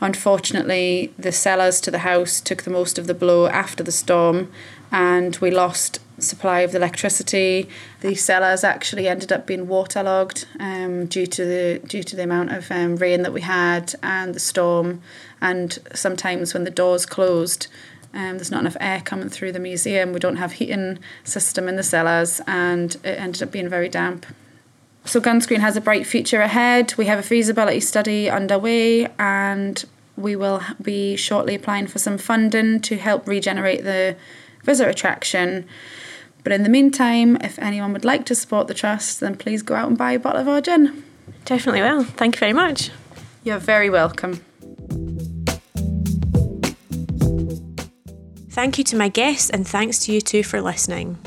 unfortunately, 0.00 1.12
the 1.18 1.32
cellars 1.32 1.80
to 1.82 1.90
the 1.90 1.98
house 1.98 2.40
took 2.40 2.62
the 2.62 2.70
most 2.70 2.98
of 2.98 3.06
the 3.06 3.14
blow 3.14 3.46
after 3.46 3.82
the 3.82 3.92
storm, 3.92 4.50
and 4.90 5.36
we 5.36 5.50
lost 5.50 5.98
supply 6.18 6.60
of 6.60 6.72
the 6.72 6.78
electricity. 6.78 7.68
The 8.00 8.14
cellars 8.14 8.64
actually 8.64 9.08
ended 9.08 9.32
up 9.32 9.46
being 9.46 9.68
waterlogged 9.68 10.46
um, 10.60 11.06
due 11.06 11.26
to 11.26 11.44
the 11.44 11.80
due 11.86 12.02
to 12.02 12.16
the 12.16 12.24
amount 12.24 12.52
of 12.52 12.70
um, 12.70 12.96
rain 12.96 13.22
that 13.22 13.32
we 13.32 13.40
had 13.40 13.94
and 14.02 14.34
the 14.34 14.40
storm. 14.40 15.02
And 15.40 15.78
sometimes 15.94 16.54
when 16.54 16.64
the 16.64 16.70
doors 16.70 17.06
closed, 17.06 17.66
um, 18.14 18.36
there's 18.36 18.50
not 18.50 18.60
enough 18.60 18.76
air 18.80 19.00
coming 19.00 19.28
through 19.28 19.52
the 19.52 19.58
museum. 19.58 20.12
We 20.12 20.20
don't 20.20 20.36
have 20.36 20.52
heating 20.52 20.98
system 21.24 21.68
in 21.68 21.76
the 21.76 21.82
cellars, 21.82 22.40
and 22.46 22.94
it 22.96 23.18
ended 23.18 23.42
up 23.42 23.50
being 23.50 23.68
very 23.68 23.88
damp. 23.88 24.26
So 25.04 25.20
Gunsgreen 25.20 25.58
has 25.58 25.76
a 25.76 25.80
bright 25.80 26.06
future 26.06 26.42
ahead. 26.42 26.94
We 26.96 27.06
have 27.06 27.18
a 27.18 27.22
feasibility 27.22 27.80
study 27.80 28.30
underway, 28.30 29.08
and 29.18 29.84
we 30.16 30.36
will 30.36 30.62
be 30.80 31.16
shortly 31.16 31.54
applying 31.54 31.86
for 31.86 31.98
some 31.98 32.18
funding 32.18 32.80
to 32.80 32.98
help 32.98 33.26
regenerate 33.26 33.82
the 33.82 34.16
visitor 34.62 34.90
attraction. 34.90 35.66
But 36.44 36.52
in 36.52 36.62
the 36.62 36.68
meantime, 36.68 37.36
if 37.36 37.58
anyone 37.58 37.92
would 37.92 38.04
like 38.04 38.26
to 38.26 38.34
support 38.34 38.66
the 38.66 38.74
trust, 38.74 39.20
then 39.20 39.36
please 39.36 39.62
go 39.62 39.74
out 39.74 39.88
and 39.88 39.96
buy 39.96 40.12
a 40.12 40.18
bottle 40.18 40.40
of 40.40 40.48
our 40.48 40.60
gin. 40.60 41.04
Definitely 41.44 41.82
will. 41.82 42.04
Thank 42.04 42.36
you 42.36 42.40
very 42.40 42.52
much. 42.52 42.90
You're 43.44 43.58
very 43.58 43.90
welcome. 43.90 44.44
Thank 48.50 48.78
you 48.78 48.84
to 48.84 48.96
my 48.96 49.08
guests 49.08 49.50
and 49.50 49.66
thanks 49.66 49.98
to 50.00 50.12
you 50.12 50.20
too 50.20 50.42
for 50.42 50.60
listening. 50.60 51.18